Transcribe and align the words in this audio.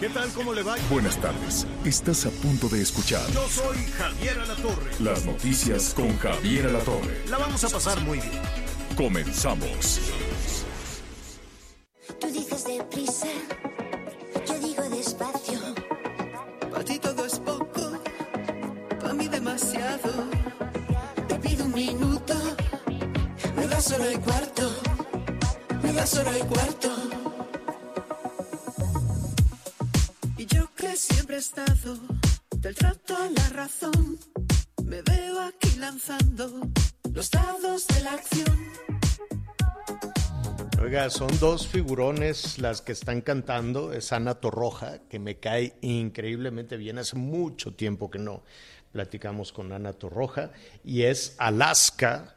¿Qué 0.00 0.08
tal? 0.10 0.28
¿Cómo 0.32 0.52
le 0.52 0.62
va? 0.62 0.76
Buenas 0.90 1.16
tardes. 1.20 1.66
Estás 1.84 2.26
a 2.26 2.30
punto 2.30 2.68
de 2.68 2.82
escuchar 2.82 3.26
Yo 3.32 3.48
soy 3.48 3.76
Javier 3.96 4.38
Alatorre. 4.40 4.90
las 5.00 5.24
noticias 5.24 5.94
con 5.94 6.16
Javier 6.18 6.66
Alatorre. 6.66 7.24
La 7.30 7.38
vamos 7.38 7.64
a 7.64 7.68
pasar 7.70 7.98
muy 8.02 8.18
bien. 8.20 8.42
Comenzamos. 8.96 10.00
Tú 12.20 12.26
dices 12.28 12.64
deprisa, 12.64 13.26
yo 14.46 14.58
digo 14.58 14.82
despacio. 14.90 15.60
Para 16.70 16.84
ti 16.84 16.98
todo 16.98 17.24
es 17.24 17.38
poco, 17.38 18.00
para 19.00 19.14
mí 19.14 19.28
demasiado. 19.28 20.12
Te 21.28 21.34
pido 21.36 21.64
un 21.64 21.72
minuto, 21.72 22.34
Me 23.56 23.66
das 23.66 23.84
solo 23.84 24.04
el 24.04 24.20
cuarto, 24.20 24.70
me 25.82 25.92
das 25.92 26.10
solo 26.10 26.30
el 26.30 26.46
cuarto. 26.46 26.90
Siempre 30.96 31.36
he 31.36 31.40
estado 31.40 31.98
del 32.56 32.74
trato 32.74 33.16
a 33.16 33.28
la 33.28 33.48
razón, 33.50 34.18
me 34.84 35.02
veo 35.02 35.40
aquí 35.40 35.76
lanzando 35.78 36.70
los 37.12 37.30
dados 37.30 37.86
de 37.88 38.00
la 38.00 38.12
acción. 38.12 38.56
Oiga, 40.82 41.10
son 41.10 41.28
dos 41.38 41.66
figurones 41.66 42.58
las 42.58 42.80
que 42.80 42.92
están 42.92 43.20
cantando. 43.20 43.92
Es 43.92 44.12
Ana 44.12 44.36
Torroja, 44.36 45.00
que 45.08 45.18
me 45.18 45.38
cae 45.38 45.74
increíblemente 45.80 46.76
bien. 46.76 46.98
Hace 46.98 47.16
mucho 47.16 47.74
tiempo 47.74 48.10
que 48.10 48.18
no 48.18 48.42
platicamos 48.92 49.52
con 49.52 49.72
Ana 49.72 49.92
Torroja. 49.92 50.52
Y 50.84 51.02
es 51.02 51.34
Alaska. 51.38 52.36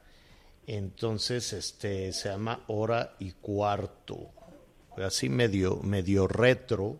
Entonces, 0.68 1.54
este, 1.54 2.12
se 2.12 2.30
llama 2.30 2.64
Hora 2.68 3.16
y 3.20 3.32
Cuarto. 3.32 4.32
Así 4.98 5.30
medio, 5.30 5.78
medio 5.78 6.28
retro, 6.28 7.00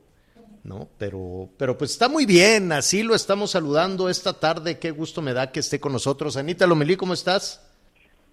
¿no? 0.64 0.88
Pero, 0.98 1.50
pero 1.58 1.78
pues 1.78 1.92
está 1.92 2.10
muy 2.10 2.26
bien. 2.26 2.72
Así 2.72 3.04
lo 3.04 3.16
estamos 3.16 3.52
saludando 3.52 4.10
esta 4.10 4.40
tarde. 4.40 4.80
Qué 4.80 4.92
gusto 4.92 5.22
me 5.22 5.34
da 5.34 5.52
que 5.52 5.60
esté 5.60 5.80
con 5.80 5.94
nosotros. 5.94 6.38
Anita 6.38 6.68
Lomelí, 6.68 6.96
¿cómo 6.96 7.14
estás? 7.14 7.66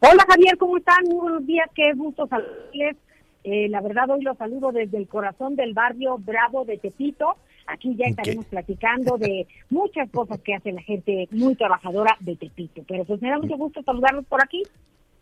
Hola 0.00 0.24
Javier, 0.28 0.58
¿cómo 0.58 0.76
están? 0.76 1.04
Muy 1.06 1.16
buenos 1.16 1.46
días, 1.46 1.68
qué 1.74 1.92
gusto 1.94 2.26
saludarles. 2.28 2.96
Eh, 3.44 3.68
la 3.68 3.80
verdad 3.80 4.10
hoy 4.10 4.22
los 4.22 4.36
saludo 4.36 4.72
desde 4.72 4.98
el 4.98 5.08
corazón 5.08 5.56
del 5.56 5.72
barrio 5.72 6.18
Bravo 6.18 6.64
de 6.64 6.78
Tepito. 6.78 7.36
Aquí 7.66 7.96
ya 7.96 8.06
estaremos 8.06 8.44
platicando 8.46 9.16
de 9.18 9.46
muchas 9.70 10.10
cosas 10.10 10.40
que 10.40 10.54
hace 10.54 10.72
la 10.72 10.82
gente 10.82 11.28
muy 11.30 11.54
trabajadora 11.54 12.16
de 12.20 12.36
Tepito. 12.36 12.82
Pero 12.86 13.04
pues 13.04 13.22
me 13.22 13.30
da 13.30 13.38
mucho 13.38 13.56
gusto 13.56 13.82
saludarlos 13.82 14.26
por 14.26 14.42
aquí. 14.42 14.62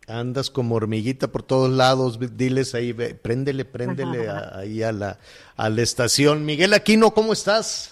Andas 0.06 0.50
como 0.50 0.74
hormiguita 0.74 1.28
por 1.28 1.42
todos 1.42 1.70
lados, 1.70 2.18
diles 2.36 2.74
ahí, 2.74 2.92
ve, 2.92 3.14
préndele, 3.14 3.64
préndele 3.64 4.28
a- 4.28 4.58
ahí 4.58 4.82
a 4.82 4.92
la, 4.92 5.18
a 5.56 5.68
la 5.70 5.80
estación. 5.82 6.44
Miguel 6.44 6.74
Aquino, 6.74 7.12
¿cómo 7.12 7.32
estás? 7.32 7.90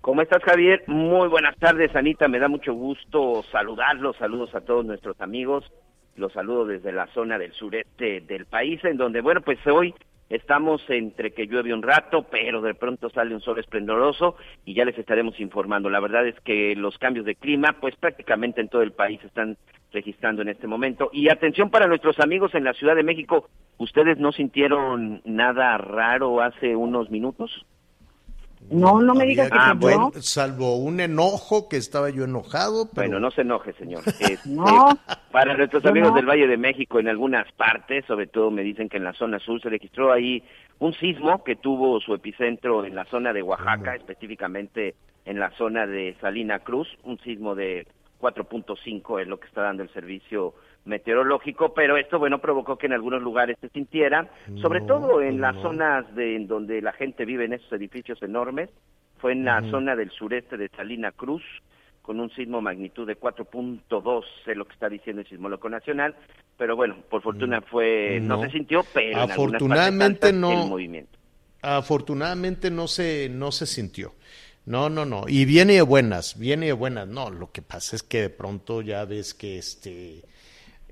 ¿Cómo 0.00 0.22
estás, 0.22 0.42
Javier? 0.44 0.82
Muy 0.86 1.28
buenas 1.28 1.56
tardes, 1.58 1.94
Anita. 1.94 2.28
Me 2.28 2.38
da 2.38 2.48
mucho 2.48 2.72
gusto 2.72 3.44
saludarlos. 3.52 4.16
Saludos 4.18 4.54
a 4.54 4.60
todos 4.60 4.84
nuestros 4.86 5.20
amigos. 5.20 5.64
Los 6.16 6.32
saludo 6.32 6.64
desde 6.64 6.92
la 6.92 7.06
zona 7.12 7.36
del 7.38 7.52
sureste 7.52 8.20
del 8.22 8.46
país, 8.46 8.82
en 8.84 8.96
donde, 8.96 9.20
bueno, 9.20 9.42
pues 9.42 9.58
hoy 9.66 9.94
estamos 10.28 10.82
entre 10.88 11.32
que 11.32 11.46
llueve 11.46 11.72
un 11.72 11.82
rato, 11.82 12.26
pero 12.30 12.60
de 12.60 12.74
pronto 12.74 13.10
sale 13.10 13.34
un 13.34 13.40
sol 13.40 13.58
esplendoroso 13.58 14.36
y 14.64 14.74
ya 14.74 14.84
les 14.84 14.98
estaremos 14.98 15.38
informando. 15.40 15.90
La 15.90 16.00
verdad 16.00 16.26
es 16.26 16.38
que 16.40 16.74
los 16.76 16.98
cambios 16.98 17.26
de 17.26 17.36
clima, 17.36 17.76
pues 17.80 17.94
prácticamente 17.96 18.60
en 18.60 18.68
todo 18.68 18.82
el 18.82 18.92
país 18.92 19.22
están 19.24 19.56
registrando 19.92 20.42
en 20.42 20.48
este 20.48 20.66
momento. 20.66 21.10
Y 21.12 21.28
atención 21.28 21.70
para 21.70 21.86
nuestros 21.86 22.18
amigos 22.20 22.54
en 22.54 22.64
la 22.64 22.74
Ciudad 22.74 22.96
de 22.96 23.02
México, 23.02 23.48
¿ustedes 23.78 24.18
no 24.18 24.32
sintieron 24.32 25.22
nada 25.24 25.78
raro 25.78 26.40
hace 26.40 26.76
unos 26.76 27.10
minutos? 27.10 27.64
No, 28.70 29.00
no 29.00 29.14
me 29.14 29.24
digas 29.24 29.50
que 29.50 29.58
Ah, 29.58 29.74
bueno, 29.76 30.10
salvo 30.20 30.76
un 30.76 31.00
enojo 31.00 31.68
que 31.68 31.76
estaba 31.76 32.10
yo 32.10 32.24
enojado, 32.24 32.88
pero 32.92 33.08
Bueno, 33.08 33.20
no 33.20 33.30
se 33.30 33.42
enoje, 33.42 33.72
señor. 33.74 34.02
Este, 34.20 34.48
No. 34.48 34.98
Para 35.30 35.56
nuestros 35.56 35.84
amigos 35.84 36.10
no. 36.10 36.16
del 36.16 36.26
Valle 36.26 36.46
de 36.46 36.56
México, 36.56 36.98
en 36.98 37.08
algunas 37.08 37.50
partes, 37.52 38.04
sobre 38.06 38.26
todo 38.26 38.50
me 38.50 38.62
dicen 38.62 38.88
que 38.88 38.96
en 38.96 39.04
la 39.04 39.12
zona 39.12 39.38
sur 39.38 39.60
se 39.60 39.68
registró 39.68 40.12
ahí 40.12 40.42
un 40.78 40.92
sismo 40.94 41.44
que 41.44 41.56
tuvo 41.56 42.00
su 42.00 42.14
epicentro 42.14 42.84
en 42.84 42.94
la 42.94 43.04
zona 43.06 43.32
de 43.32 43.42
Oaxaca, 43.42 43.94
específicamente 43.94 44.94
en 45.24 45.38
la 45.38 45.50
zona 45.52 45.86
de 45.86 46.16
Salina 46.20 46.60
Cruz, 46.60 46.88
un 47.02 47.18
sismo 47.20 47.54
de 47.54 47.86
4.5 48.20 49.20
es 49.20 49.28
lo 49.28 49.38
que 49.38 49.46
está 49.48 49.62
dando 49.62 49.82
el 49.82 49.92
servicio 49.92 50.54
meteorológico, 50.86 51.74
pero 51.74 51.96
esto, 51.96 52.18
bueno, 52.18 52.38
provocó 52.38 52.78
que 52.78 52.86
en 52.86 52.92
algunos 52.94 53.20
lugares 53.22 53.56
se 53.60 53.68
sintiera, 53.68 54.30
sobre 54.62 54.80
No, 54.80 54.86
todo 54.86 55.20
en 55.22 55.40
las 55.40 55.54
no. 55.56 55.62
zonas 55.62 56.14
de 56.14 56.36
en 56.36 56.46
donde 56.46 56.80
la 56.80 56.92
gente 56.92 57.24
vive 57.24 57.44
en 57.44 57.52
esos 57.52 57.70
edificios 57.72 58.22
enormes, 58.22 58.70
fue 59.18 59.32
en 59.32 59.44
la 59.44 59.60
zona 59.70 59.96
del 59.96 60.10
sureste 60.10 60.56
de 60.56 60.68
Salina 60.68 61.10
Cruz, 61.12 61.42
con 62.02 62.20
un 62.20 62.30
sismo 62.30 62.60
magnitud 62.60 63.06
de 63.06 63.18
4.2, 63.18 64.24
es 64.46 64.56
lo 64.56 64.64
que 64.64 64.74
está 64.74 64.88
diciendo 64.88 65.22
el 65.22 65.28
Sismólogo 65.28 65.68
Nacional, 65.68 66.14
pero 66.56 66.76
bueno, 66.76 66.96
por 67.10 67.20
fortuna 67.20 67.60
fue, 67.62 68.20
no, 68.22 68.36
No. 68.36 68.42
se 68.44 68.50
sintió, 68.50 68.84
pero 68.94 69.10
en 69.10 69.30
Afortunadamente 69.30 70.26
altas 70.28 70.34
no. 70.40 70.62
el 70.62 70.68
movimiento. 70.68 71.18
afortunadamente 71.62 72.70
no 72.70 72.86
se, 72.88 73.28
no 73.28 73.50
se 73.52 73.66
sintió. 73.66 74.12
No, 74.66 74.88
no, 74.88 75.04
no. 75.04 75.24
Y 75.28 75.44
viene 75.44 75.74
de 75.74 75.82
buenas, 75.82 76.38
viene 76.38 76.66
de 76.66 76.72
buenas. 76.72 77.06
No, 77.06 77.30
lo 77.30 77.52
que 77.52 77.62
pasa 77.62 77.94
es 77.94 78.02
que 78.02 78.22
de 78.22 78.30
pronto 78.30 78.82
ya 78.82 79.04
ves 79.04 79.32
que 79.32 79.58
este 79.58 80.22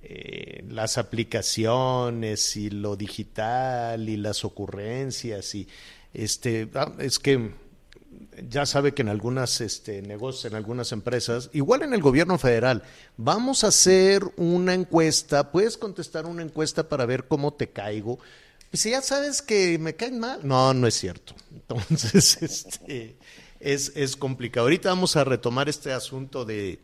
eh, 0.07 0.65
las 0.69 0.99
aplicaciones 0.99 2.57
y 2.57 2.69
lo 2.69 2.95
digital 2.95 4.07
y 4.07 4.19
las 4.19 4.45
ocurrencias 4.45 5.55
y 5.55 5.67
este 6.13 6.69
ah, 6.75 6.93
es 6.99 7.19
que 7.19 7.53
ya 8.51 8.67
sabe 8.67 8.93
que 8.93 9.01
en 9.01 9.09
algunas 9.09 9.63
este, 9.63 10.03
negocios, 10.03 10.45
en 10.45 10.57
algunas 10.57 10.93
empresas, 10.93 11.49
igual 11.55 11.83
en 11.83 11.95
el 11.95 12.03
gobierno 12.03 12.37
federal, 12.37 12.83
vamos 13.17 13.65
a 13.65 13.69
hacer 13.69 14.23
una 14.37 14.75
encuesta, 14.75 15.51
puedes 15.51 15.79
contestar 15.79 16.27
una 16.27 16.43
encuesta 16.43 16.87
para 16.89 17.07
ver 17.07 17.27
cómo 17.27 17.55
te 17.55 17.71
caigo. 17.71 18.19
Y 18.73 18.77
si 18.77 18.91
ya 18.91 19.01
sabes 19.01 19.41
que 19.41 19.79
me 19.79 19.95
caen 19.95 20.19
mal, 20.19 20.41
no, 20.43 20.75
no 20.75 20.87
es 20.87 20.95
cierto. 20.95 21.35
Entonces, 21.51 22.43
este, 22.43 23.17
es, 23.59 23.93
es 23.95 24.17
complicado. 24.17 24.67
Ahorita 24.67 24.91
vamos 24.91 25.17
a 25.17 25.25
retomar 25.25 25.71
este 25.71 25.93
asunto 25.93 26.45
de, 26.45 26.81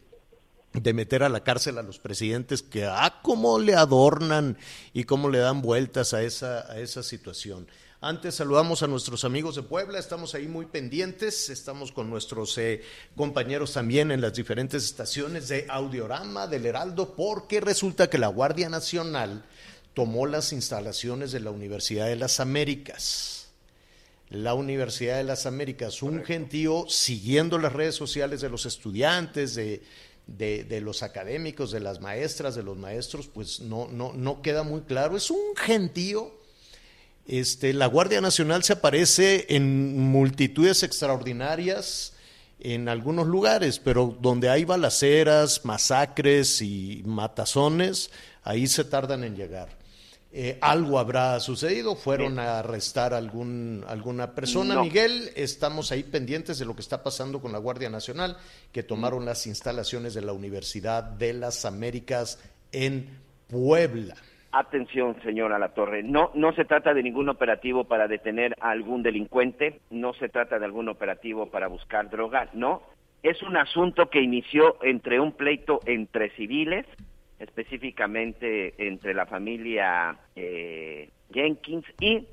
de 0.72 0.92
meter 0.92 1.22
a 1.22 1.28
la 1.28 1.42
cárcel 1.42 1.78
a 1.78 1.82
los 1.82 1.98
presidentes 1.98 2.62
que, 2.62 2.84
ah, 2.84 3.20
cómo 3.22 3.58
le 3.58 3.74
adornan 3.74 4.56
y 4.92 5.04
cómo 5.04 5.28
le 5.28 5.38
dan 5.38 5.62
vueltas 5.62 6.14
a 6.14 6.22
esa, 6.22 6.70
a 6.70 6.78
esa 6.78 7.02
situación. 7.02 7.66
Antes 8.02 8.36
saludamos 8.36 8.82
a 8.82 8.86
nuestros 8.86 9.24
amigos 9.24 9.56
de 9.56 9.62
Puebla, 9.62 9.98
estamos 9.98 10.34
ahí 10.34 10.46
muy 10.48 10.64
pendientes, 10.64 11.50
estamos 11.50 11.92
con 11.92 12.08
nuestros 12.08 12.56
eh, 12.56 12.82
compañeros 13.14 13.74
también 13.74 14.10
en 14.10 14.22
las 14.22 14.32
diferentes 14.32 14.84
estaciones 14.84 15.48
de 15.48 15.66
Audiorama 15.68 16.46
del 16.46 16.64
Heraldo, 16.64 17.14
porque 17.14 17.60
resulta 17.60 18.08
que 18.08 18.16
la 18.16 18.28
Guardia 18.28 18.70
Nacional 18.70 19.44
tomó 19.92 20.26
las 20.26 20.54
instalaciones 20.54 21.30
de 21.32 21.40
la 21.40 21.50
Universidad 21.50 22.06
de 22.06 22.16
las 22.16 22.40
Américas. 22.40 23.50
La 24.30 24.54
Universidad 24.54 25.18
de 25.18 25.24
las 25.24 25.44
Américas, 25.44 26.02
un 26.02 26.24
gentío 26.24 26.86
siguiendo 26.88 27.58
las 27.58 27.74
redes 27.74 27.96
sociales 27.96 28.40
de 28.40 28.48
los 28.48 28.64
estudiantes, 28.64 29.56
de, 29.56 29.82
de, 30.36 30.64
de 30.64 30.80
los 30.80 31.02
académicos, 31.02 31.70
de 31.70 31.80
las 31.80 32.00
maestras, 32.00 32.54
de 32.54 32.62
los 32.62 32.76
maestros, 32.76 33.28
pues 33.28 33.60
no, 33.60 33.88
no, 33.88 34.12
no 34.12 34.42
queda 34.42 34.62
muy 34.62 34.82
claro. 34.82 35.16
Es 35.16 35.30
un 35.30 35.56
gentío 35.56 36.40
este, 37.30 37.72
la 37.72 37.86
Guardia 37.86 38.20
Nacional 38.20 38.64
se 38.64 38.72
aparece 38.72 39.46
en 39.50 39.96
multitudes 39.96 40.82
extraordinarias 40.82 42.12
en 42.58 42.88
algunos 42.88 43.28
lugares, 43.28 43.78
pero 43.78 44.16
donde 44.20 44.50
hay 44.50 44.64
balaceras, 44.64 45.64
masacres 45.64 46.60
y 46.60 47.02
matazones, 47.06 48.10
ahí 48.42 48.66
se 48.66 48.82
tardan 48.82 49.22
en 49.22 49.36
llegar. 49.36 49.68
Eh, 50.32 50.58
algo 50.60 51.00
habrá 51.00 51.40
sucedido, 51.40 51.96
fueron 51.96 52.38
a 52.38 52.60
arrestar 52.60 53.14
algún, 53.14 53.84
alguna 53.88 54.32
persona. 54.32 54.74
No. 54.74 54.84
Miguel, 54.84 55.30
estamos 55.34 55.90
ahí 55.90 56.04
pendientes 56.04 56.58
de 56.60 56.66
lo 56.66 56.74
que 56.74 56.82
está 56.82 57.02
pasando 57.02 57.40
con 57.40 57.50
la 57.50 57.58
Guardia 57.58 57.90
Nacional, 57.90 58.36
que 58.70 58.84
tomaron 58.84 59.24
las 59.24 59.48
instalaciones 59.48 60.14
de 60.14 60.22
la 60.22 60.32
Universidad 60.32 61.02
de 61.02 61.32
las 61.32 61.64
Américas 61.64 62.38
en 62.70 63.08
Puebla. 63.48 64.14
Atención, 64.52 65.16
señora 65.22 65.58
La 65.58 65.74
Torre, 65.74 66.02
no, 66.02 66.30
no 66.34 66.52
se 66.54 66.64
trata 66.64 66.94
de 66.94 67.02
ningún 67.02 67.28
operativo 67.28 67.84
para 67.84 68.06
detener 68.06 68.56
a 68.60 68.70
algún 68.70 69.02
delincuente, 69.02 69.80
no 69.90 70.12
se 70.14 70.28
trata 70.28 70.58
de 70.58 70.64
algún 70.64 70.88
operativo 70.88 71.50
para 71.50 71.68
buscar 71.68 72.10
droga, 72.10 72.50
no, 72.52 72.82
es 73.22 73.42
un 73.42 73.56
asunto 73.56 74.10
que 74.10 74.20
inició 74.22 74.76
entre 74.82 75.20
un 75.20 75.32
pleito 75.32 75.80
entre 75.86 76.30
civiles, 76.30 76.86
específicamente 77.40 78.74
entre 78.86 79.14
la 79.14 79.26
familia 79.26 80.16
eh, 80.36 81.08
Jenkins 81.32 81.86
y 81.98 82.26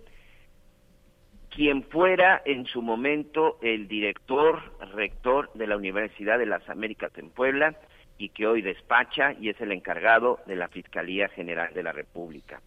quien 1.50 1.84
fuera 1.84 2.42
en 2.46 2.66
su 2.66 2.82
momento 2.82 3.58
el 3.62 3.88
director, 3.88 4.62
rector 4.94 5.50
de 5.54 5.66
la 5.66 5.78
Universidad 5.78 6.38
de 6.38 6.46
las 6.46 6.70
Américas 6.70 7.12
en 7.18 7.30
Puebla, 7.30 7.76
y 8.20 8.30
que 8.30 8.48
hoy 8.48 8.62
despacha 8.62 9.34
y 9.40 9.50
es 9.50 9.60
el 9.62 9.72
encargado 9.72 10.40
de 10.46 10.56
la 10.56 10.68
Fiscalía 10.68 11.30
General 11.30 11.74
de 11.74 11.84
la 11.84 11.92
República. 11.94 12.62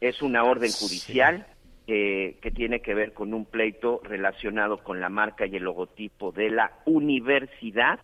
Es 0.00 0.22
una 0.22 0.44
orden 0.44 0.70
judicial 0.70 1.46
eh, 1.86 2.36
que 2.40 2.50
tiene 2.50 2.80
que 2.80 2.94
ver 2.94 3.12
con 3.12 3.34
un 3.34 3.44
pleito 3.44 4.00
relacionado 4.04 4.78
con 4.78 5.00
la 5.00 5.08
marca 5.08 5.44
y 5.46 5.56
el 5.56 5.64
logotipo 5.64 6.32
de 6.32 6.50
la 6.50 6.72
universidad. 6.86 8.00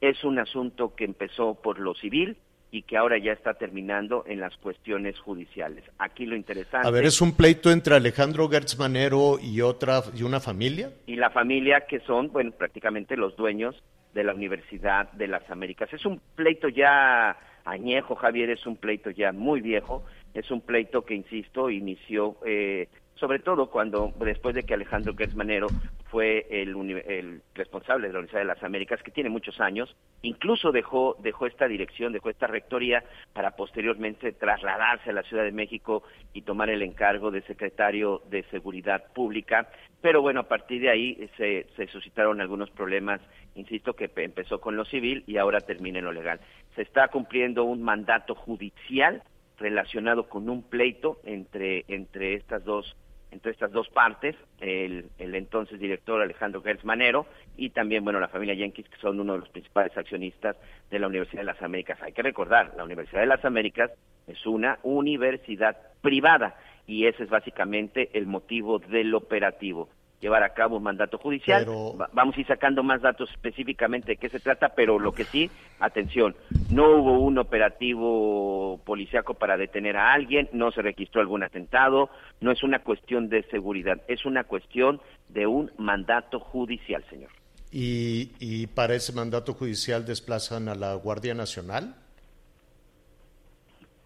Es 0.00 0.24
un 0.24 0.38
asunto 0.38 0.94
que 0.94 1.04
empezó 1.04 1.54
por 1.54 1.78
lo 1.78 1.94
civil 1.94 2.38
y 2.70 2.82
que 2.82 2.96
ahora 2.96 3.18
ya 3.18 3.32
está 3.32 3.54
terminando 3.54 4.24
en 4.26 4.40
las 4.40 4.56
cuestiones 4.58 5.18
judiciales. 5.18 5.84
Aquí 5.98 6.26
lo 6.26 6.36
interesante. 6.36 6.86
A 6.86 6.90
ver, 6.90 7.04
es 7.06 7.20
un 7.20 7.32
pleito 7.32 7.70
entre 7.70 7.94
Alejandro 7.94 8.48
Gertz 8.48 8.78
Manero 8.78 9.38
y 9.40 9.60
otra 9.62 10.02
y 10.14 10.22
una 10.22 10.40
familia. 10.40 10.90
Y 11.06 11.16
la 11.16 11.30
familia 11.30 11.86
que 11.88 12.00
son, 12.00 12.28
bueno, 12.28 12.52
prácticamente 12.52 13.16
los 13.16 13.36
dueños 13.36 13.82
de 14.14 14.24
la 14.24 14.34
Universidad 14.34 15.10
de 15.12 15.28
las 15.28 15.48
Américas. 15.50 15.92
Es 15.92 16.04
un 16.04 16.20
pleito 16.34 16.68
ya 16.68 17.36
añejo, 17.64 18.14
Javier, 18.14 18.50
es 18.50 18.66
un 18.66 18.76
pleito 18.76 19.10
ya 19.10 19.32
muy 19.32 19.60
viejo, 19.60 20.04
es 20.34 20.50
un 20.50 20.60
pleito 20.60 21.04
que, 21.04 21.14
insisto, 21.14 21.70
inició 21.70 22.36
eh, 22.44 22.88
sobre 23.18 23.40
todo 23.40 23.68
cuando 23.70 24.12
después 24.20 24.54
de 24.54 24.62
que 24.62 24.74
Alejandro 24.74 25.14
Gersmanero 25.16 25.66
fue 26.10 26.46
el, 26.50 26.74
el, 27.06 27.42
responsable 27.54 28.06
de 28.06 28.12
la 28.12 28.20
Universidad 28.20 28.40
de 28.42 28.54
las 28.54 28.62
Américas, 28.62 29.02
que 29.02 29.10
tiene 29.10 29.28
muchos 29.28 29.60
años, 29.60 29.94
incluso 30.22 30.72
dejó, 30.72 31.16
dejó 31.20 31.46
esta 31.46 31.68
dirección, 31.68 32.12
dejó 32.12 32.30
esta 32.30 32.46
rectoría 32.46 33.04
para 33.32 33.52
posteriormente 33.52 34.32
trasladarse 34.32 35.10
a 35.10 35.12
la 35.12 35.22
Ciudad 35.22 35.44
de 35.44 35.52
México 35.52 36.02
y 36.32 36.42
tomar 36.42 36.70
el 36.70 36.82
encargo 36.82 37.30
de 37.30 37.42
secretario 37.42 38.22
de 38.30 38.42
Seguridad 38.44 39.04
Pública. 39.12 39.68
Pero 40.00 40.22
bueno, 40.22 40.40
a 40.40 40.48
partir 40.48 40.80
de 40.80 40.90
ahí 40.90 41.28
se, 41.36 41.66
se 41.76 41.86
suscitaron 41.88 42.40
algunos 42.40 42.70
problemas, 42.70 43.20
insisto, 43.54 43.94
que 43.94 44.10
empezó 44.16 44.60
con 44.60 44.76
lo 44.76 44.84
civil 44.84 45.24
y 45.26 45.36
ahora 45.36 45.60
termina 45.60 45.98
en 45.98 46.04
lo 46.04 46.12
legal. 46.12 46.40
Se 46.76 46.82
está 46.82 47.08
cumpliendo 47.08 47.64
un 47.64 47.82
mandato 47.82 48.34
judicial 48.34 49.22
relacionado 49.58 50.28
con 50.28 50.48
un 50.48 50.62
pleito 50.62 51.18
entre, 51.24 51.84
entre 51.88 52.34
estas 52.34 52.64
dos 52.64 52.96
entre 53.30 53.52
estas 53.52 53.70
dos 53.72 53.88
partes, 53.88 54.36
el, 54.60 55.06
el 55.18 55.34
entonces 55.34 55.78
director 55.78 56.20
Alejandro 56.20 56.62
Gertz 56.62 56.84
Manero 56.84 57.26
y 57.56 57.70
también, 57.70 58.04
bueno, 58.04 58.20
la 58.20 58.28
familia 58.28 58.54
Jenkins, 58.54 58.88
que 58.88 58.96
son 58.98 59.20
uno 59.20 59.34
de 59.34 59.40
los 59.40 59.48
principales 59.48 59.96
accionistas 59.96 60.56
de 60.90 60.98
la 60.98 61.06
Universidad 61.06 61.42
de 61.42 61.46
las 61.46 61.62
Américas. 61.62 62.00
Hay 62.02 62.12
que 62.12 62.22
recordar, 62.22 62.72
la 62.76 62.84
Universidad 62.84 63.20
de 63.20 63.26
las 63.26 63.44
Américas 63.44 63.90
es 64.26 64.46
una 64.46 64.78
universidad 64.82 65.76
privada 66.00 66.56
y 66.86 67.06
ese 67.06 67.24
es 67.24 67.28
básicamente 67.28 68.10
el 68.14 68.26
motivo 68.26 68.78
del 68.78 69.14
operativo 69.14 69.88
llevar 70.20 70.42
a 70.42 70.54
cabo 70.54 70.76
un 70.76 70.82
mandato 70.82 71.18
judicial. 71.18 71.66
Vamos 72.12 72.36
a 72.36 72.40
ir 72.40 72.46
sacando 72.46 72.82
más 72.82 73.02
datos 73.02 73.30
específicamente 73.30 74.12
de 74.12 74.16
qué 74.16 74.28
se 74.28 74.40
trata, 74.40 74.70
pero 74.70 74.98
lo 74.98 75.12
que 75.12 75.24
sí, 75.24 75.50
atención, 75.78 76.34
no 76.70 76.96
hubo 76.96 77.20
un 77.20 77.38
operativo 77.38 78.80
policiaco 78.84 79.34
para 79.34 79.56
detener 79.56 79.96
a 79.96 80.12
alguien, 80.12 80.48
no 80.52 80.70
se 80.72 80.82
registró 80.82 81.20
algún 81.20 81.42
atentado, 81.42 82.10
no 82.40 82.50
es 82.50 82.62
una 82.62 82.80
cuestión 82.80 83.28
de 83.28 83.42
seguridad, 83.44 84.00
es 84.08 84.24
una 84.24 84.44
cuestión 84.44 85.00
de 85.28 85.46
un 85.46 85.70
mandato 85.78 86.40
judicial, 86.40 87.04
señor. 87.08 87.30
¿Y, 87.70 88.32
y 88.40 88.66
para 88.66 88.94
ese 88.94 89.12
mandato 89.12 89.52
judicial 89.52 90.06
desplazan 90.06 90.68
a 90.68 90.74
la 90.74 90.94
Guardia 90.94 91.34
Nacional? 91.34 91.94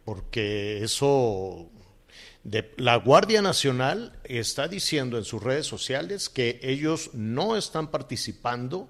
Porque 0.05 0.82
eso 0.82 1.70
la 2.77 2.97
Guardia 2.97 3.41
Nacional 3.41 4.19
está 4.25 4.67
diciendo 4.67 5.17
en 5.17 5.25
sus 5.25 5.43
redes 5.43 5.67
sociales 5.67 6.29
que 6.29 6.59
ellos 6.62 7.11
no 7.12 7.56
están 7.56 7.91
participando 7.91 8.89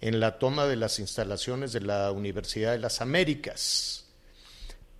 en 0.00 0.20
la 0.20 0.38
toma 0.38 0.66
de 0.66 0.76
las 0.76 0.98
instalaciones 0.98 1.72
de 1.72 1.80
la 1.80 2.12
Universidad 2.12 2.72
de 2.72 2.78
las 2.78 3.00
Américas. 3.00 4.04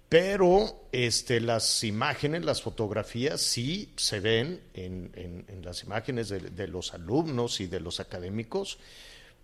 Pero 0.09 0.89
este, 0.93 1.41
las 1.41 1.85
imágenes, 1.85 2.45
las 2.45 2.63
fotografías 2.63 3.41
sí 3.41 3.93
se 3.97 4.19
ven 4.19 4.61
en, 4.75 5.47
las 5.63 5.85
imágenes 5.85 6.31
de, 6.31 6.41
de, 6.41 6.69
los 6.69 6.95
alumnos 6.95 7.61
y 7.61 7.67
de 7.67 7.81
los 7.81 8.01
académicos, 8.01 8.79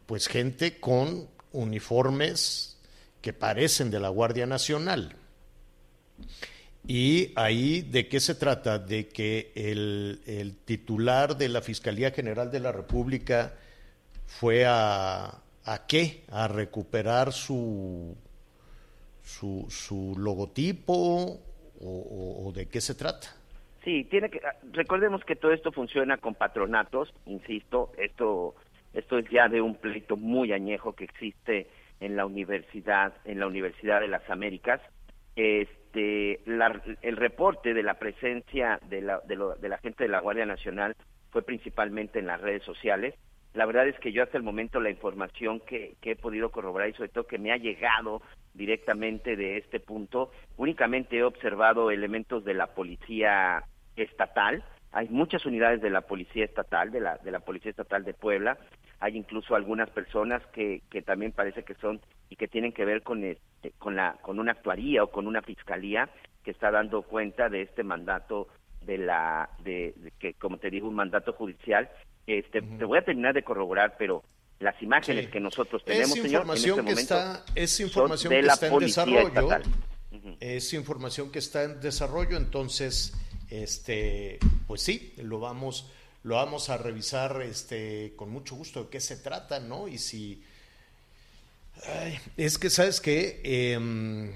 pues 0.06 0.26
gente 0.26 0.80
con 0.80 1.28
uniformes 1.52 2.78
que 3.20 3.32
parecen 3.32 3.90
de 3.90 4.00
la 4.00 4.08
Guardia 4.08 4.46
Nacional. 4.46 5.14
Y 6.88 7.32
ahí, 7.34 7.82
¿de 7.82 8.06
qué 8.08 8.20
se 8.20 8.36
trata? 8.36 8.78
De 8.78 9.08
que 9.08 9.50
el, 9.56 10.56
titular 10.64 11.36
de 11.36 11.48
la 11.48 11.60
Fiscalía 11.60 12.12
General 12.12 12.50
de 12.50 12.60
la 12.60 12.70
República 12.70 13.54
fue 14.26 14.64
a, 14.66 15.42
a 15.64 15.86
qué? 15.88 16.22
A 16.30 16.46
recuperar 16.46 17.32
su, 17.32 18.16
su, 19.22 19.66
su 19.68 20.14
logotipo 20.16 21.40
o, 21.80 22.52
de 22.54 22.68
qué 22.68 22.80
se 22.80 22.94
trata. 22.94 23.28
Sí, 23.84 24.04
tiene 24.04 24.30
que, 24.30 24.40
recordemos 24.72 25.24
que 25.24 25.36
todo 25.36 25.52
esto 25.52 25.72
funciona 25.72 26.16
con 26.16 26.34
patronatos, 26.34 27.12
insisto, 27.26 27.92
esto, 27.98 28.54
esto 28.94 29.18
es 29.18 29.28
ya 29.30 29.48
de 29.48 29.60
un 29.60 29.76
pleito 29.76 30.16
muy 30.16 30.52
añejo 30.52 30.94
que 30.94 31.04
existe 31.04 31.68
en 32.00 32.16
la 32.16 32.26
universidad, 32.26 33.12
en 33.24 33.40
la 33.40 33.46
Universidad 33.46 34.00
de 34.00 34.08
las 34.08 34.28
Américas. 34.30 34.80
Este, 35.34 35.85
este, 35.86 36.40
el 37.02 37.16
reporte 37.16 37.72
de 37.74 37.82
la 37.82 37.94
presencia 37.94 38.78
de 38.88 39.00
la, 39.00 39.20
de, 39.20 39.68
la 39.68 39.78
gente 39.78 40.04
de 40.04 40.10
la 40.10 40.20
Guardia 40.20 40.46
Nacional 40.46 40.94
fue 41.30 41.42
principalmente 41.42 42.18
en 42.18 42.26
las 42.26 42.40
redes 42.40 42.62
sociales. 42.64 43.14
La 43.54 43.66
verdad 43.66 43.88
es 43.88 43.98
que 44.00 44.12
yo 44.12 44.22
hasta 44.22 44.36
el 44.36 44.42
momento 44.42 44.80
la 44.80 44.90
información 44.90 45.60
que, 45.60 45.96
he 46.02 46.16
podido 46.16 46.50
corroborar 46.50 46.90
y 46.90 46.92
sobre 46.92 47.08
todo 47.08 47.26
que 47.26 47.38
me 47.38 47.52
ha 47.52 47.56
llegado 47.56 48.20
directamente 48.52 49.36
de 49.36 49.58
este 49.58 49.80
punto, 49.80 50.30
únicamente 50.56 51.16
he 51.16 51.22
observado 51.22 51.90
elementos 51.90 52.44
de 52.44 52.54
la 52.54 52.66
policía 52.68 53.64
estatal, 53.96 54.62
hay 54.92 55.08
muchas 55.08 55.46
unidades 55.46 55.80
de 55.80 55.90
la 55.90 56.02
policía 56.02 56.44
estatal, 56.44 56.90
de 56.90 57.00
la, 57.00 57.16
de 57.18 57.30
la 57.30 57.40
policía 57.40 57.70
estatal 57.70 58.04
de 58.04 58.14
Puebla, 58.14 58.58
hay 59.00 59.16
incluso 59.16 59.54
algunas 59.54 59.90
personas 59.90 60.42
que 60.52 60.82
también 61.04 61.32
parece 61.32 61.64
que 61.64 61.74
son 61.74 62.00
y 62.28 62.36
que 62.36 62.48
tienen 62.48 62.72
que 62.72 62.84
ver 62.84 63.02
con, 63.02 63.24
este, 63.24 63.72
con, 63.78 63.96
la, 63.96 64.18
con 64.22 64.38
una 64.38 64.52
actuaría 64.52 65.04
o 65.04 65.10
con 65.10 65.26
una 65.26 65.42
fiscalía 65.42 66.08
que 66.44 66.50
está 66.50 66.70
dando 66.70 67.02
cuenta 67.02 67.48
de 67.48 67.62
este 67.62 67.82
mandato 67.82 68.48
de 68.82 68.98
la, 68.98 69.50
de, 69.64 69.94
que 70.18 70.34
como 70.34 70.58
te 70.58 70.70
digo, 70.70 70.88
un 70.88 70.94
mandato 70.94 71.32
judicial. 71.32 71.90
Este, 72.26 72.62
Te 72.62 72.84
voy 72.84 72.98
a 72.98 73.04
terminar 73.04 73.34
de 73.34 73.42
corroborar, 73.42 73.96
pero 73.98 74.22
las 74.58 74.80
imágenes 74.82 75.28
que 75.28 75.40
nosotros 75.40 75.84
tenemos, 75.84 76.16
es 76.16 76.24
información 76.24 76.76
señor, 76.76 76.94
que 76.94 77.00
está, 77.00 77.44
es 77.54 77.80
información 77.80 78.32
que 78.32 78.40
está 78.40 78.66
en 78.66 78.78
desarrollo. 78.78 79.60
Es 80.40 80.72
información 80.72 81.30
que 81.30 81.38
está 81.38 81.62
en 81.64 81.80
desarrollo, 81.80 82.36
entonces, 82.36 83.14
este, 83.50 84.38
pues 84.66 84.82
sí, 84.82 85.14
lo 85.18 85.40
vamos 85.40 85.92
lo 86.22 86.34
vamos 86.34 86.70
a 86.70 86.76
revisar 86.76 87.40
este, 87.42 88.14
con 88.16 88.30
mucho 88.30 88.56
gusto 88.56 88.84
de 88.84 88.90
qué 88.90 89.00
se 89.00 89.16
trata, 89.16 89.60
¿no? 89.60 89.86
Y 89.86 89.98
si... 89.98 90.42
es 92.36 92.58
que, 92.58 92.70
¿sabes 92.70 93.00
qué? 93.00 93.40
Em, 93.44 94.30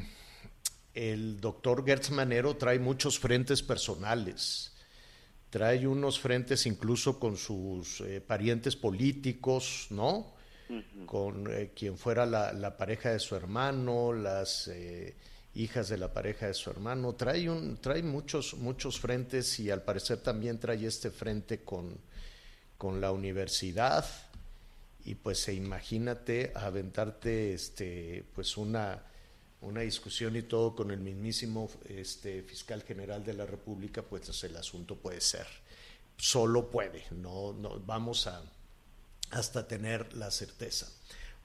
el 0.94 1.40
doctor 1.40 1.84
Gertz 1.84 2.10
Manero 2.10 2.56
trae 2.56 2.78
muchos 2.78 3.18
frentes 3.18 3.62
personales, 3.62 4.72
trae 5.48 5.86
unos 5.86 6.20
frentes 6.20 6.66
incluso 6.66 7.18
con 7.18 7.36
sus 7.36 8.00
eh, 8.02 8.20
parientes 8.20 8.76
políticos, 8.76 9.86
¿no? 9.90 10.34
Con 11.06 11.52
eh, 11.52 11.72
quien 11.74 11.98
fuera 11.98 12.24
la, 12.26 12.52
la, 12.52 12.76
pareja 12.76 13.10
de 13.10 13.18
su 13.18 13.34
hermano, 13.34 14.12
las 14.12 14.68
eh, 14.68 15.16
hijas 15.54 15.88
de 15.88 15.98
la 15.98 16.12
pareja 16.12 16.46
de 16.46 16.54
su 16.54 16.70
hermano, 16.70 17.14
trae, 17.16 17.50
un, 17.50 17.78
trae 17.78 18.04
muchos, 18.04 18.54
muchos 18.54 19.00
frentes 19.00 19.58
y 19.58 19.68
al 19.68 19.82
parecer 19.82 20.18
también 20.18 20.60
trae 20.60 20.86
este 20.86 21.10
frente 21.10 21.64
con, 21.64 21.98
con 22.78 23.00
la 23.00 23.10
universidad 23.10 24.06
y 25.04 25.14
pues 25.14 25.48
imagínate 25.48 26.52
aventarte 26.54 27.54
este, 27.54 28.24
pues 28.34 28.56
una, 28.56 29.02
una 29.62 29.80
discusión 29.80 30.36
y 30.36 30.42
todo 30.42 30.74
con 30.74 30.90
el 30.90 31.00
mismísimo 31.00 31.70
este, 31.88 32.42
fiscal 32.42 32.82
general 32.82 33.24
de 33.24 33.34
la 33.34 33.46
República, 33.46 34.02
pues 34.02 34.42
el 34.44 34.56
asunto 34.56 34.96
puede 34.96 35.20
ser, 35.20 35.46
solo 36.16 36.70
puede, 36.70 37.04
no, 37.10 37.52
no 37.52 37.80
vamos 37.80 38.26
a 38.26 38.42
hasta 39.30 39.66
tener 39.66 40.14
la 40.14 40.30
certeza. 40.30 40.88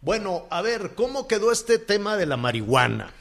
Bueno, 0.01 0.47
a 0.49 0.61
ver, 0.61 0.93
¿cómo 0.95 1.27
quedó 1.27 1.51
este 1.51 1.79
tema 1.79 2.17
de 2.17 2.25
la 2.25 2.37
marihuana? 2.37 3.13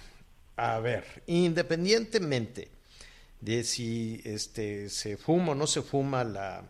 A 0.57 0.79
ver, 0.81 1.23
independientemente 1.26 2.71
de 3.41 3.64
si 3.64 4.21
este, 4.25 4.88
se 4.88 5.17
fuma 5.17 5.53
o 5.53 5.55
no 5.55 5.67
se 5.67 5.83
fuma 5.83 6.25
la, 6.25 6.64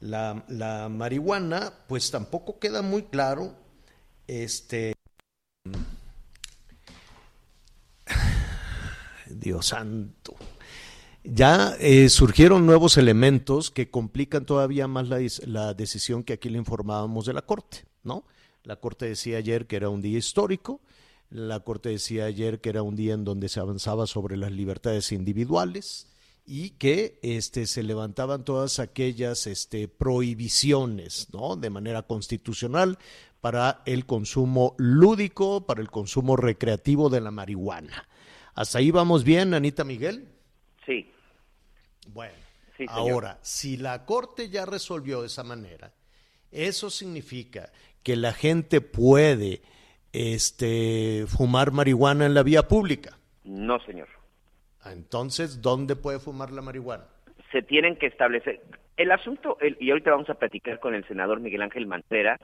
la, 0.00 0.44
la 0.48 0.88
marihuana, 0.88 1.72
pues 1.88 2.10
tampoco 2.10 2.58
queda 2.58 2.82
muy 2.82 3.04
claro 3.04 3.54
este 4.26 4.94
Dios 9.30 9.66
santo. 9.66 10.34
Ya 11.24 11.74
eh, 11.80 12.10
surgieron 12.10 12.66
nuevos 12.66 12.98
elementos 12.98 13.70
que 13.70 13.90
complican 13.90 14.44
todavía 14.44 14.86
más 14.86 15.08
la, 15.08 15.20
la, 15.46 15.72
decisión 15.72 16.22
que 16.22 16.34
aquí 16.34 16.50
le 16.50 16.58
informábamos 16.58 17.24
de 17.24 17.32
la 17.32 17.40
Corte, 17.42 17.86
¿no? 18.02 18.24
La 18.62 18.76
Corte 18.76 19.06
decía 19.06 19.38
ayer 19.38 19.66
que 19.66 19.76
era 19.76 19.88
un 19.88 20.02
día 20.02 20.18
histórico, 20.18 20.82
la 21.30 21.60
Corte 21.60 21.88
decía 21.88 22.26
ayer 22.26 22.60
que 22.60 22.68
era 22.68 22.82
un 22.82 22.94
día 22.94 23.14
en 23.14 23.24
donde 23.24 23.48
se 23.48 23.58
avanzaba 23.58 24.06
sobre 24.06 24.36
las 24.36 24.52
libertades 24.52 25.12
individuales 25.12 26.08
y 26.46 26.70
que 26.70 27.18
este, 27.22 27.66
se 27.66 27.82
levantaban 27.82 28.44
todas 28.44 28.78
aquellas 28.78 29.46
este, 29.46 29.88
prohibiciones, 29.88 31.28
¿no? 31.32 31.56
De 31.56 31.70
manera 31.70 32.02
constitucional 32.02 32.98
para 33.40 33.82
el 33.86 34.06
consumo 34.06 34.74
lúdico, 34.78 35.66
para 35.66 35.80
el 35.80 35.90
consumo 35.90 36.36
recreativo 36.36 37.08
de 37.10 37.20
la 37.20 37.30
marihuana. 37.30 38.08
¿Hasta 38.54 38.78
ahí 38.78 38.90
vamos 38.90 39.24
bien, 39.24 39.54
Anita 39.54 39.84
Miguel? 39.84 40.28
Sí. 40.86 41.10
Bueno, 42.08 42.34
ahora, 42.88 43.38
si 43.42 43.76
la 43.76 44.04
Corte 44.04 44.48
ya 44.48 44.66
resolvió 44.66 45.22
de 45.22 45.26
esa 45.26 45.44
manera, 45.44 45.92
eso 46.50 46.90
significa 46.90 47.72
que 48.02 48.16
la 48.16 48.32
gente 48.32 48.80
puede 48.80 49.62
este, 50.12 51.24
fumar 51.26 51.72
marihuana 51.72 52.26
en 52.26 52.34
la 52.34 52.42
vía 52.42 52.68
pública. 52.68 53.18
No, 53.44 53.78
señor. 53.84 54.08
Entonces, 54.92 55.62
¿dónde 55.62 55.96
puede 55.96 56.18
fumar 56.18 56.50
la 56.50 56.62
marihuana? 56.62 57.04
Se 57.52 57.62
tienen 57.62 57.96
que 57.96 58.06
establecer. 58.06 58.60
El 58.96 59.10
asunto, 59.12 59.58
y 59.80 59.90
ahorita 59.90 60.10
vamos 60.10 60.30
a 60.30 60.34
platicar 60.34 60.78
con 60.78 60.94
el 60.94 61.06
senador 61.06 61.40
Miguel 61.40 61.62
Ángel 61.62 61.86
Mancera, 61.86 62.38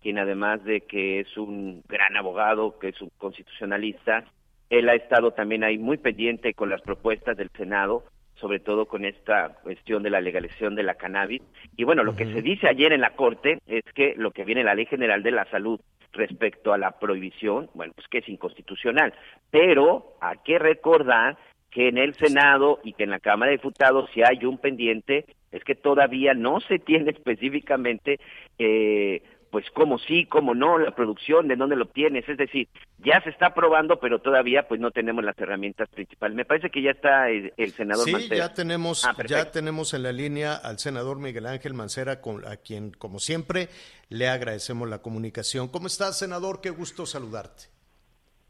quien 0.00 0.18
además 0.18 0.62
de 0.64 0.82
que 0.82 1.20
es 1.20 1.36
un 1.36 1.82
gran 1.88 2.16
abogado, 2.16 2.78
que 2.78 2.88
es 2.88 3.00
un 3.00 3.10
constitucionalista, 3.18 4.24
él 4.70 4.88
ha 4.88 4.94
estado 4.94 5.32
también 5.32 5.64
ahí 5.64 5.78
muy 5.78 5.96
pendiente 5.96 6.54
con 6.54 6.70
las 6.70 6.82
propuestas 6.82 7.36
del 7.36 7.50
Senado, 7.56 8.04
sobre 8.36 8.60
todo 8.60 8.86
con 8.86 9.04
esta 9.04 9.54
cuestión 9.62 10.02
de 10.02 10.10
la 10.10 10.20
legalización 10.20 10.74
de 10.74 10.82
la 10.82 10.94
cannabis. 10.94 11.42
Y 11.76 11.84
bueno, 11.84 12.04
lo 12.04 12.14
que 12.14 12.26
se 12.26 12.42
dice 12.42 12.68
ayer 12.68 12.92
en 12.92 13.00
la 13.00 13.16
Corte 13.16 13.58
es 13.66 13.82
que 13.94 14.14
lo 14.16 14.30
que 14.30 14.44
viene 14.44 14.60
en 14.60 14.66
la 14.66 14.74
Ley 14.74 14.86
General 14.86 15.22
de 15.22 15.30
la 15.30 15.44
Salud 15.46 15.80
respecto 16.12 16.72
a 16.72 16.78
la 16.78 16.98
prohibición, 16.98 17.70
bueno, 17.74 17.92
pues 17.94 18.06
que 18.08 18.18
es 18.18 18.28
inconstitucional. 18.28 19.14
Pero 19.50 20.16
hay 20.20 20.38
que 20.44 20.58
recordar 20.58 21.36
que 21.76 21.88
en 21.88 21.98
el 21.98 22.14
Senado 22.14 22.80
y 22.84 22.94
que 22.94 23.04
en 23.04 23.10
la 23.10 23.20
Cámara 23.20 23.50
de 23.50 23.58
Diputados 23.58 24.08
si 24.14 24.22
hay 24.22 24.46
un 24.46 24.56
pendiente, 24.56 25.26
es 25.52 25.62
que 25.62 25.74
todavía 25.74 26.32
no 26.32 26.58
se 26.60 26.78
tiene 26.86 27.10
específicamente 27.10 28.18
eh, 28.58 29.22
pues 29.50 29.66
cómo 29.74 29.98
sí, 29.98 30.24
cómo 30.24 30.54
no, 30.54 30.78
la 30.78 30.94
producción, 30.94 31.48
de 31.48 31.56
dónde 31.56 31.76
lo 31.76 31.84
obtienes, 31.84 32.26
es 32.30 32.38
decir, 32.38 32.68
ya 32.96 33.20
se 33.20 33.28
está 33.28 33.52
probando, 33.52 34.00
pero 34.00 34.20
todavía 34.20 34.66
pues 34.66 34.80
no 34.80 34.90
tenemos 34.90 35.22
las 35.22 35.38
herramientas 35.38 35.90
principales. 35.90 36.34
Me 36.34 36.46
parece 36.46 36.70
que 36.70 36.80
ya 36.80 36.92
está 36.92 37.28
el, 37.28 37.52
senador 37.72 38.06
sí, 38.06 38.28
ya 38.34 38.54
tenemos, 38.54 39.04
ah, 39.04 39.14
ya 39.26 39.50
tenemos 39.50 39.92
en 39.92 40.02
la 40.02 40.12
línea 40.12 40.54
al 40.54 40.78
senador 40.78 41.18
Miguel 41.18 41.44
Ángel 41.44 41.74
Mancera, 41.74 42.22
con, 42.22 42.46
a 42.48 42.56
quien 42.56 42.90
como 42.92 43.18
siempre 43.18 43.68
le 44.08 44.28
agradecemos 44.28 44.88
la 44.88 45.02
comunicación. 45.02 45.68
¿Cómo 45.68 45.88
estás, 45.88 46.18
senador? 46.18 46.62
Qué 46.62 46.70
gusto 46.70 47.04
saludarte. 47.04 47.75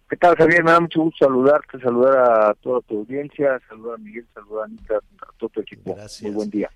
¿Qué 0.09 0.17
tal, 0.17 0.37
Javier? 0.37 0.63
Me 0.63 0.71
da 0.71 0.79
mucho 0.79 1.03
gusto 1.03 1.25
saludarte, 1.25 1.81
saludar 1.81 2.17
a 2.17 2.55
toda 2.55 2.81
tu 2.83 2.99
audiencia, 2.99 3.61
saludar 3.69 3.97
a 3.97 3.99
Miguel, 3.99 4.25
saludar 4.33 4.63
a 4.63 4.67
Anita, 4.67 4.97
a 4.97 5.33
todo 5.37 5.51
tu 5.51 5.61
equipo. 5.61 5.95
Gracias. 5.97 6.23
Muy 6.23 6.33
buen 6.33 6.51
día. 6.51 6.71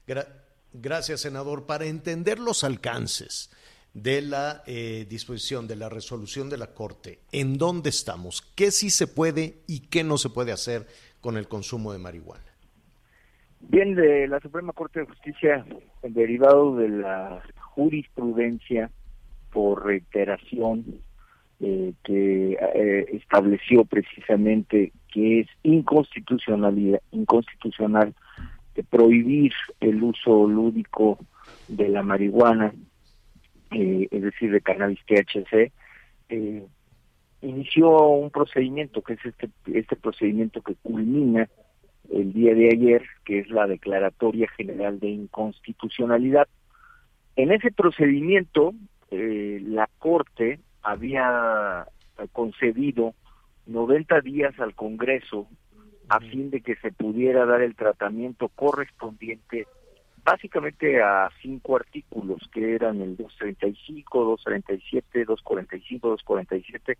gracias, 0.73 1.21
senador. 1.21 1.65
Para 1.65 1.85
entender 1.85 2.41
los 2.41 2.65
alcances 2.65 3.55
de 3.95 4.23
la 4.23 4.63
eh, 4.67 5.07
disposición, 5.09 5.69
de 5.69 5.77
la 5.77 5.89
resolución 5.89 6.51
de 6.51 6.59
la 6.59 6.75
Corte, 6.75 7.21
¿en 7.31 7.57
dónde 7.57 7.91
estamos? 7.91 8.43
¿Qué 8.57 8.73
sí 8.73 8.91
se 8.91 9.07
puede 9.07 9.59
y 9.69 9.89
qué 9.89 10.03
no 10.03 10.19
se 10.19 10.31
puede 10.31 10.51
hacer 10.51 10.87
con 11.21 11.37
el 11.37 11.47
consumo 11.47 11.93
de 11.93 11.99
marihuana? 11.99 12.45
Bien, 13.61 13.95
de 13.95 14.27
la 14.27 14.41
Suprema 14.41 14.73
Corte 14.73 15.01
de 15.01 15.07
Justicia, 15.07 15.65
derivado 16.03 16.75
de 16.77 16.89
la 16.89 17.43
jurisprudencia 17.75 18.91
por 19.53 19.85
reiteración 19.85 21.01
eh, 21.61 21.93
que 22.05 22.53
eh, 22.53 23.07
estableció 23.13 23.85
precisamente 23.85 24.93
que 25.13 25.41
es 25.41 25.49
inconstitucionalidad, 25.63 27.01
inconstitucional 27.11 28.15
prohibir 28.89 29.53
el 29.81 30.03
uso 30.03 30.49
lúdico 30.49 31.19
de 31.69 31.91
la 31.91 32.03
marihuana 32.03 32.73
eh, 33.73 34.09
es 34.11 34.23
decir, 34.23 34.51
de 34.51 34.61
cannabis 34.61 34.99
THC, 35.07 35.73
eh, 36.29 36.67
inició 37.41 38.09
un 38.09 38.31
procedimiento, 38.31 39.03
que 39.03 39.13
es 39.15 39.25
este, 39.25 39.49
este 39.73 39.97
procedimiento 39.97 40.61
que 40.63 40.75
culmina 40.75 41.49
el 42.13 42.33
día 42.33 42.55
de 42.55 42.69
ayer, 42.69 43.05
que 43.25 43.39
es 43.39 43.51
la 43.51 43.69
Declaratoria 43.69 44.49
General 44.57 44.99
de 44.99 45.09
Inconstitucionalidad. 45.11 46.49
En 47.37 47.53
ese 47.53 47.71
procedimiento, 47.71 48.75
eh, 49.13 49.61
la 49.65 49.89
Corte 49.99 50.59
había 50.83 51.87
concedido 52.33 53.15
90 53.67 54.21
días 54.21 54.59
al 54.59 54.75
Congreso 54.75 55.47
a 56.09 56.19
fin 56.19 56.51
de 56.51 56.61
que 56.61 56.77
se 56.77 56.91
pudiera 56.91 57.47
dar 57.47 57.63
el 57.63 57.77
tratamiento 57.77 58.49
correspondiente 58.49 59.67
básicamente 60.25 61.03
a 61.03 61.31
cinco 61.41 61.77
artículos 61.77 62.41
que 62.53 62.75
eran 62.75 63.01
el 63.01 63.17
235, 63.17 64.25
237, 64.25 65.25
245, 65.25 66.09
247 66.09 66.99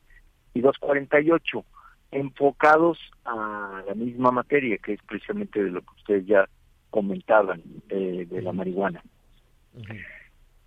y 0.55 0.61
248, 0.61 1.65
enfocados 2.13 2.99
a 3.25 3.83
la 3.87 3.95
misma 3.95 4.31
materia, 4.31 4.79
que 4.79 4.95
es 4.95 5.03
precisamente 5.03 5.63
de 5.63 5.71
lo 5.71 5.81
que 5.83 5.95
ustedes 5.97 6.27
ya 6.27 6.49
comentaban, 6.91 7.63
eh, 7.89 8.27
de 8.29 8.43
la 8.43 8.53
marihuana. 8.53 9.03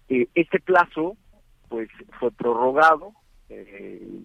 Eh, 0.09 0.27
este 0.35 0.59
plazo, 0.59 1.17
pues, 1.69 1.89
fue 2.19 2.31
prorrogado, 2.31 3.13
eh, 3.49 4.21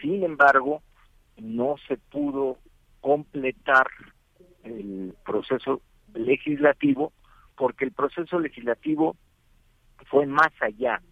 sin 0.00 0.24
embargo, 0.24 0.82
no 1.36 1.76
se 1.86 1.96
pudo 1.96 2.58
completar 3.00 3.86
el 4.64 5.14
proceso 5.24 5.80
legislativo 6.14 7.12
porque 7.56 7.84
el 7.84 7.92
proceso 7.92 8.38
legislativo 8.38 9.16
fue 10.06 10.26
más 10.26 10.52
allá, 10.60 11.02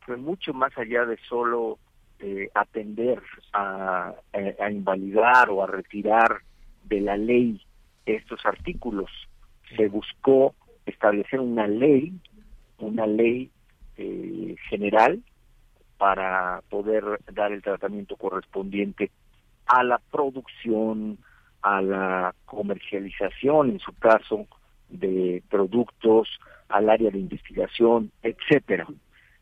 fue 0.00 0.16
mucho 0.16 0.52
más 0.52 0.76
allá 0.76 1.06
de 1.06 1.16
solo 1.28 1.78
eh, 2.20 2.48
atender 2.54 3.22
a, 3.52 4.14
invalidar 4.70 5.50
o 5.50 5.62
a 5.62 5.66
retirar 5.66 6.42
de 6.84 7.00
la 7.00 7.16
ley 7.16 7.60
estos 8.06 8.44
artículos. 8.44 9.10
Se 9.76 9.88
buscó 9.88 10.54
establecer 10.86 11.40
una 11.40 11.66
ley, 11.66 12.12
una 12.78 13.06
ley 13.06 13.50
eh, 13.96 14.56
general 14.68 15.22
para 15.98 16.62
poder 16.68 17.04
dar 17.32 17.52
el 17.52 17.62
tratamiento 17.62 18.16
correspondiente 18.16 19.10
a 19.66 19.82
la 19.82 19.98
producción, 20.10 21.18
a 21.62 21.80
la 21.80 22.34
comercialización, 22.44 23.70
en 23.70 23.78
su 23.78 23.92
caso, 23.94 24.46
de 24.88 25.42
productos, 25.48 26.28
al 26.68 26.90
área 26.90 27.10
de 27.10 27.18
investigación, 27.18 28.10
etcétera. 28.22 28.86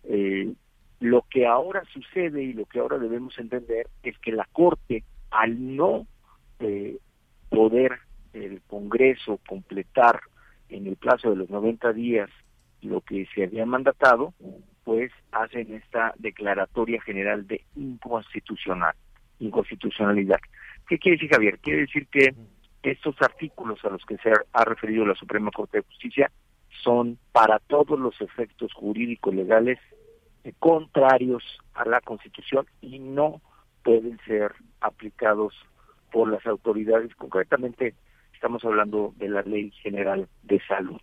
Eh, 0.05 0.53
lo 1.01 1.25
que 1.29 1.47
ahora 1.47 1.83
sucede 1.93 2.43
y 2.43 2.53
lo 2.53 2.67
que 2.67 2.79
ahora 2.79 2.99
debemos 2.99 3.37
entender 3.39 3.89
es 4.03 4.17
que 4.19 4.33
la 4.33 4.49
Corte, 4.53 5.03
al 5.31 5.77
no 5.77 6.07
eh, 6.61 6.99
poder 7.49 7.99
el 8.33 8.63
Congreso 8.69 9.41
completar 9.49 10.21
en 10.69 10.87
el 10.87 10.97
plazo 10.97 11.31
de 11.31 11.37
los 11.37 11.51
90 11.51 11.93
días 11.93 12.31
lo 12.83 13.01
que 13.01 13.27
se 13.35 13.45
había 13.45 13.65
mandatado, 13.67 14.35
pues 14.85 15.13
hacen 15.31 15.73
esta 15.75 16.15
declaratoria 16.19 17.01
general 17.03 17.47
de 17.47 17.65
inconstitucional, 17.77 18.95
inconstitucionalidad. 19.39 20.39
¿Qué 20.89 20.99
quiere 20.99 21.17
decir 21.17 21.31
Javier? 21.31 21.59
Quiere 21.61 21.81
decir 21.83 22.07
que 22.09 22.35
estos 22.83 23.15
artículos 23.21 23.85
a 23.85 23.91
los 23.91 24.05
que 24.05 24.19
se 24.19 24.31
ha 24.53 24.65
referido 24.65 25.07
la 25.07 25.15
Suprema 25.15 25.51
Corte 25.51 25.79
de 25.79 25.85
Justicia 25.85 26.31
son 26.83 27.19
para 27.31 27.59
todos 27.61 27.99
los 27.99 28.21
efectos 28.21 28.73
jurídicos 28.73 29.35
legales 29.35 29.79
contrarios 30.59 31.45
a 31.75 31.85
la 31.85 32.01
Constitución 32.01 32.67
y 32.81 32.99
no 32.99 33.41
pueden 33.85 34.19
ser 34.27 34.53
aplicados 34.81 35.55
por 36.11 36.29
las 36.31 36.45
autoridades. 36.47 37.15
Concretamente, 37.15 37.95
estamos 38.35 38.65
hablando 38.65 39.15
de 39.17 39.29
la 39.29 39.43
Ley 39.43 39.71
General 39.83 40.29
de 40.43 40.61
Salud. 40.67 41.01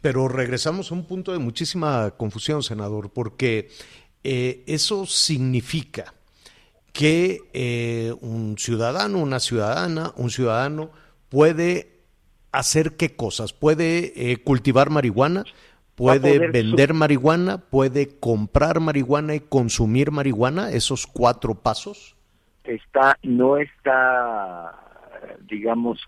Pero 0.00 0.28
regresamos 0.28 0.90
a 0.90 0.94
un 0.94 1.04
punto 1.04 1.32
de 1.32 1.38
muchísima 1.38 2.10
confusión, 2.12 2.62
senador, 2.62 3.10
porque 3.10 3.70
eh, 4.24 4.64
eso 4.66 5.06
significa 5.06 6.14
que 6.92 7.40
eh, 7.52 8.14
un 8.20 8.56
ciudadano, 8.58 9.18
una 9.18 9.40
ciudadana, 9.40 10.12
un 10.16 10.30
ciudadano 10.30 10.90
puede 11.28 12.00
hacer 12.52 12.96
qué 12.96 13.16
cosas? 13.16 13.52
¿Puede 13.52 14.12
eh, 14.32 14.36
cultivar 14.38 14.90
marihuana? 14.90 15.44
¿Puede 15.94 16.50
vender 16.50 16.94
marihuana? 16.94 17.58
¿Puede 17.58 18.18
comprar 18.18 18.80
marihuana 18.80 19.34
y 19.34 19.40
consumir 19.40 20.10
marihuana? 20.10 20.70
¿Esos 20.70 21.06
cuatro 21.06 21.54
pasos? 21.54 22.16
Está, 22.64 23.18
no 23.22 23.56
está, 23.56 24.72
digamos, 25.48 26.00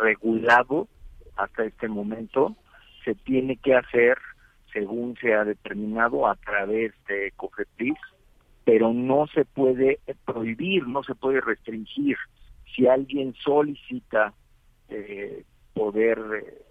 regulado 0.00 0.88
hasta 1.38 1.64
este 1.64 1.88
momento. 1.88 2.54
Se 3.04 3.14
tiene 3.14 3.56
que 3.56 3.74
hacer 3.74 4.18
según 4.72 5.16
se 5.20 5.34
ha 5.34 5.44
determinado 5.44 6.26
a 6.26 6.36
través 6.36 6.92
de 7.08 7.32
COFEPRIS, 7.36 7.96
pero 8.64 8.92
no 8.92 9.26
se 9.28 9.44
puede 9.44 9.98
prohibir, 10.26 10.86
no 10.86 11.02
se 11.02 11.14
puede 11.14 11.40
restringir. 11.40 12.16
Si 12.74 12.86
alguien 12.86 13.34
solicita 13.42 14.34
eh, 14.88 15.44
poder 15.72 16.18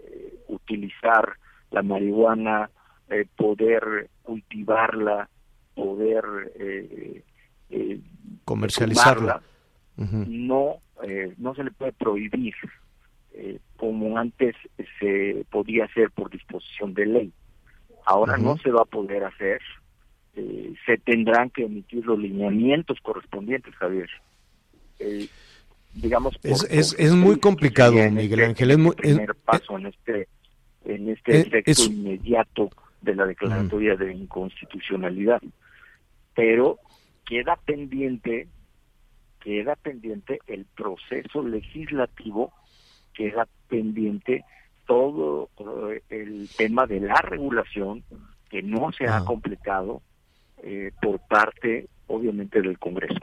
eh, 0.06 0.40
utilizar 0.48 1.34
la 1.72 1.82
marihuana, 1.82 2.70
eh, 3.10 3.26
poder 3.36 4.10
cultivarla, 4.22 5.30
poder 5.74 6.24
eh, 6.60 7.24
comercializarla, 8.46 9.42
no, 9.98 10.78
no 11.38 11.56
se 11.56 11.64
le 11.64 11.72
puede 11.72 11.94
prohibir 11.94 12.54
como 13.76 14.18
antes 14.18 14.56
se 15.00 15.46
podía 15.50 15.86
hacer 15.86 16.12
por 16.12 16.30
disposición 16.30 16.94
de 16.94 17.06
ley. 17.06 17.34
Ahora 18.06 18.38
no 18.38 18.58
se 18.58 18.72
va 18.72 18.82
a 18.82 18.86
poder 18.86 19.24
hacer. 19.24 19.62
se 20.34 20.98
tendrán 20.98 21.50
que 21.50 21.66
emitir 21.66 22.06
los 22.06 22.18
lineamientos 22.18 23.00
correspondientes, 23.02 23.76
Javier 23.76 24.10
digamos 26.02 26.38
es, 26.44 26.64
es, 26.70 26.96
es 26.98 27.14
muy 27.14 27.40
complicado 27.40 27.94
Miguel 27.94 28.40
este 28.40 28.46
Ángel 28.46 28.72
es 28.72 28.78
muy 28.78 28.96
primer 28.96 29.36
paso 29.36 29.78
en 29.78 29.88
este 29.88 30.28
en 30.86 31.10
este 31.10 31.42
efecto 31.42 31.84
inmediato 31.86 32.70
de 33.02 33.16
la 33.16 33.26
declaratoria 33.26 33.96
de 33.96 34.14
inconstitucionalidad 34.14 35.42
pero 36.36 36.78
queda 37.26 37.56
pendiente 37.56 38.48
queda 39.40 39.76
pendiente 39.76 40.40
el 40.48 40.66
proceso 40.66 41.44
legislativo 41.44 42.54
queda 43.18 43.48
pendiente 43.68 44.46
todo 44.86 45.50
eh, 45.92 46.04
el 46.10 46.48
tema 46.56 46.86
de 46.86 47.00
la 47.02 47.22
regulación 47.22 48.04
que 48.50 48.62
no 48.62 48.92
se 48.92 49.08
ha 49.08 49.26
completado 49.26 50.02
eh, 50.64 50.92
por 51.02 51.20
parte 51.28 51.88
obviamente 52.08 52.62
del 52.62 52.78
Congreso 52.78 53.20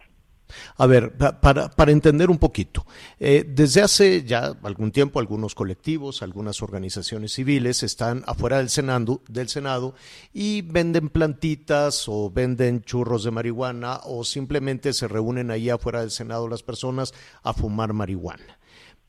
a 0.77 0.87
ver, 0.87 1.13
para, 1.13 1.71
para 1.71 1.93
entender 1.93 2.31
un 2.31 2.39
poquito, 2.39 2.87
eh, 3.19 3.45
desde 3.47 3.83
hace 3.83 4.25
ya 4.25 4.55
algún 4.63 4.93
tiempo 4.93 5.19
algunos 5.19 5.55
colectivos, 5.55 6.23
algunas 6.23 6.63
organizaciones 6.63 7.33
civiles 7.33 7.83
están 7.83 8.23
afuera 8.27 8.59
del 8.59 8.69
Senado, 8.69 9.23
del 9.29 9.49
Senado 9.49 9.95
y 10.33 10.63
venden 10.63 11.09
plantitas 11.09 12.09
o 12.09 12.31
venden 12.31 12.83
churros 12.83 13.25
de 13.25 13.31
marihuana 13.31 14.01
o 14.05 14.25
simplemente 14.25 14.93
se 14.93 15.09
reúnen 15.09 15.51
ahí 15.51 15.71
afuera 15.71 16.01
del 16.01 16.11
Senado 16.11 16.49
las 16.49 16.63
personas 16.63 17.15
a 17.43 17.53
fumar 17.53 17.93
marihuana. 17.93 18.59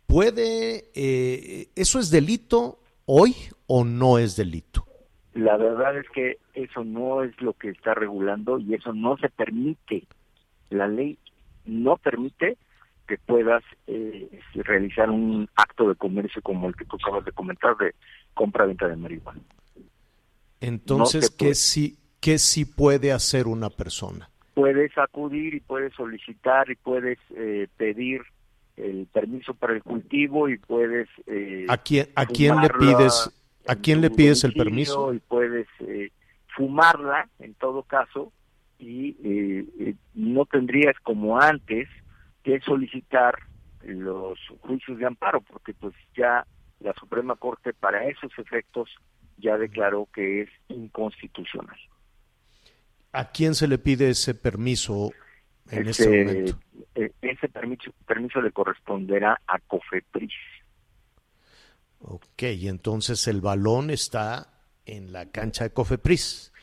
¿Puede, 0.07 0.85
eh, 0.93 1.67
eso 1.75 1.99
es 1.99 2.11
delito 2.11 2.79
hoy 3.05 3.35
o 3.67 3.83
no 3.83 4.17
es 4.17 4.35
delito? 4.35 4.85
La 5.33 5.57
verdad 5.57 5.97
es 5.97 6.09
que 6.11 6.37
eso 6.53 6.83
no 6.83 7.23
es 7.23 7.39
lo 7.41 7.53
que 7.53 7.69
está 7.69 7.93
regulando 7.93 8.57
y 8.57 8.73
eso 8.73 8.93
no 8.93 9.17
se 9.17 9.29
permite. 9.29 10.03
La 10.69 10.87
ley 10.87 11.17
no 11.65 11.97
permite 11.97 12.57
que 13.07 13.17
puedas 13.17 13.63
eh, 13.87 14.39
realizar 14.53 15.09
un 15.09 15.49
acto 15.55 15.89
de 15.89 15.95
comercio 15.95 16.41
como 16.41 16.67
el 16.67 16.75
que 16.75 16.85
tú 16.85 16.95
acabas 16.95 17.25
de 17.25 17.31
comentar 17.31 17.75
de 17.77 17.93
compra-venta 18.33 18.87
de 18.87 18.95
marihuana. 18.95 19.41
Entonces, 20.61 21.29
¿qué, 21.29 21.53
sí, 21.53 21.97
¿qué 22.21 22.37
sí 22.37 22.65
puede 22.65 23.11
hacer 23.11 23.47
una 23.47 23.69
persona? 23.69 24.29
Puedes 24.53 24.97
acudir 24.97 25.53
y 25.53 25.59
puedes 25.59 25.93
solicitar 25.93 26.69
y 26.71 26.75
puedes 26.75 27.19
eh, 27.35 27.67
pedir 27.77 28.21
el 28.77 29.07
permiso 29.11 29.53
para 29.53 29.73
el 29.73 29.83
cultivo 29.83 30.49
y 30.49 30.57
puedes... 30.57 31.07
Eh, 31.27 31.65
¿A 31.69 31.77
quién, 31.77 32.07
a 32.15 32.25
quién 32.25 32.59
le 32.61 32.69
pides, 32.69 33.31
a 33.67 33.75
quién 33.75 34.01
le 34.01 34.09
pides 34.09 34.43
el 34.43 34.53
permiso? 34.53 35.13
Y 35.13 35.19
puedes 35.19 35.67
fumarla, 36.55 37.29
en 37.39 37.53
todo 37.55 37.83
caso, 37.83 38.31
y 38.79 39.09
eh, 39.23 39.65
eh, 39.79 39.95
no 40.13 40.45
tendrías 40.45 40.95
como 41.03 41.39
antes 41.39 41.87
que 42.43 42.59
solicitar 42.61 43.35
los 43.83 44.39
juicios 44.61 44.97
de 44.97 45.05
amparo 45.05 45.41
porque 45.41 45.73
pues 45.73 45.93
ya 46.15 46.45
la 46.79 46.93
Suprema 46.93 47.35
Corte 47.35 47.73
para 47.73 48.05
esos 48.07 48.31
efectos 48.37 48.89
ya 49.37 49.57
declaró 49.57 50.07
que 50.13 50.41
es 50.41 50.49
inconstitucional. 50.69 51.77
¿A 53.11 53.31
quién 53.31 53.55
se 53.55 53.67
le 53.67 53.77
pide 53.77 54.09
ese 54.09 54.33
permiso 54.33 55.11
en 55.69 55.87
ese, 55.87 56.03
este 56.03 56.23
momento? 56.23 56.59
Eh, 56.95 57.11
ese 57.21 57.49
permiso, 57.49 57.91
permiso 58.05 58.41
le 58.41 58.51
corresponderá 58.51 59.39
a 59.47 59.59
COFEPRIS. 59.59 60.33
Ok, 61.99 62.43
entonces 62.43 63.27
el 63.27 63.41
balón 63.41 63.89
está 63.89 64.47
en 64.85 65.11
la 65.11 65.25
cancha 65.31 65.63
de 65.63 65.71
COFEPRIS. 65.71 66.53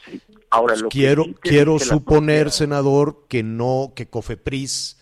Ahora, 0.50 0.76
lo 0.76 0.88
quiero 0.88 1.26
quiero 1.40 1.78
suponer, 1.78 2.50
senador, 2.50 3.26
que 3.28 3.42
no, 3.42 3.92
que 3.94 4.08
COFEPRIS, 4.08 5.00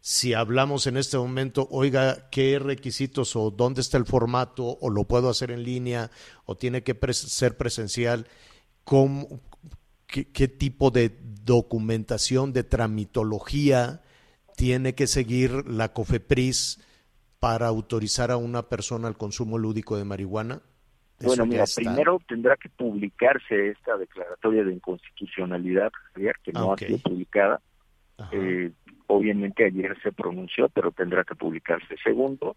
si 0.00 0.34
hablamos 0.34 0.86
en 0.86 0.96
este 0.96 1.16
momento, 1.16 1.68
oiga, 1.70 2.28
¿qué 2.30 2.58
requisitos 2.58 3.36
o 3.36 3.50
dónde 3.50 3.80
está 3.80 3.98
el 3.98 4.04
formato 4.04 4.78
o 4.80 4.90
lo 4.90 5.04
puedo 5.04 5.28
hacer 5.28 5.50
en 5.50 5.62
línea 5.62 6.10
o 6.44 6.56
tiene 6.56 6.82
que 6.82 6.96
ser 7.12 7.56
presencial? 7.56 8.26
¿Cómo, 8.84 9.40
qué, 10.12 10.48
tipo 10.48 10.90
de 10.90 11.10
documentación, 11.44 12.52
de 12.52 12.64
tramitología 12.64 14.02
tiene 14.56 14.94
que 14.94 15.06
seguir 15.06 15.66
la 15.66 15.92
COFEPRIS 15.92 16.86
para 17.40 17.66
autorizar 17.66 18.30
a 18.30 18.36
una 18.36 18.68
persona 18.68 19.08
al 19.08 19.16
consumo 19.16 19.58
lúdico 19.58 19.96
de 19.96 20.04
marihuana? 20.04 20.60
Bueno, 21.20 21.46
mira, 21.46 21.64
primero 21.74 22.20
tendrá 22.28 22.56
que 22.56 22.68
publicarse 22.68 23.70
esta 23.70 23.96
declaratoria 23.96 24.64
de 24.64 24.72
inconstitucionalidad, 24.72 25.90
que 26.14 26.52
no 26.52 26.72
ha 26.72 26.78
sido 26.78 26.98
publicada. 26.98 27.60
Eh, 28.32 28.70
obviamente 29.06 29.64
ayer 29.64 29.96
se 30.02 30.12
pronunció, 30.12 30.68
pero 30.68 30.92
tendrá 30.92 31.24
que 31.24 31.34
publicarse. 31.34 31.96
Segundo, 32.02 32.56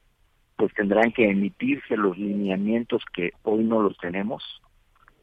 pues 0.58 0.74
tendrán 0.74 1.12
que 1.12 1.30
emitirse 1.30 1.96
los 1.96 2.18
lineamientos 2.18 3.04
que 3.13 3.32
hoy 3.44 3.63
no 3.63 3.82
los 3.82 3.98
tenemos 3.98 4.44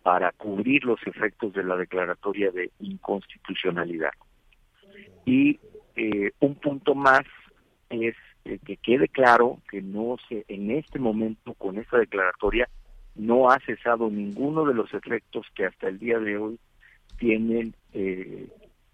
para 0.02 0.32
cubrir 0.32 0.84
los 0.84 1.00
efectos 1.06 1.52
de 1.52 1.62
la 1.62 1.76
declaratoria 1.76 2.50
de 2.50 2.70
inconstitucionalidad. 2.80 4.12
Y 5.24 5.60
eh, 5.94 6.32
un 6.40 6.54
punto 6.56 6.94
más 6.94 7.22
es 7.90 8.16
eh, 8.44 8.58
que 8.64 8.76
quede 8.76 9.08
claro 9.08 9.60
que 9.70 9.82
no 9.82 10.16
se, 10.28 10.44
en 10.48 10.70
este 10.70 10.98
momento 10.98 11.54
con 11.54 11.78
esta 11.78 11.98
declaratoria 11.98 12.68
no 13.14 13.50
ha 13.50 13.60
cesado 13.60 14.10
ninguno 14.10 14.64
de 14.64 14.74
los 14.74 14.92
efectos 14.94 15.46
que 15.54 15.66
hasta 15.66 15.88
el 15.88 15.98
día 15.98 16.18
de 16.18 16.38
hoy 16.38 16.58
tienen 17.18 17.74
eh, 17.92 18.48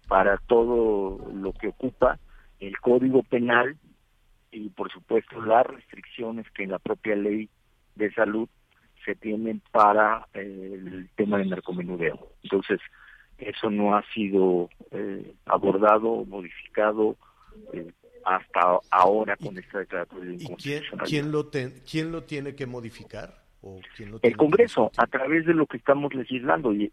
para 0.07 0.37
todo 0.37 1.31
lo 1.33 1.53
que 1.53 1.69
ocupa 1.69 2.19
el 2.59 2.77
Código 2.79 3.23
Penal 3.23 3.77
y 4.51 4.69
por 4.69 4.91
supuesto 4.91 5.41
las 5.41 5.65
restricciones 5.65 6.49
que 6.51 6.63
en 6.63 6.71
la 6.71 6.79
propia 6.79 7.15
ley 7.15 7.49
de 7.95 8.11
salud 8.11 8.49
se 9.05 9.15
tienen 9.15 9.61
para 9.71 10.27
eh, 10.33 10.71
el 10.73 11.09
tema 11.15 11.37
del 11.37 11.49
narcomenudeo. 11.49 12.29
Entonces, 12.43 12.79
eso 13.37 13.69
no 13.69 13.95
ha 13.95 14.03
sido 14.13 14.69
eh, 14.91 15.33
abordado, 15.45 16.25
modificado 16.25 17.17
hasta 18.25 18.79
ahora 18.91 19.35
con 19.37 19.57
esta 19.57 19.79
declaratoria 19.79 20.31
de 20.31 20.35
¿Y 20.35 20.55
quién, 20.55 20.83
quién, 21.05 21.31
lo 21.31 21.49
quién 21.49 22.11
lo 22.11 22.23
tiene 22.23 22.55
que 22.55 22.65
modificar? 22.65 23.39
el 24.21 24.37
Congreso, 24.37 24.91
a 24.97 25.05
través 25.07 25.45
de 25.45 25.53
lo 25.53 25.65
que 25.65 25.77
estamos 25.77 26.13
legislando, 26.13 26.73
y, 26.73 26.91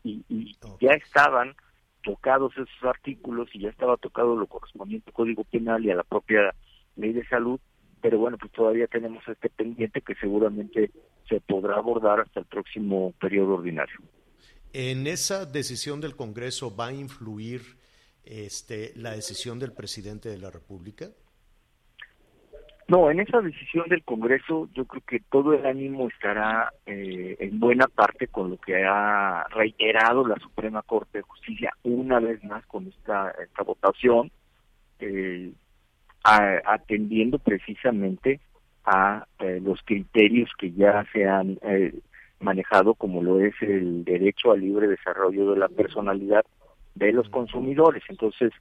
ya 0.80 0.92
estaban 0.92 1.54
tocados 2.02 2.52
esos 2.54 2.68
artículos 2.82 3.48
y 3.52 3.60
ya 3.60 3.68
estaba 3.68 3.96
tocado 3.96 4.36
lo 4.36 4.46
correspondiente 4.46 5.10
al 5.10 5.14
Código 5.14 5.44
Penal 5.44 5.84
y 5.84 5.90
a 5.90 5.96
la 5.96 6.02
propia 6.02 6.54
Ley 6.96 7.12
de 7.12 7.26
Salud, 7.26 7.60
pero 8.06 8.20
bueno, 8.20 8.38
pues 8.38 8.52
todavía 8.52 8.86
tenemos 8.86 9.26
este 9.26 9.50
pendiente 9.50 10.00
que 10.00 10.14
seguramente 10.14 10.92
se 11.28 11.40
podrá 11.40 11.74
abordar 11.74 12.20
hasta 12.20 12.38
el 12.38 12.46
próximo 12.46 13.12
periodo 13.20 13.54
ordinario. 13.54 13.96
¿En 14.72 15.08
esa 15.08 15.44
decisión 15.44 16.00
del 16.00 16.14
Congreso 16.14 16.76
va 16.76 16.86
a 16.86 16.92
influir 16.92 17.62
este, 18.24 18.92
la 18.94 19.10
decisión 19.10 19.58
del 19.58 19.72
presidente 19.72 20.28
de 20.28 20.38
la 20.38 20.52
República? 20.52 21.08
No, 22.86 23.10
en 23.10 23.18
esa 23.18 23.40
decisión 23.40 23.88
del 23.88 24.04
Congreso 24.04 24.68
yo 24.72 24.84
creo 24.84 25.02
que 25.04 25.18
todo 25.28 25.52
el 25.54 25.66
ánimo 25.66 26.06
estará 26.06 26.72
eh, 26.86 27.36
en 27.40 27.58
buena 27.58 27.88
parte 27.88 28.28
con 28.28 28.50
lo 28.50 28.56
que 28.58 28.84
ha 28.84 29.48
reiterado 29.50 30.24
la 30.24 30.36
Suprema 30.36 30.82
Corte 30.82 31.18
de 31.18 31.22
Justicia 31.22 31.72
una 31.82 32.20
vez 32.20 32.44
más 32.44 32.64
con 32.66 32.86
esta, 32.86 33.32
esta 33.32 33.64
votación, 33.64 34.30
eh, 35.00 35.50
atendiendo 36.26 37.38
precisamente 37.38 38.40
a 38.84 39.26
eh, 39.38 39.60
los 39.62 39.80
criterios 39.84 40.50
que 40.58 40.72
ya 40.72 41.04
se 41.12 41.24
han 41.24 41.58
eh, 41.62 41.92
manejado, 42.40 42.94
como 42.94 43.22
lo 43.22 43.40
es 43.40 43.54
el 43.60 44.04
derecho 44.04 44.52
al 44.52 44.60
libre 44.60 44.88
desarrollo 44.88 45.52
de 45.52 45.58
la 45.58 45.68
personalidad 45.68 46.44
de 46.94 47.12
los 47.12 47.28
consumidores. 47.28 48.02
Entonces, 48.08 48.52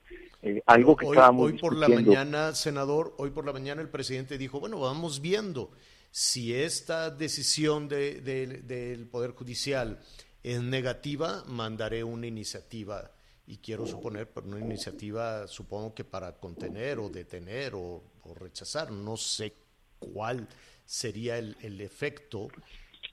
eh, 0.41 0.61
algo 0.65 0.95
que 0.95 1.05
hoy, 1.05 1.15
estábamos 1.15 1.51
hoy 1.51 1.57
por 1.57 1.75
la 1.75 1.87
mañana, 1.87 2.53
senador, 2.53 3.13
hoy 3.17 3.29
por 3.29 3.45
la 3.45 3.53
mañana 3.53 3.81
el 3.81 3.89
presidente 3.89 4.37
dijo, 4.37 4.59
bueno, 4.59 4.79
vamos 4.79 5.21
viendo 5.21 5.71
si 6.11 6.53
esta 6.53 7.11
decisión 7.11 7.87
de, 7.87 8.21
del 8.21 9.07
Poder 9.07 9.31
Judicial 9.31 9.99
es 10.43 10.61
negativa, 10.61 11.43
mandaré 11.47 12.03
una 12.03 12.27
iniciativa 12.27 13.11
y 13.47 13.57
quiero 13.57 13.85
suponer 13.85 14.27
por 14.27 14.45
una 14.45 14.59
iniciativa, 14.59 15.47
supongo 15.47 15.93
que 15.93 16.03
para 16.03 16.31
contener 16.33 16.99
o 16.99 17.09
detener 17.09 17.73
o, 17.75 18.03
rechazar, 18.39 18.91
no 18.91 19.17
sé 19.17 19.53
cuál 19.99 20.47
sería 20.83 21.37
el, 21.37 21.55
el 21.61 21.79
efecto 21.81 22.47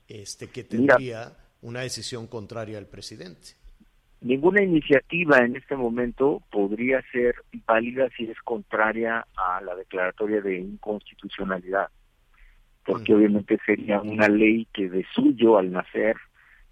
este 0.07 0.47
que 0.47 0.63
tendría 0.63 1.31
una 1.61 1.81
decisión 1.81 2.27
contraria 2.27 2.77
al 2.77 2.87
presidente. 2.87 3.49
Ninguna 4.21 4.63
iniciativa 4.63 5.37
en 5.39 5.55
este 5.55 5.75
momento 5.75 6.41
podría 6.49 7.01
ser 7.11 7.35
válida 7.65 8.09
si 8.15 8.23
es 8.23 8.39
contraria 8.39 9.27
a 9.35 9.61
la 9.61 9.75
declaratoria 9.75 10.41
de 10.41 10.59
inconstitucionalidad, 10.59 11.89
porque 12.85 13.13
obviamente 13.13 13.59
sería 13.65 14.01
una 14.01 14.29
ley 14.29 14.65
que 14.73 14.89
de 14.89 15.05
suyo 15.13 15.57
al 15.57 15.71
nacer 15.71 16.15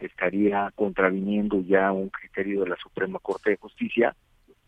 estaría 0.02 0.72
contraviniendo 0.76 1.62
ya 1.62 1.92
un 1.92 2.10
criterio 2.10 2.64
de 2.64 2.70
la 2.70 2.78
Suprema 2.78 3.20
Corte 3.20 3.52
de 3.52 3.58
Justicia 3.58 4.16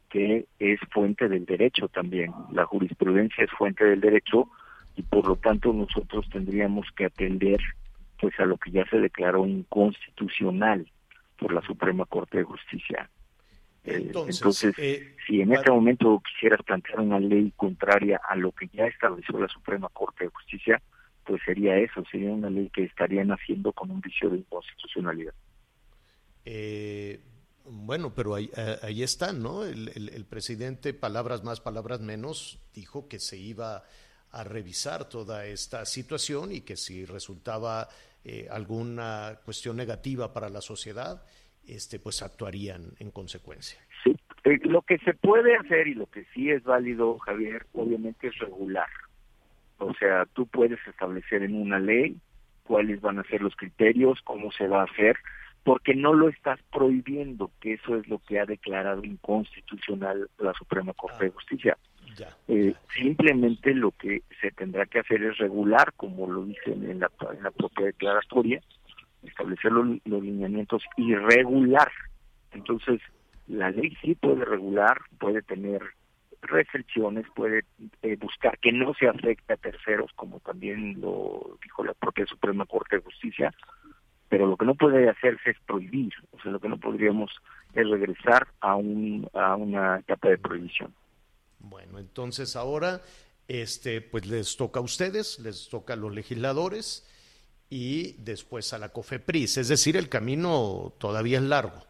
que 0.10 0.46
es 0.60 0.80
fuente 0.92 1.28
del 1.28 1.44
derecho 1.46 1.88
también. 1.88 2.32
La 2.52 2.66
jurisprudencia 2.66 3.44
es 3.44 3.52
fuente 3.52 3.84
del 3.84 4.00
derecho 4.00 4.48
y 4.96 5.02
por 5.02 5.28
lo 5.28 5.36
tanto 5.38 5.74
nosotros 5.74 6.30
tendríamos 6.30 6.88
que 6.96 7.06
atender 7.06 7.60
pues 8.20 8.40
a 8.40 8.46
lo 8.46 8.58
que 8.58 8.72
ya 8.72 8.86
se 8.86 9.00
declaró 9.00 9.48
inconstitucional 9.48 10.88
por 11.38 11.52
la 11.52 11.62
Suprema 11.64 12.06
Corte 12.06 12.38
de 12.38 12.44
Justicia. 12.44 13.10
Eh, 13.86 14.12
entonces, 14.14 14.74
eh, 14.78 15.16
si 15.28 15.42
en 15.42 15.52
este 15.52 15.72
momento 15.72 16.22
quisieras 16.32 16.62
plantear 16.64 17.02
una 17.02 17.20
ley 17.20 17.52
contraria 17.56 18.22
a 18.30 18.36
lo 18.36 18.52
que 18.52 18.68
ya 18.68 18.86
estableció 18.86 19.40
la 19.40 19.50
Suprema 19.50 19.90
Corte 19.90 20.26
de 20.26 20.30
Justicia, 20.30 20.82
pues 21.26 21.42
sería 21.46 21.78
eso, 21.78 22.04
sería 22.12 22.32
una 22.32 22.50
ley 22.50 22.70
que 22.70 22.84
estarían 22.84 23.32
haciendo 23.32 23.72
con 23.74 23.92
un 23.92 24.02
vicio 24.02 24.30
de 24.30 24.38
inconstitucionalidad. 24.38 25.34
Eh, 26.46 27.20
bueno, 27.66 28.14
pero 28.14 28.36
ahí, 28.36 28.50
eh, 28.56 28.78
ahí 28.82 29.04
está, 29.04 29.32
¿no? 29.32 29.64
El, 29.66 29.90
el, 29.96 30.26
presidente, 30.26 30.94
palabras 30.94 31.44
más, 31.44 31.62
palabras 31.62 32.02
menos, 32.02 32.60
dijo 32.74 33.08
que 33.08 33.20
se 33.20 33.38
iba 33.38 33.84
a 34.32 34.44
revisar 34.44 35.08
toda 35.08 35.46
esta 35.46 35.86
situación 35.86 36.52
y 36.52 36.62
que 36.62 36.76
si 36.76 37.06
resultaba 37.06 37.88
eh, 38.26 38.48
alguna 38.50 39.40
cuestión 39.46 39.78
negativa 39.78 40.34
para 40.34 40.50
la 40.50 40.62
sociedad, 40.62 41.24
este, 41.68 42.00
pues 42.00 42.22
actuarían 42.22 42.92
en 43.00 43.12
consecuencia. 43.12 43.80
Sí, 44.04 44.16
lo 44.64 44.82
que 44.82 44.98
se 45.00 45.14
puede 45.14 45.56
hacer 45.56 45.88
y 45.88 45.94
lo 45.94 46.08
que 46.08 46.26
sí 46.34 46.50
es 46.50 46.64
válido, 46.64 47.18
Javier, 47.20 47.66
obviamente 47.74 48.28
es 48.28 48.38
regular. 48.40 48.88
O 49.86 49.94
sea, 49.96 50.26
tú 50.34 50.46
puedes 50.48 50.80
establecer 50.88 51.44
en 51.44 51.56
una 51.56 51.80
ley 51.80 52.18
cuáles 52.64 53.02
van 53.02 53.20
a 53.20 53.24
ser 53.24 53.42
los 53.42 53.56
criterios, 53.56 54.22
cómo 54.24 54.52
se 54.52 54.68
va 54.68 54.82
a 54.82 54.86
hacer, 54.86 55.18
porque 55.64 55.96
no 55.96 56.14
lo 56.14 56.30
estás 56.30 56.60
prohibiendo, 56.72 57.52
que 57.60 57.74
eso 57.74 57.98
es 57.98 58.08
lo 58.08 58.20
que 58.20 58.40
ha 58.40 58.46
declarado 58.46 59.04
inconstitucional 59.04 60.30
la 60.40 60.54
Suprema 60.54 60.94
Corte 60.94 61.26
de 61.26 61.30
ah, 61.30 61.34
Justicia. 61.34 61.78
Eh, 62.48 62.74
simplemente 62.94 63.74
lo 63.74 63.92
que 63.92 64.22
se 64.40 64.52
tendrá 64.52 64.86
que 64.86 65.00
hacer 65.00 65.24
es 65.24 65.38
regular, 65.38 65.94
como 65.96 66.28
lo 66.28 66.46
dicen 66.46 66.90
en 66.90 67.00
la, 67.00 67.10
en 67.36 67.44
la 67.44 67.52
propia 67.52 67.88
declaratoria, 67.88 68.62
establecer 69.24 69.72
los, 69.72 69.88
los 70.06 70.22
lineamientos 70.22 70.84
y 70.98 71.16
regular. 71.16 71.92
Entonces, 72.52 73.02
la 73.48 73.72
ley 73.72 73.96
sí 74.02 74.16
puede 74.16 74.46
regular, 74.46 75.00
puede 75.18 75.42
tener 75.42 75.82
restricciones, 76.50 77.26
puede 77.36 77.66
eh, 78.02 78.16
buscar 78.18 78.58
que 78.60 78.72
no 78.72 78.94
se 78.94 79.08
afecte 79.08 79.54
a 79.54 79.58
terceros, 79.58 80.12
como 80.16 80.40
también 80.40 81.00
lo 81.02 81.58
dijo 81.64 81.84
la 81.84 81.94
propia 81.94 82.26
Suprema 82.26 82.66
Corte 82.66 82.98
de 82.98 83.04
Justicia, 83.04 83.54
pero 84.30 84.48
lo 84.48 84.58
que 84.58 84.66
no 84.66 84.76
puede 84.76 85.10
hacerse 85.10 85.52
es 85.52 85.60
prohibir, 85.66 86.14
o 86.32 86.42
sea, 86.42 86.52
lo 86.52 86.60
que 86.60 86.70
no 86.70 86.78
podríamos 86.78 87.32
es 87.74 87.88
regresar 87.88 88.48
a, 88.62 88.76
un, 88.76 89.30
a 89.34 89.56
una 89.56 90.00
etapa 90.00 90.30
de 90.30 90.38
prohibición. 90.38 90.94
Bueno, 91.60 92.00
entonces 92.00 92.56
ahora, 92.56 93.02
este, 93.48 94.02
pues 94.02 94.26
les 94.26 94.58
toca 94.58 94.80
a 94.80 94.84
ustedes, 94.84 95.40
les 95.40 95.70
toca 95.70 95.94
a 95.94 95.98
los 95.98 96.14
legisladores 96.14 97.08
y 97.70 98.14
después 98.24 98.74
a 98.74 98.80
la 98.80 98.90
COFEPRIS, 98.90 99.58
es 99.58 99.68
decir, 99.68 99.98
el 99.98 100.10
camino 100.10 100.94
todavía 101.00 101.38
es 101.38 101.44
largo. 101.44 101.84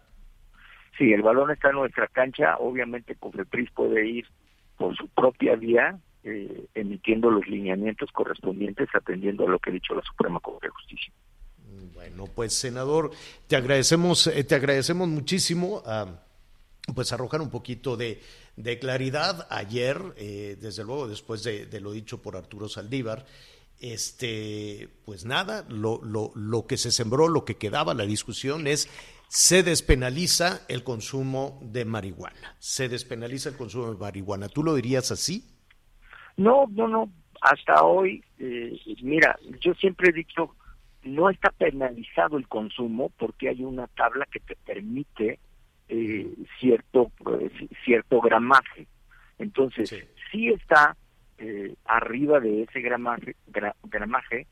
Sí, 0.97 1.11
el 1.11 1.23
balón 1.23 1.49
está 1.49 1.69
en 1.69 1.75
nuestra 1.75 2.07
cancha, 2.07 2.57
obviamente 2.57 3.15
COFEPRIS 3.15 3.71
puede 3.71 4.05
ir 4.07 4.27
por 4.83 4.97
su 4.97 5.07
propia 5.07 5.55
vía, 5.55 5.97
eh, 6.25 6.65
emitiendo 6.73 7.31
los 7.31 7.47
lineamientos 7.47 8.11
correspondientes, 8.11 8.89
atendiendo 8.93 9.45
a 9.45 9.49
lo 9.49 9.57
que 9.57 9.69
ha 9.69 9.73
dicho 9.73 9.95
la 9.95 10.01
Suprema 10.01 10.41
Corte 10.41 10.67
de 10.67 10.71
Justicia. 10.71 11.13
Bueno, 11.93 12.25
pues 12.35 12.51
senador, 12.51 13.11
te 13.47 13.55
agradecemos, 13.55 14.27
eh, 14.27 14.43
te 14.43 14.55
agradecemos 14.55 15.07
muchísimo 15.07 15.81
a 15.85 16.21
pues 16.93 17.13
arrojar 17.13 17.39
un 17.39 17.49
poquito 17.49 17.95
de, 17.95 18.19
claridad 18.81 19.47
ayer, 19.49 20.01
eh, 20.17 20.57
desde 20.59 20.83
luego 20.83 21.07
después 21.07 21.43
de, 21.43 21.65
de, 21.65 21.79
lo 21.79 21.93
dicho 21.93 22.21
por 22.21 22.35
Arturo 22.35 22.67
Saldívar, 22.67 23.25
este, 23.79 24.89
pues 25.05 25.23
nada, 25.23 25.65
lo, 25.69 26.01
lo, 26.03 26.33
lo 26.35 26.67
que 26.67 26.75
se 26.75 26.91
sembró, 26.91 27.29
lo 27.29 27.45
que 27.45 27.55
quedaba, 27.55 27.93
la 27.93 28.05
discusión 28.05 28.67
es 28.67 28.89
se 29.33 29.63
despenaliza 29.63 30.59
el 30.69 30.83
consumo 30.83 31.59
de 31.63 31.85
marihuana. 31.85 32.55
Se 32.59 32.87
despenaliza 32.87 33.49
el 33.49 33.57
consumo 33.57 33.91
de 33.91 33.97
marihuana. 33.97 34.47
¿Tú 34.47 34.61
lo 34.61 34.75
dirías 34.75 35.11
así? 35.11 35.43
No, 36.37 36.67
no, 36.69 36.87
no. 36.87 37.09
Hasta 37.41 37.83
hoy, 37.83 38.23
eh, 38.37 38.79
mira, 39.01 39.35
yo 39.59 39.73
siempre 39.73 40.11
he 40.11 40.13
dicho, 40.13 40.55
no 41.01 41.31
está 41.31 41.49
penalizado 41.49 42.37
el 42.37 42.47
consumo 42.47 43.11
porque 43.17 43.49
hay 43.49 43.63
una 43.63 43.87
tabla 43.87 44.27
que 44.31 44.39
te 44.39 44.55
permite 44.55 45.39
eh, 45.89 46.31
cierto 46.59 47.11
eh, 47.39 47.49
cierto 47.83 48.21
gramaje. 48.21 48.85
Entonces, 49.39 49.89
sí, 50.31 50.49
está 50.49 50.95
arriba 51.85 52.39
de 52.39 52.61
ese 52.61 52.81
gramaje, 52.81 53.35
gramaje, 53.83 54.45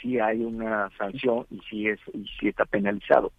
sí 0.00 0.18
hay 0.18 0.40
una 0.40 0.90
sanción 0.96 1.46
y 1.50 1.60
sí 1.68 1.86
es 1.86 2.00
y 2.14 2.26
sí 2.40 2.48
está 2.48 2.64
penalizado. 2.64 3.30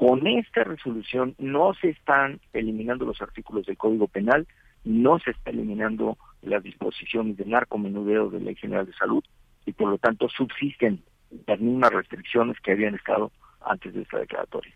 Con 0.00 0.26
esta 0.26 0.64
resolución 0.64 1.34
no 1.36 1.74
se 1.74 1.90
están 1.90 2.40
eliminando 2.54 3.04
los 3.04 3.20
artículos 3.20 3.66
del 3.66 3.76
Código 3.76 4.08
Penal, 4.08 4.48
no 4.82 5.18
se 5.18 5.32
está 5.32 5.50
eliminando 5.50 6.16
las 6.40 6.62
disposiciones 6.62 7.36
de 7.36 7.44
narcomenudeo 7.44 8.30
de 8.30 8.38
la 8.38 8.46
Ley 8.46 8.54
General 8.54 8.86
de 8.86 8.94
Salud 8.94 9.22
y 9.66 9.72
por 9.72 9.90
lo 9.90 9.98
tanto 9.98 10.30
subsisten 10.30 11.02
las 11.46 11.60
mismas 11.60 11.90
restricciones 11.90 12.56
que 12.60 12.72
habían 12.72 12.94
estado 12.94 13.30
antes 13.60 13.92
de 13.92 14.00
esta 14.00 14.20
declaratoria. 14.20 14.72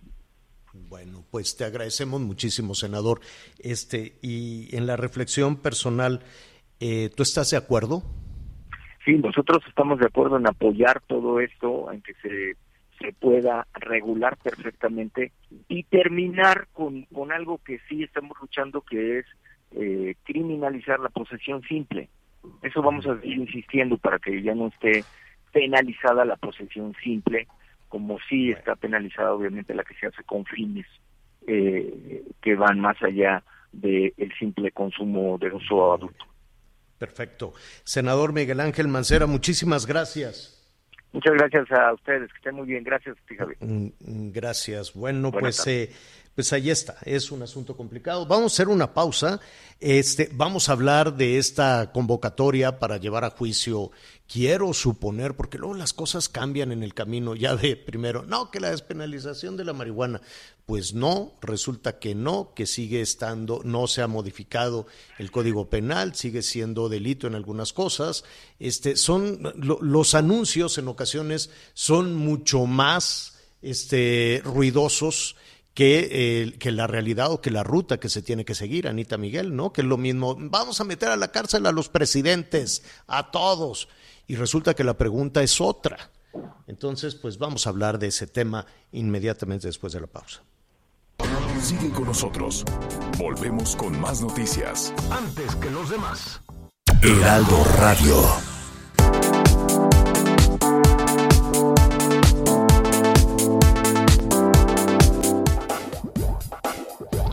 Bueno, 0.91 1.25
pues 1.31 1.57
te 1.57 1.65
agradecemos 1.65 2.21
muchísimo, 2.21 2.75
senador. 2.75 3.21
Este 3.59 4.19
y 4.21 4.77
en 4.77 4.87
la 4.87 4.99
reflexión 4.99 5.57
personal, 5.57 6.21
eh, 6.81 7.09
¿tú 7.17 7.23
estás 7.23 7.51
de 7.51 7.57
acuerdo? 7.57 8.03
Sí, 9.07 9.15
nosotros 9.15 9.65
estamos 9.67 9.99
de 10.01 10.07
acuerdo 10.07 10.37
en 10.37 10.47
apoyar 10.47 11.01
todo 11.07 11.41
esto, 11.41 11.91
en 11.91 12.03
que 12.03 12.13
se 12.21 12.57
se 13.05 13.13
pueda 13.13 13.67
regular 13.75 14.37
perfectamente 14.39 15.33
y 15.69 15.83
terminar 15.85 16.69
con, 16.73 17.03
con 17.05 17.33
algo 17.33 17.59
que 17.59 17.79
sí 17.89 18.03
estamos 18.03 18.37
luchando, 18.41 18.81
que 18.81 19.19
es 19.19 19.27
eh, 19.73 20.15
criminalizar 20.25 21.01
la 21.01 21.11
posesión 21.11 21.63
simple. 21.63 22.09
Eso 22.63 22.81
vamos 22.83 23.07
a 23.07 23.21
seguir 23.21 23.39
insistiendo 23.39 23.99
para 23.99 24.19
que 24.19 24.43
ya 24.43 24.55
no 24.55 24.69
esté 24.69 25.05
penalizada 25.53 26.25
la 26.25 26.37
posesión 26.37 26.95
simple, 27.03 27.47
como 27.89 28.19
sí 28.29 28.51
está 28.51 28.75
penalizada 28.75 29.35
obviamente 29.35 29.75
la 29.75 29.85
que 29.85 29.95
se 29.95 30.07
hace 30.07 30.23
con 30.25 30.45
fines 30.47 30.87
eh, 31.47 32.25
que 32.41 32.55
van 32.55 32.81
más 32.81 33.01
allá 33.03 33.43
del 33.73 34.33
simple 34.39 34.71
consumo 34.71 35.37
de 35.39 35.53
uso 35.53 35.93
adulto. 35.93 36.25
Perfecto. 36.99 37.53
Senador 37.83 38.33
Miguel 38.33 38.61
Ángel 38.61 38.89
Mancera, 38.89 39.27
muchísimas 39.27 39.87
gracias. 39.87 40.64
Muchas 41.15 41.35
gracias 41.35 41.71
a 41.71 41.93
ustedes, 41.93 42.29
que 42.33 42.39
estén 42.39 42.57
muy 42.57 42.67
bien. 42.67 42.83
Gracias, 42.83 43.17
Javier. 43.39 43.57
Mm, 43.61 43.87
mm, 44.01 44.33
gracias. 44.33 44.93
Bueno, 44.95 45.31
pues, 45.31 45.65
eh, 45.69 45.89
pues 46.35 46.53
ahí 46.53 46.71
está, 46.71 46.97
es 47.05 47.31
un 47.31 47.41
asunto 47.41 47.77
complicado. 47.77 48.27
Vamos 48.27 48.53
a 48.53 48.55
hacer 48.57 48.67
una 48.67 48.93
pausa. 48.93 49.39
Este, 49.79 50.29
vamos 50.33 50.69
a 50.69 50.73
hablar 50.73 51.15
de 51.15 51.39
esta 51.39 51.93
convocatoria 51.93 52.81
para 52.81 52.97
llevar 52.97 53.25
a 53.25 53.31
juicio, 53.31 53.93
quiero 54.27 54.73
suponer, 54.73 55.35
porque 55.35 55.57
luego 55.57 55.75
las 55.75 55.93
cosas 55.93 56.29
cambian 56.29 56.73
en 56.73 56.83
el 56.83 56.95
camino. 56.95 57.37
Ya 57.37 57.55
ve 57.55 57.77
primero, 57.77 58.25
no, 58.27 58.51
que 58.51 58.59
la 58.59 58.71
despenalización 58.71 59.57
de 59.57 59.65
la 59.67 59.73
marihuana. 59.73 60.21
Pues 60.67 60.95
no, 60.95 61.35
resulta 61.43 61.99
que 61.99 62.15
no, 62.15 62.55
que 62.55 62.65
sigue 62.65 63.03
estando, 63.03 63.61
no 63.65 63.87
se 63.87 64.01
ha 64.01 64.07
modificado 64.07 64.87
el 65.19 65.31
Código 65.31 65.69
Penal, 65.69 66.15
sigue 66.15 66.43
siendo 66.43 66.89
delito 66.89 67.27
en 67.27 67.35
algunas 67.35 67.75
cosas. 67.75 68.25
Este, 68.59 68.97
son 68.97 69.53
los 69.59 70.15
anuncios 70.15 70.79
en 70.79 70.89
ocasiones 70.89 71.51
son 71.75 72.15
mucho 72.15 72.65
más 72.65 73.39
este, 73.61 74.41
ruidosos 74.43 75.37
que, 75.75 76.55
que, 76.59 76.73
la 76.73 76.87
realidad 76.87 77.33
o 77.33 77.41
que 77.41 77.51
la 77.51 77.63
ruta 77.65 77.99
que 77.99 78.09
se 78.09 78.23
tiene 78.23 78.45
que 78.45 78.55
seguir, 78.55 78.89
Anita 78.89 79.19
Miguel, 79.19 79.55
¿no? 79.55 79.73
Que 79.73 79.83
es 79.83 79.87
lo 79.87 79.99
mismo, 79.99 80.37
vamos 80.39 80.81
a 80.81 80.85
meter 80.85 81.11
a 81.11 81.17
la 81.17 81.33
cárcel 81.33 81.67
a 81.67 81.73
los 81.73 81.89
presidentes, 81.89 82.85
a 83.07 83.31
todos. 83.31 83.89
Y 84.27 84.37
resulta 84.37 84.75
que 84.75 84.85
la 84.85 84.97
pregunta 84.97 85.43
es 85.43 85.61
otra. 85.61 86.11
Entonces, 86.67 87.15
pues 87.15 87.39
vamos 87.39 87.67
a 87.67 87.71
hablar 87.71 87.99
de 87.99 88.07
ese 88.07 88.27
tema 88.27 88.67
inmediatamente 88.93 89.67
después 89.67 89.93
de 89.93 90.01
la 90.01 90.07
pausa. 90.07 90.43
Sigue 91.61 91.91
con 91.91 92.05
nosotros. 92.05 92.65
Volvemos 93.19 93.77
con 93.77 93.99
más 94.01 94.21
noticias. 94.21 94.93
Antes 95.11 95.55
que 95.57 95.71
los 95.71 95.91
demás. 95.91 96.41
Heraldo 97.03 97.65
Radio. 97.79 98.17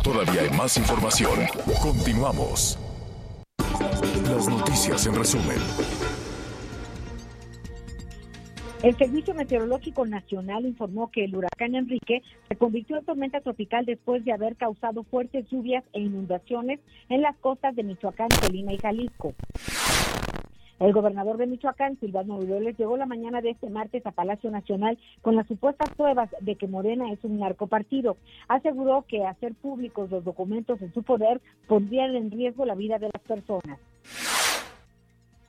Todavía 0.03 0.41
hay 0.41 0.49
más 0.51 0.77
información. 0.77 1.39
Continuamos. 1.81 2.77
Las 4.23 4.47
noticias 4.47 5.05
en 5.05 5.15
resumen. 5.15 5.57
El 8.83 8.97
Servicio 8.97 9.35
Meteorológico 9.35 10.07
Nacional 10.07 10.65
informó 10.65 11.11
que 11.11 11.25
el 11.25 11.35
huracán 11.35 11.75
Enrique 11.75 12.23
se 12.47 12.55
convirtió 12.55 12.97
en 12.97 13.05
tormenta 13.05 13.39
tropical 13.39 13.85
después 13.85 14.25
de 14.25 14.33
haber 14.33 14.55
causado 14.55 15.03
fuertes 15.03 15.47
lluvias 15.51 15.83
e 15.93 15.99
inundaciones 15.99 16.79
en 17.07 17.21
las 17.21 17.37
costas 17.37 17.75
de 17.75 17.83
Michoacán, 17.83 18.29
Colima 18.41 18.73
y 18.73 18.79
Jalisco. 18.79 19.35
El 20.79 20.93
gobernador 20.93 21.37
de 21.37 21.45
Michoacán, 21.45 21.99
Silvano 21.99 22.33
Aureoles, 22.33 22.75
llegó 22.75 22.97
la 22.97 23.05
mañana 23.05 23.39
de 23.41 23.51
este 23.51 23.69
martes 23.69 24.03
a 24.07 24.11
Palacio 24.11 24.49
Nacional 24.49 24.97
con 25.21 25.35
las 25.35 25.45
supuestas 25.45 25.91
pruebas 25.95 26.31
de 26.39 26.55
que 26.55 26.67
Morena 26.67 27.11
es 27.13 27.23
un 27.23 27.37
narcopartido. 27.37 28.17
Aseguró 28.47 29.05
que 29.07 29.27
hacer 29.27 29.53
públicos 29.53 30.09
los 30.09 30.23
documentos 30.23 30.81
en 30.81 30.91
su 30.91 31.03
poder 31.03 31.39
pondrían 31.67 32.15
en 32.15 32.31
riesgo 32.31 32.65
la 32.65 32.73
vida 32.73 32.97
de 32.97 33.11
las 33.13 33.21
personas. 33.27 33.77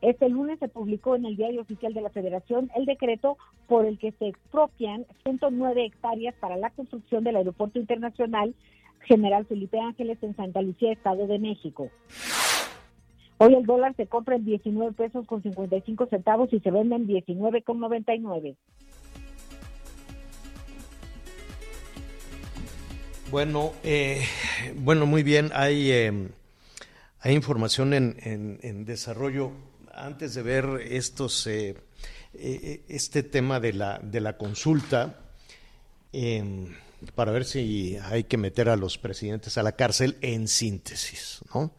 Este 0.02 0.28
lunes 0.28 0.58
se 0.58 0.66
publicó 0.66 1.14
en 1.14 1.24
el 1.24 1.36
Diario 1.36 1.60
Oficial 1.60 1.94
de 1.94 2.00
la 2.00 2.10
Federación 2.10 2.72
el 2.74 2.86
decreto 2.86 3.38
por 3.68 3.86
el 3.86 3.98
que 4.00 4.10
se 4.18 4.26
expropian 4.26 5.06
109 5.22 5.84
hectáreas 5.86 6.34
para 6.40 6.56
la 6.56 6.70
construcción 6.70 7.22
del 7.22 7.36
Aeropuerto 7.36 7.78
Internacional 7.78 8.52
General 9.02 9.46
Felipe 9.46 9.78
Ángeles 9.78 10.18
en 10.22 10.34
Santa 10.34 10.60
Lucía, 10.60 10.92
Estado 10.92 11.28
de 11.28 11.38
México. 11.38 11.88
Hoy 13.38 13.54
el 13.54 13.64
dólar 13.64 13.94
se 13.96 14.08
compra 14.08 14.34
en 14.34 14.44
19 14.44 14.92
pesos 14.92 15.24
con 15.24 15.40
55 15.40 16.06
centavos 16.06 16.52
y 16.52 16.58
se 16.58 16.70
vende 16.72 16.96
en 16.96 17.06
19 17.06 17.62
con 17.62 17.78
99. 17.78 18.56
Bueno, 23.30 23.72
eh, 23.84 24.22
bueno, 24.80 25.06
muy 25.06 25.22
bien. 25.22 25.50
Hay, 25.54 25.92
eh, 25.92 26.28
hay 27.20 27.34
información 27.34 27.94
en 27.94 28.84
desarrollo 28.84 29.52
antes 29.94 30.34
de 30.34 30.42
ver 30.42 30.66
estos, 30.88 31.46
eh, 31.46 31.76
eh, 32.34 32.82
este 32.88 33.22
tema 33.22 33.60
de 33.60 33.72
la, 33.72 34.36
consulta, 34.36 35.18
em, 36.12 36.74
para 37.14 37.32
ver 37.32 37.44
si 37.44 37.96
hay 38.02 38.24
que 38.24 38.36
meter 38.36 38.68
a 38.68 38.76
los 38.76 38.98
presidentes 38.98 39.58
a 39.58 39.62
la 39.62 39.72
cárcel 39.72 40.16
en 40.20 40.48
síntesis, 40.48 41.40
¿no? 41.54 41.72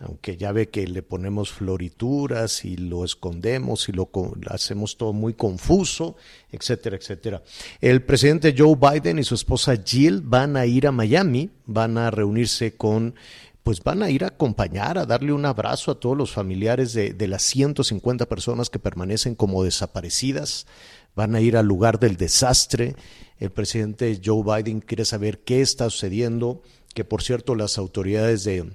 Aunque 0.00 0.36
ya 0.36 0.50
ve 0.50 0.68
que 0.68 0.84
le 0.88 1.02
ponemos 1.02 1.52
florituras 1.52 2.64
y 2.64 2.76
lo 2.76 3.04
escondemos 3.04 3.88
y 3.88 3.92
lo, 3.92 4.10
lo 4.12 4.52
hacemos 4.52 4.96
todo 4.96 5.12
muy 5.12 5.34
confuso, 5.34 6.16
etcétera, 6.50 6.96
etcétera. 6.96 7.42
El 7.80 8.02
presidente 8.02 8.52
Joe 8.56 8.74
Biden 8.74 9.20
y 9.20 9.24
su 9.24 9.36
esposa 9.36 9.76
Jill 9.76 10.20
van 10.22 10.56
a 10.56 10.66
ir 10.66 10.88
a 10.88 10.92
Miami, 10.92 11.50
van 11.66 11.98
a 11.98 12.10
reunirse 12.10 12.74
con 12.74 13.14
pues 13.62 13.82
van 13.82 14.02
a 14.02 14.10
ir 14.10 14.24
a 14.24 14.28
acompañar, 14.28 14.98
a 14.98 15.06
darle 15.06 15.32
un 15.32 15.46
abrazo 15.46 15.90
a 15.92 16.00
todos 16.00 16.16
los 16.16 16.32
familiares 16.32 16.92
de, 16.92 17.28
las 17.28 17.42
150 17.42 18.26
personas 18.28 18.70
que 18.70 18.78
permanecen 18.78 19.34
como 19.34 19.62
desaparecidas, 19.62 20.66
van 21.14 21.34
a 21.34 21.40
ir 21.40 21.56
al 21.56 21.66
lugar 21.66 22.00
del 22.00 22.16
desastre. 22.16 22.96
El 23.38 23.50
presidente 23.50 24.20
Joe 24.24 24.42
Biden 24.42 24.80
quiere 24.80 25.04
saber 25.04 25.40
qué 25.40 25.60
está 25.60 25.88
sucediendo, 25.90 26.62
que 26.94 27.04
por 27.04 27.22
cierto 27.22 27.54
las 27.54 27.78
autoridades 27.78 28.42
de, 28.42 28.72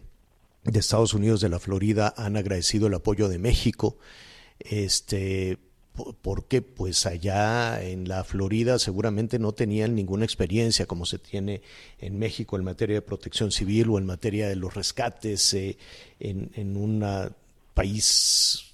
de 0.64 0.80
Estados 0.80 1.14
Unidos 1.14 1.42
de 1.42 1.50
la 1.50 1.60
Florida 1.60 2.14
han 2.16 2.38
agradecido 2.38 2.88
el 2.88 2.94
apoyo 2.94 3.28
de 3.28 3.40
México. 3.40 3.98
Este, 4.60 5.58
porque 6.22 6.62
pues 6.62 7.06
allá 7.06 7.82
en 7.82 8.08
la 8.08 8.24
Florida 8.24 8.80
seguramente 8.80 9.40
no 9.40 9.54
tenían 9.54 9.96
ninguna 9.96 10.26
experiencia 10.26 10.86
como 10.86 11.06
se 11.06 11.20
tiene 11.20 11.62
en 12.00 12.20
México 12.20 12.58
en 12.58 12.64
materia 12.64 12.96
de 12.96 13.02
protección 13.02 13.52
civil 13.52 13.90
o 13.90 13.98
en 13.98 14.06
materia 14.06 14.48
de 14.48 14.56
los 14.56 14.74
rescates 14.74 15.54
eh, 15.54 15.78
en, 16.20 16.78
un 16.78 17.06
país 17.74 18.66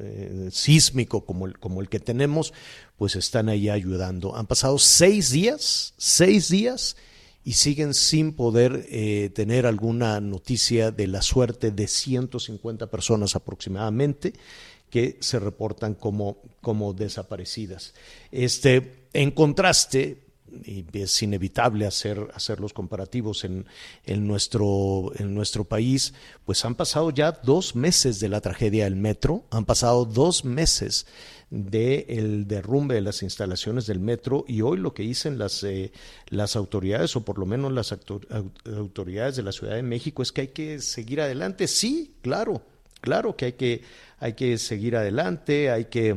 eh, 0.00 0.48
sísmico 0.50 1.24
como 1.24 1.46
el, 1.46 1.58
como 1.58 1.80
el 1.80 1.88
que 1.88 2.00
tenemos, 2.00 2.52
pues 2.96 3.16
están 3.16 3.48
ahí 3.48 3.68
ayudando. 3.68 4.36
Han 4.36 4.46
pasado 4.46 4.78
seis 4.78 5.30
días, 5.30 5.94
seis 5.96 6.48
días 6.48 6.96
y 7.44 7.54
siguen 7.54 7.94
sin 7.94 8.32
poder 8.32 8.86
eh, 8.90 9.30
tener 9.34 9.64
alguna 9.64 10.20
noticia 10.20 10.90
de 10.90 11.06
la 11.06 11.22
suerte 11.22 11.70
de 11.70 11.88
150 11.88 12.90
personas 12.90 13.36
aproximadamente 13.36 14.34
que 14.90 15.18
se 15.20 15.38
reportan 15.38 15.94
como, 15.94 16.38
como 16.60 16.94
desaparecidas. 16.94 17.94
Este, 18.30 19.06
en 19.12 19.30
contraste, 19.30 20.28
y 20.64 20.84
es 20.94 21.22
inevitable 21.22 21.86
hacer, 21.86 22.28
hacer 22.34 22.60
los 22.60 22.72
comparativos 22.72 23.44
en, 23.44 23.66
en, 24.04 24.26
nuestro, 24.26 25.12
en 25.16 25.34
nuestro 25.34 25.64
país, 25.64 26.14
pues 26.44 26.64
han 26.64 26.74
pasado 26.74 27.10
ya 27.10 27.32
dos 27.32 27.76
meses 27.76 28.20
de 28.20 28.28
la 28.28 28.40
tragedia 28.40 28.84
del 28.84 28.96
metro, 28.96 29.44
han 29.50 29.64
pasado 29.64 30.04
dos 30.04 30.44
meses 30.44 31.06
del 31.50 32.46
derrumbe 32.46 32.94
de 32.94 33.00
las 33.00 33.22
instalaciones 33.22 33.86
del 33.86 34.00
metro 34.00 34.44
y 34.46 34.60
hoy 34.60 34.78
lo 34.78 34.92
que 34.92 35.02
dicen 35.02 35.38
las, 35.38 35.62
eh, 35.64 35.92
las 36.28 36.56
autoridades, 36.56 37.16
o 37.16 37.24
por 37.24 37.38
lo 37.38 37.46
menos 37.46 37.72
las 37.72 37.92
autoridades 38.66 39.36
de 39.36 39.42
la 39.42 39.52
Ciudad 39.52 39.74
de 39.74 39.82
México, 39.82 40.22
es 40.22 40.32
que 40.32 40.42
hay 40.42 40.48
que 40.48 40.80
seguir 40.80 41.20
adelante. 41.20 41.66
Sí, 41.66 42.14
claro, 42.20 42.62
claro 43.00 43.36
que 43.36 43.46
hay 43.46 43.52
que 43.52 43.82
hay 44.20 44.34
que 44.34 44.58
seguir 44.58 44.96
adelante, 44.96 45.70
hay 45.70 45.86
que, 45.86 46.16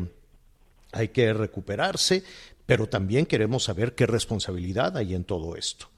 hay 0.91 1.09
que 1.09 1.33
recuperarse, 1.33 2.23
pero 2.65 2.87
también 2.87 3.25
queremos 3.25 3.63
saber 3.63 3.95
qué 3.95 4.05
responsabilidad 4.05 4.97
hay 4.97 5.13
en 5.13 5.23
todo 5.23 5.55
esto. 5.55 5.91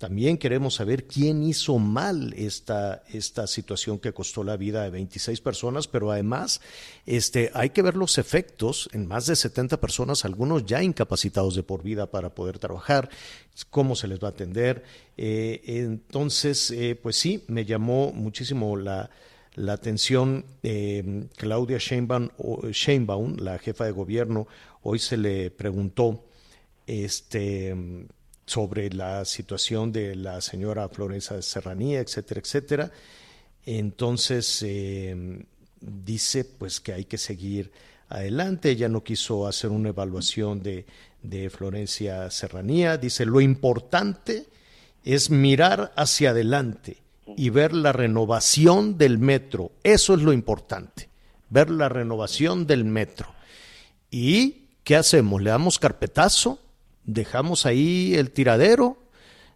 También 0.00 0.38
queremos 0.38 0.76
saber 0.76 1.04
quién 1.06 1.42
hizo 1.42 1.78
mal 1.78 2.32
esta, 2.32 3.02
esta 3.12 3.46
situación 3.46 3.98
que 3.98 4.14
costó 4.14 4.42
la 4.42 4.56
vida 4.56 4.82
de 4.82 4.88
26 4.88 5.42
personas, 5.42 5.88
pero 5.88 6.10
además 6.10 6.62
este, 7.04 7.50
hay 7.52 7.68
que 7.68 7.82
ver 7.82 7.96
los 7.96 8.16
efectos 8.16 8.88
en 8.94 9.06
más 9.06 9.26
de 9.26 9.36
70 9.36 9.78
personas, 9.78 10.24
algunos 10.24 10.64
ya 10.64 10.82
incapacitados 10.82 11.54
de 11.54 11.64
por 11.64 11.82
vida 11.82 12.06
para 12.06 12.34
poder 12.34 12.58
trabajar, 12.58 13.10
cómo 13.68 13.94
se 13.94 14.08
les 14.08 14.18
va 14.20 14.28
a 14.28 14.30
atender. 14.30 14.84
Eh, 15.18 15.60
entonces, 15.66 16.70
eh, 16.70 16.98
pues 17.00 17.16
sí, 17.16 17.44
me 17.48 17.66
llamó 17.66 18.10
muchísimo 18.10 18.78
la, 18.78 19.10
la 19.54 19.72
atención 19.72 20.44
eh, 20.62 21.26
Claudia 21.36 21.78
Sheinbaum, 21.78 23.36
la 23.38 23.58
jefa 23.58 23.84
de 23.84 23.90
gobierno, 23.90 24.46
hoy 24.82 24.98
se 24.98 25.16
le 25.16 25.50
preguntó 25.50 26.24
este, 26.86 27.74
sobre 28.46 28.90
la 28.90 29.24
situación 29.24 29.92
de 29.92 30.14
la 30.14 30.40
señora 30.40 30.88
Florencia 30.88 31.40
Serranía, 31.42 32.00
etcétera, 32.00 32.40
etcétera. 32.40 32.92
Entonces 33.66 34.62
eh, 34.62 35.44
dice 35.80 36.44
pues 36.44 36.80
que 36.80 36.92
hay 36.92 37.04
que 37.04 37.18
seguir 37.18 37.72
adelante. 38.08 38.70
Ella 38.70 38.88
no 38.88 39.02
quiso 39.02 39.46
hacer 39.46 39.70
una 39.70 39.90
evaluación 39.90 40.62
de 40.62 41.50
Florencia 41.50 42.30
Serranía. 42.30 42.96
Dice 42.96 43.26
lo 43.26 43.40
importante 43.40 44.46
es 45.04 45.30
mirar 45.30 45.92
hacia 45.96 46.30
adelante 46.30 46.98
y 47.36 47.50
ver 47.50 47.72
la 47.72 47.92
renovación 47.92 48.98
del 48.98 49.18
metro. 49.18 49.72
Eso 49.82 50.14
es 50.14 50.22
lo 50.22 50.32
importante, 50.32 51.08
ver 51.48 51.70
la 51.70 51.88
renovación 51.88 52.66
del 52.66 52.84
metro. 52.84 53.28
¿Y 54.10 54.66
qué 54.84 54.96
hacemos? 54.96 55.42
¿Le 55.42 55.50
damos 55.50 55.78
carpetazo? 55.78 56.58
¿Dejamos 57.04 57.66
ahí 57.66 58.14
el 58.14 58.30
tiradero? 58.30 58.98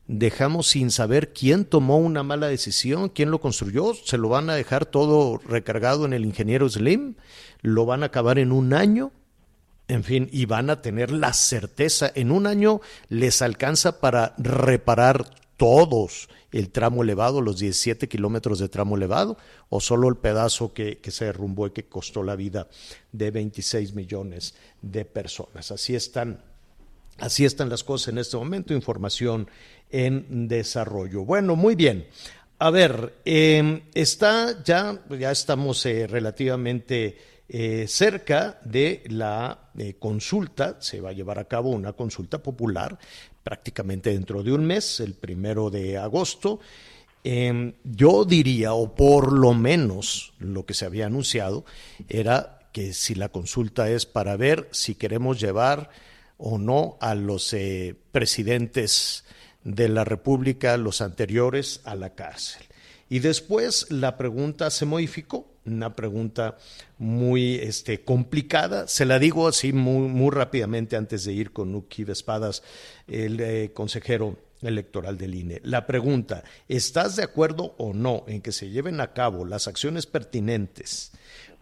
dejamos 0.07 0.69
sin 0.69 0.91
saber 0.91 1.33
quién 1.33 1.65
tomó 1.65 1.99
una 1.99 2.23
mala 2.23 2.49
decisión, 2.49 3.09
quién 3.09 3.31
lo 3.31 3.41
construyó, 3.41 3.95
se 3.95 4.19
lo 4.19 4.29
van 4.29 4.51
a 4.51 4.55
dejar 4.55 4.87
todo 4.87 5.39
recargado 5.39 6.05
en 6.05 6.13
el 6.13 6.25
ingeniero 6.25 6.69
Slim, 6.69 7.15
lo 7.63 7.87
van 7.87 8.03
a 8.03 8.07
acabar 8.07 8.39
en 8.39 8.53
un 8.53 8.75
año, 8.75 9.13
en 9.89 10.05
fin, 10.05 10.29
y 10.33 10.47
van 10.47 10.71
a 10.71 10.83
tener 10.83 11.11
la 11.11 11.33
certeza, 11.33 12.11
en 12.15 12.31
un 12.31 12.47
año 12.47 12.81
les 13.09 13.43
alcanza 13.43 14.01
para 14.01 14.35
reparar 14.39 15.25
todos 15.57 16.29
el 16.55 16.71
tramo 16.71 17.03
elevado, 17.03 17.41
los 17.41 17.59
17 17.59 18.09
kilómetros 18.09 18.61
de 18.61 18.69
tramo 18.69 18.97
elevado, 18.97 19.37
o 19.71 19.81
solo 19.81 20.09
el 20.09 20.17
pedazo 20.17 20.73
que, 20.73 20.99
que, 20.99 21.11
se 21.11 21.25
derrumbó 21.25 21.67
y 21.67 21.73
que 21.73 21.87
costó 21.87 22.23
la 22.23 22.37
vida 22.37 22.69
de 23.11 23.33
26 23.33 23.93
millones 23.95 24.55
de 24.81 25.05
personas. 25.05 25.73
Así 25.73 25.97
están, 25.97 26.41
así 27.19 27.45
están 27.45 27.69
las 27.71 27.83
cosas 27.83 28.09
en 28.09 28.19
este 28.19 28.37
momento, 28.37 28.73
información 28.73 29.49
en 29.91 30.47
desarrollo. 30.47 31.25
Bueno, 31.25 31.57
muy 31.57 31.75
bien. 31.75 32.07
A 32.61 32.71
ver, 32.71 33.15
eh, 33.25 33.83
está 33.93 34.63
ya, 34.63 35.03
ya 35.11 35.33
estamos 35.33 35.85
eh, 35.87 36.07
relativamente 36.07 37.19
eh, 37.49 37.87
cerca 37.89 38.59
de 38.65 39.03
la 39.09 39.71
eh, 39.77 39.95
consulta, 39.99 40.77
se 40.81 41.01
va 41.01 41.11
a 41.11 41.13
llevar 41.15 41.39
a 41.39 41.49
cabo 41.49 41.71
una 41.71 41.93
consulta 41.93 42.43
popular 42.43 42.99
prácticamente 43.43 44.11
dentro 44.11 44.43
de 44.43 44.53
un 44.53 44.65
mes, 44.65 45.01
el 45.01 45.15
primero 45.15 45.71
de 45.71 45.99
agosto. 45.99 46.61
Eh, 47.23 47.75
yo 47.85 48.25
diría, 48.25 48.75
o 48.75 48.95
por 48.95 49.33
lo 49.33 49.55
menos 49.55 50.35
lo 50.39 50.67
que 50.67 50.75
se 50.75 50.85
había 50.85 51.07
anunciado, 51.07 51.65
era 52.09 52.59
que 52.73 52.93
si 52.93 53.15
la 53.15 53.29
consulta 53.29 53.89
es 53.89 54.05
para 54.05 54.37
ver 54.37 54.69
si 54.73 54.95
queremos 54.97 55.41
llevar 55.41 55.91
o 56.39 56.59
no 56.59 56.99
a 57.01 57.15
los 57.15 57.53
eh, 57.53 57.95
presidentes 58.11 59.25
de 59.63 59.89
la 59.89 60.05
República, 60.05 60.77
los 60.77 61.01
anteriores, 61.01 61.81
a 61.85 61.95
la 61.95 62.15
cárcel. 62.15 62.65
Y 63.09 63.21
después 63.21 63.91
la 63.91 64.17
pregunta 64.17 64.71
se 64.71 64.87
modificó, 64.87 65.47
una 65.67 65.95
pregunta 65.97 66.57
muy 66.99 67.57
este, 67.57 68.03
complicada. 68.05 68.87
Se 68.87 69.05
la 69.05 69.19
digo 69.19 69.49
así 69.49 69.73
muy, 69.73 70.09
muy 70.09 70.31
rápidamente 70.31 70.97
antes 70.97 71.25
de 71.25 71.33
ir 71.33 71.53
con 71.53 71.75
Uki 71.75 72.03
Espadas, 72.03 72.63
el 73.07 73.41
eh, 73.41 73.73
consejero 73.75 74.37
electoral 74.63 75.19
del 75.19 75.35
INE. 75.35 75.61
La 75.65 75.87
pregunta, 75.87 76.43
¿estás 76.69 77.17
de 77.17 77.23
acuerdo 77.23 77.75
o 77.79 77.93
no 77.93 78.25
en 78.27 78.41
que 78.41 78.53
se 78.53 78.71
lleven 78.71 79.01
a 79.01 79.13
cabo 79.13 79.45
las 79.45 79.69
acciones 79.69 80.07
pertinentes 80.07 81.13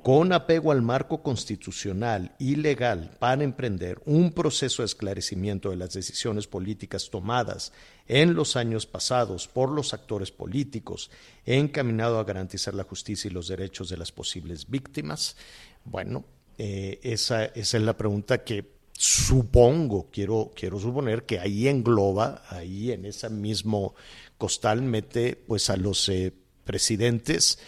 con 0.02 0.32
apego 0.32 0.72
al 0.72 0.82
marco 0.82 1.22
constitucional 1.22 2.34
y 2.38 2.56
legal 2.56 3.16
para 3.20 3.44
emprender 3.44 4.00
un 4.04 4.32
proceso 4.32 4.82
de 4.82 4.86
esclarecimiento 4.86 5.70
de 5.70 5.76
las 5.76 5.94
decisiones 5.94 6.48
políticas 6.48 7.08
tomadas 7.08 7.72
en 8.08 8.34
los 8.34 8.56
años 8.56 8.84
pasados 8.84 9.46
por 9.46 9.70
los 9.70 9.94
actores 9.94 10.32
políticos 10.32 11.10
encaminado 11.46 12.18
a 12.18 12.24
garantizar 12.24 12.74
la 12.74 12.82
justicia 12.82 13.30
y 13.30 13.34
los 13.34 13.46
derechos 13.46 13.88
de 13.88 13.96
las 13.96 14.10
posibles 14.10 14.68
víctimas? 14.68 15.36
Bueno, 15.84 16.24
eh, 16.58 16.98
esa, 17.02 17.44
es 17.44 17.72
la 17.74 17.96
pregunta 17.96 18.42
que 18.42 18.72
supongo, 18.92 20.08
quiero, 20.12 20.50
quiero 20.54 20.80
suponer 20.80 21.24
que 21.24 21.38
ahí 21.38 21.68
engloba, 21.68 22.42
ahí 22.48 22.90
en 22.90 23.04
ese 23.04 23.30
mismo 23.30 23.94
costal 24.36 24.82
mete 24.82 25.36
pues 25.36 25.70
a 25.70 25.76
los 25.76 26.08
eh, 26.08 26.32
presidentes 26.64 27.58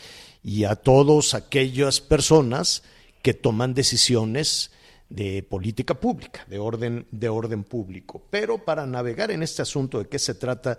y 0.45 0.65
a 0.65 0.77
todas 0.77 1.33
aquellas 1.33 2.01
personas 2.01 2.83
que 3.23 3.33
toman 3.33 3.73
decisiones 3.73 4.71
de 5.09 5.43
política 5.43 5.99
pública, 5.99 6.45
de 6.49 6.59
orden, 6.59 7.07
de 7.11 7.29
orden 7.31 7.65
público. 7.65 8.23
Pero 8.31 8.65
para 8.65 8.87
navegar 8.87 9.31
en 9.31 9.43
este 9.43 9.63
asunto 9.63 9.99
de 9.99 10.09
qué 10.09 10.19
se 10.19 10.35
trata, 10.35 10.79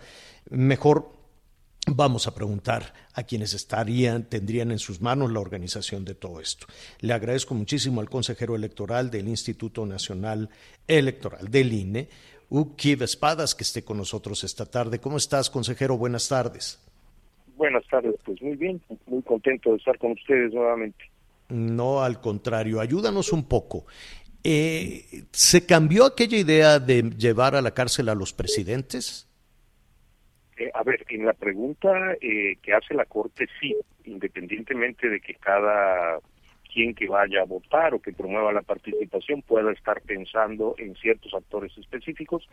mejor 0.49 1.12
vamos 1.88 2.28
a 2.28 2.34
preguntar 2.34 2.93
a 3.13 3.23
quienes 3.23 3.54
estarían, 3.54 4.23
tendrían 4.23 4.71
en 4.71 4.80
sus 4.80 5.01
manos 5.01 5.32
la 5.32 5.39
organización 5.39 6.06
de 6.06 6.15
todo 6.15 6.39
esto. 6.39 6.67
Le 6.99 7.13
agradezco 7.13 7.56
muchísimo 7.56 8.01
al 8.01 8.10
consejero 8.10 8.56
electoral 8.56 9.10
del 9.10 9.28
Instituto 9.28 9.86
Nacional 9.86 10.49
Electoral 10.88 11.49
del 11.49 11.73
INE, 11.73 12.10
Ukiv 12.49 13.01
Espadas, 13.01 13.56
que 13.56 13.63
esté 13.63 13.84
con 13.84 13.97
nosotros 13.97 14.43
esta 14.43 14.65
tarde. 14.65 14.99
¿Cómo 14.99 15.17
estás, 15.17 15.49
consejero? 15.49 15.97
Buenas 15.97 16.28
tardes. 16.28 16.80
Buenas 17.55 17.87
tardes, 17.87 18.15
pues 18.25 18.41
muy 18.41 18.55
bien, 18.55 18.81
muy 19.07 19.21
contento 19.23 19.71
de 19.71 19.77
estar 19.77 19.97
con 19.97 20.11
ustedes 20.11 20.53
nuevamente. 20.53 21.05
No, 21.49 22.01
al 22.01 22.19
contrario, 22.19 22.79
ayúdanos 22.79 23.31
un 23.31 23.47
poco. 23.47 23.85
Eh, 24.43 25.23
¿Se 25.31 25.65
cambió 25.65 26.05
aquella 26.05 26.37
idea 26.37 26.79
de 26.79 27.01
llevar 27.17 27.55
a 27.55 27.61
la 27.61 27.73
cárcel 27.73 28.09
a 28.09 28.15
los 28.15 28.33
presidentes? 28.33 29.27
Eh, 30.57 30.69
a 30.73 30.83
ver, 30.83 31.05
en 31.09 31.25
la 31.25 31.33
pregunta 31.33 32.13
eh, 32.21 32.57
que 32.61 32.73
hace 32.73 32.93
la 32.93 33.05
Corte, 33.05 33.47
sí, 33.59 33.75
independientemente 34.03 35.09
de 35.09 35.19
que 35.19 35.33
cada 35.35 36.19
quien 36.71 36.93
que 36.93 37.07
vaya 37.07 37.41
a 37.41 37.45
votar 37.45 37.93
o 37.93 37.99
que 37.99 38.11
promueva 38.11 38.51
la 38.51 38.61
participación 38.61 39.41
pueda 39.41 39.71
estar 39.71 40.01
pensando 40.01 40.75
en 40.77 40.93
ciertos 40.95 41.33
actores 41.33 41.75
específicos. 41.77 42.47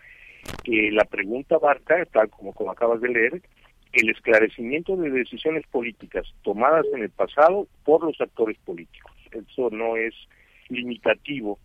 la 0.64 1.04
pregunta 1.04 1.56
abarca, 1.56 2.04
tal 2.06 2.30
como, 2.30 2.52
como 2.52 2.70
acabas 2.70 3.00
de 3.00 3.08
leer, 3.08 3.42
el 3.92 4.10
esclarecimiento 4.10 4.96
de 4.96 5.10
decisiones 5.10 5.66
políticas 5.66 6.26
tomadas 6.42 6.86
en 6.94 7.02
el 7.02 7.10
pasado 7.10 7.68
por 7.84 8.04
los 8.04 8.20
actores 8.20 8.58
políticos. 8.64 9.12
Eso 9.30 9.70
no 9.70 9.96
es 9.96 10.14
limitativo 10.68 11.58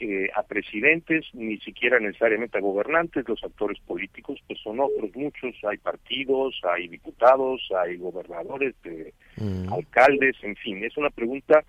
eh, 0.00 0.28
a 0.34 0.42
presidentes, 0.42 1.26
ni 1.32 1.58
siquiera 1.58 2.00
necesariamente 2.00 2.58
a 2.58 2.60
gobernantes, 2.60 3.28
los 3.28 3.42
actores 3.44 3.78
políticos 3.86 4.40
pues 4.48 4.58
son 4.60 4.80
otros 4.80 5.14
muchos, 5.14 5.54
hay 5.62 5.78
partidos, 5.78 6.60
hay 6.64 6.88
diputados, 6.88 7.60
hay 7.78 7.98
gobernadores, 7.98 8.74
de, 8.82 9.14
mm. 9.36 9.72
alcaldes, 9.72 10.34
en 10.42 10.56
fin, 10.56 10.82
es 10.82 10.96
una 10.96 11.10
pregunta 11.10 11.62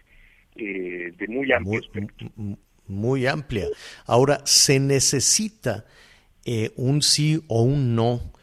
eh, 0.55 1.11
de 1.15 1.27
muy 1.27 1.51
amplio 1.51 1.81
muy, 2.35 2.57
Muy 2.87 3.27
amplia. 3.27 3.67
Ahora, 4.07 4.39
¿se 4.45 4.79
necesita 4.79 5.85
eh, 6.43 6.71
un 6.75 7.03
sí 7.03 7.39
o 7.47 7.61
un 7.61 7.95
no 7.95 8.33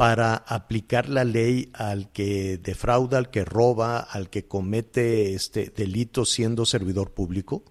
para 0.00 0.36
aplicar 0.48 1.10
la 1.10 1.24
ley 1.24 1.68
al 1.74 2.10
que 2.10 2.56
defrauda, 2.56 3.18
al 3.18 3.30
que 3.30 3.44
roba, 3.44 4.00
al 4.00 4.30
que 4.30 4.48
comete 4.48 5.34
este 5.34 5.68
delito 5.68 6.24
siendo 6.24 6.64
servidor 6.64 7.12
público? 7.12 7.62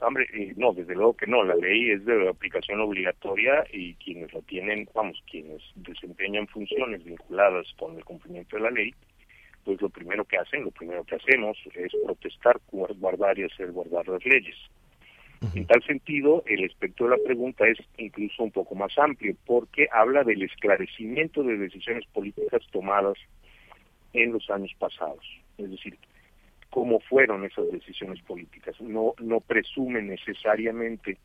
Hombre, 0.00 0.26
no, 0.56 0.72
desde 0.72 0.92
luego 0.96 1.16
que 1.16 1.28
no. 1.28 1.44
La 1.44 1.54
ley 1.54 1.92
es 1.92 2.04
de 2.04 2.28
aplicación 2.28 2.80
obligatoria 2.80 3.64
y 3.72 3.94
quienes 3.94 4.34
la 4.34 4.40
tienen, 4.40 4.88
vamos, 4.92 5.22
quienes 5.30 5.62
desempeñan 5.76 6.48
funciones 6.48 7.04
vinculadas 7.04 7.72
con 7.78 7.96
el 7.96 8.04
cumplimiento 8.04 8.56
de 8.56 8.62
la 8.64 8.70
ley, 8.72 8.92
pues 9.64 9.80
lo 9.80 9.90
primero 9.90 10.24
que 10.24 10.38
hacen, 10.38 10.64
lo 10.64 10.72
primero 10.72 11.04
que 11.04 11.14
hacemos 11.14 11.56
es 11.76 11.92
protestar, 12.04 12.60
guardar 12.72 13.38
y 13.38 13.44
hacer 13.44 13.70
guardar 13.70 14.08
las 14.08 14.26
leyes. 14.26 14.56
En 15.54 15.66
tal 15.66 15.82
sentido, 15.82 16.42
el 16.46 16.64
aspecto 16.64 17.04
de 17.04 17.10
la 17.10 17.22
pregunta 17.24 17.66
es 17.66 17.78
incluso 17.98 18.42
un 18.42 18.50
poco 18.50 18.74
más 18.74 18.96
amplio, 18.98 19.34
porque 19.46 19.88
habla 19.92 20.24
del 20.24 20.42
esclarecimiento 20.42 21.42
de 21.42 21.58
decisiones 21.58 22.06
políticas 22.06 22.62
tomadas 22.70 23.18
en 24.12 24.32
los 24.32 24.48
años 24.50 24.72
pasados. 24.78 25.24
Es 25.58 25.70
decir, 25.70 25.98
cómo 26.70 27.00
fueron 27.00 27.44
esas 27.44 27.70
decisiones 27.70 28.20
políticas. 28.22 28.80
No, 28.80 29.14
no 29.18 29.40
presume 29.40 30.02
necesariamente 30.02 31.18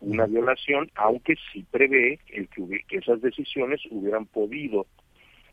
una 0.00 0.26
violación, 0.26 0.90
aunque 0.94 1.34
sí 1.52 1.64
prevé 1.70 2.18
el 2.28 2.48
que, 2.48 2.84
que 2.86 2.98
esas 2.98 3.20
decisiones 3.20 3.80
hubieran 3.90 4.26
podido 4.26 4.86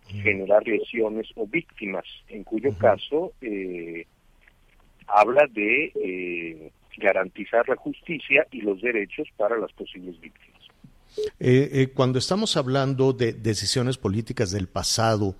generar 0.07 0.67
lesiones 0.67 1.29
o 1.35 1.47
víctimas, 1.47 2.05
en 2.27 2.43
cuyo 2.43 2.77
caso 2.77 3.33
eh, 3.41 4.05
habla 5.07 5.47
de 5.47 5.91
eh, 5.95 6.71
garantizar 6.97 7.67
la 7.67 7.75
justicia 7.75 8.47
y 8.51 8.61
los 8.61 8.81
derechos 8.81 9.27
para 9.37 9.57
las 9.57 9.71
posibles 9.73 10.19
víctimas. 10.19 10.61
Eh, 11.39 11.69
eh, 11.71 11.87
cuando 11.93 12.19
estamos 12.19 12.57
hablando 12.57 13.13
de 13.13 13.33
decisiones 13.33 13.97
políticas 13.97 14.51
del 14.51 14.67
pasado, 14.67 15.35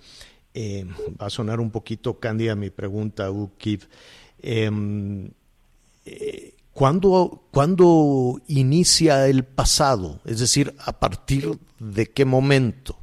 eh, 0.54 0.86
va 1.20 1.28
a 1.28 1.30
sonar 1.30 1.60
un 1.60 1.72
poquito 1.72 2.20
cándida 2.20 2.56
mi 2.56 2.70
pregunta, 2.70 3.32
Ukiv. 3.32 3.88
Em, 4.42 5.32
¿cuándo, 6.74 7.44
¿Cuándo 7.52 8.42
inicia 8.48 9.28
el 9.28 9.44
pasado? 9.44 10.22
Es 10.26 10.40
decir, 10.40 10.74
¿a 10.80 11.00
partir 11.00 11.58
de 11.80 12.08
qué 12.08 12.26
momento? 12.26 13.00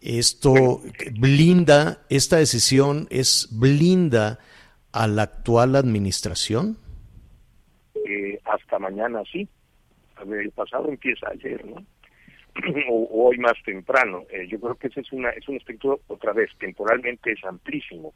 Esto 0.00 0.82
blinda, 1.12 2.02
esta 2.08 2.36
decisión 2.36 3.06
es 3.10 3.48
blinda 3.52 4.40
a 4.90 5.06
la 5.06 5.22
actual 5.22 5.76
administración 5.76 6.76
hasta 8.44 8.78
mañana 8.78 9.22
sí. 9.30 9.48
A 10.16 10.24
ver, 10.24 10.40
el 10.40 10.50
pasado 10.50 10.88
empieza 10.88 11.28
ayer, 11.30 11.64
¿no? 11.64 11.84
o, 12.90 13.08
hoy 13.28 13.38
más 13.38 13.54
temprano. 13.64 14.24
Eh, 14.30 14.46
yo 14.48 14.60
creo 14.60 14.74
que 14.74 14.88
ese 14.88 15.00
es, 15.00 15.12
una, 15.12 15.30
es 15.30 15.48
un 15.48 15.56
aspecto, 15.56 16.00
otra 16.08 16.32
vez, 16.32 16.50
temporalmente 16.58 17.32
es 17.32 17.44
amplísimo, 17.44 18.12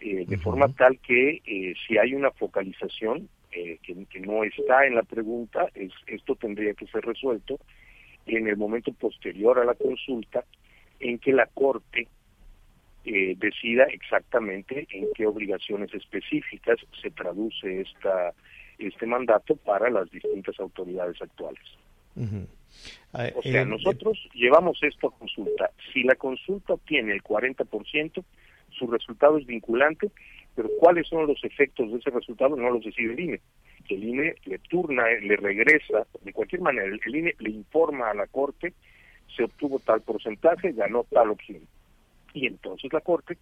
eh, 0.00 0.24
de 0.26 0.38
forma 0.38 0.68
tal 0.68 0.98
que 1.00 1.40
eh, 1.44 1.74
si 1.86 1.98
hay 1.98 2.14
una 2.14 2.30
focalización 2.32 3.28
que, 3.50 3.78
que, 3.82 4.20
no 4.20 4.44
está 4.44 4.86
en 4.86 4.94
la 4.94 5.02
pregunta, 5.02 5.66
es, 5.74 5.90
esto 6.06 6.36
tendría 6.36 6.74
que 6.74 6.86
ser 6.86 7.04
resuelto 7.04 7.58
en 8.26 8.46
el 8.46 8.56
momento 8.56 8.92
posterior 8.92 9.58
a 9.58 9.64
la 9.64 9.74
consulta 9.74 10.44
en 11.00 11.18
que 11.18 11.32
la 11.32 11.46
Corte 11.46 12.06
eh, 13.04 13.34
decida 13.38 13.84
exactamente 13.84 14.86
en 14.90 15.08
qué 15.14 15.26
obligaciones 15.26 15.92
específicas 15.94 16.76
se 17.00 17.10
traduce 17.10 17.80
esta 17.80 18.34
este 18.78 19.06
mandato 19.06 19.56
para 19.56 19.90
las 19.90 20.10
distintas 20.10 20.58
autoridades 20.60 21.20
actuales. 21.20 21.62
Ah, 23.12 23.28
o 23.34 23.42
sea, 23.42 23.62
eh, 23.62 23.66
nosotros 23.66 24.18
llevamos 24.34 24.82
esto 24.82 25.08
a 25.08 25.18
consulta. 25.18 25.70
Si 25.92 26.02
la 26.02 26.14
consulta 26.14 26.74
obtiene 26.74 27.12
el 27.12 27.22
40%, 27.22 28.24
su 28.70 28.86
resultado 28.86 29.38
es 29.38 29.46
vinculante, 29.46 30.10
pero 30.54 30.68
cuáles 30.78 31.06
son 31.06 31.26
los 31.26 31.42
efectos 31.44 31.90
de 31.90 31.98
ese 31.98 32.10
resultado 32.10 32.56
no 32.56 32.70
los 32.70 32.84
decide 32.84 33.12
el 33.12 33.20
INE. 33.20 33.40
El 33.88 34.04
INE 34.04 34.34
le 34.44 34.58
turna, 34.58 35.04
le 35.08 35.36
regresa, 35.36 36.06
de 36.20 36.32
cualquier 36.32 36.60
manera, 36.60 36.86
el 36.86 37.16
INE 37.16 37.34
le 37.38 37.50
informa 37.50 38.10
a 38.10 38.14
la 38.14 38.26
Corte, 38.26 38.74
se 39.34 39.44
obtuvo 39.44 39.78
tal 39.78 40.02
porcentaje, 40.02 40.72
ganó 40.72 41.04
tal 41.04 41.30
opción. 41.30 41.62
Y 42.34 42.46
entonces 42.46 42.92
la 42.92 43.00
Corte 43.00 43.38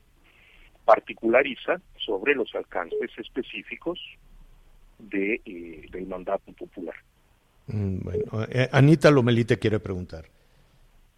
particulariza 0.84 1.80
sobre 1.96 2.34
los 2.34 2.54
alcances 2.54 3.10
específicos 3.18 3.98
de, 4.98 5.40
eh, 5.44 5.86
del 5.90 6.06
mandato 6.06 6.52
popular. 6.52 6.94
Mm, 7.66 7.98
bueno, 8.02 8.46
eh, 8.50 8.68
Anita 8.72 9.10
Lomelí 9.10 9.44
te 9.44 9.58
quiere 9.58 9.80
preguntar. 9.80 10.24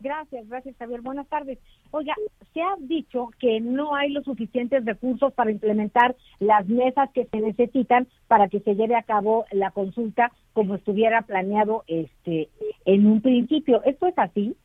Gracias, 0.00 0.48
gracias 0.48 0.76
Javier. 0.78 1.00
Buenas 1.00 1.26
tardes. 1.28 1.58
Oiga, 1.90 2.14
se 2.54 2.62
ha 2.62 2.76
dicho 2.78 3.30
que 3.40 3.60
no 3.60 3.96
hay 3.96 4.10
los 4.10 4.24
suficientes 4.24 4.84
recursos 4.84 5.32
para 5.32 5.50
implementar 5.50 6.14
las 6.38 6.68
mesas 6.68 7.10
que 7.12 7.26
se 7.26 7.40
necesitan 7.40 8.06
para 8.28 8.48
que 8.48 8.60
se 8.60 8.74
lleve 8.74 8.94
a 8.94 9.02
cabo 9.02 9.44
la 9.50 9.72
consulta 9.72 10.30
como 10.52 10.76
estuviera 10.76 11.22
planeado 11.22 11.82
este 11.88 12.48
en 12.84 13.06
un 13.06 13.20
principio. 13.20 13.82
¿Esto 13.84 14.06
es 14.06 14.18
así? 14.18 14.56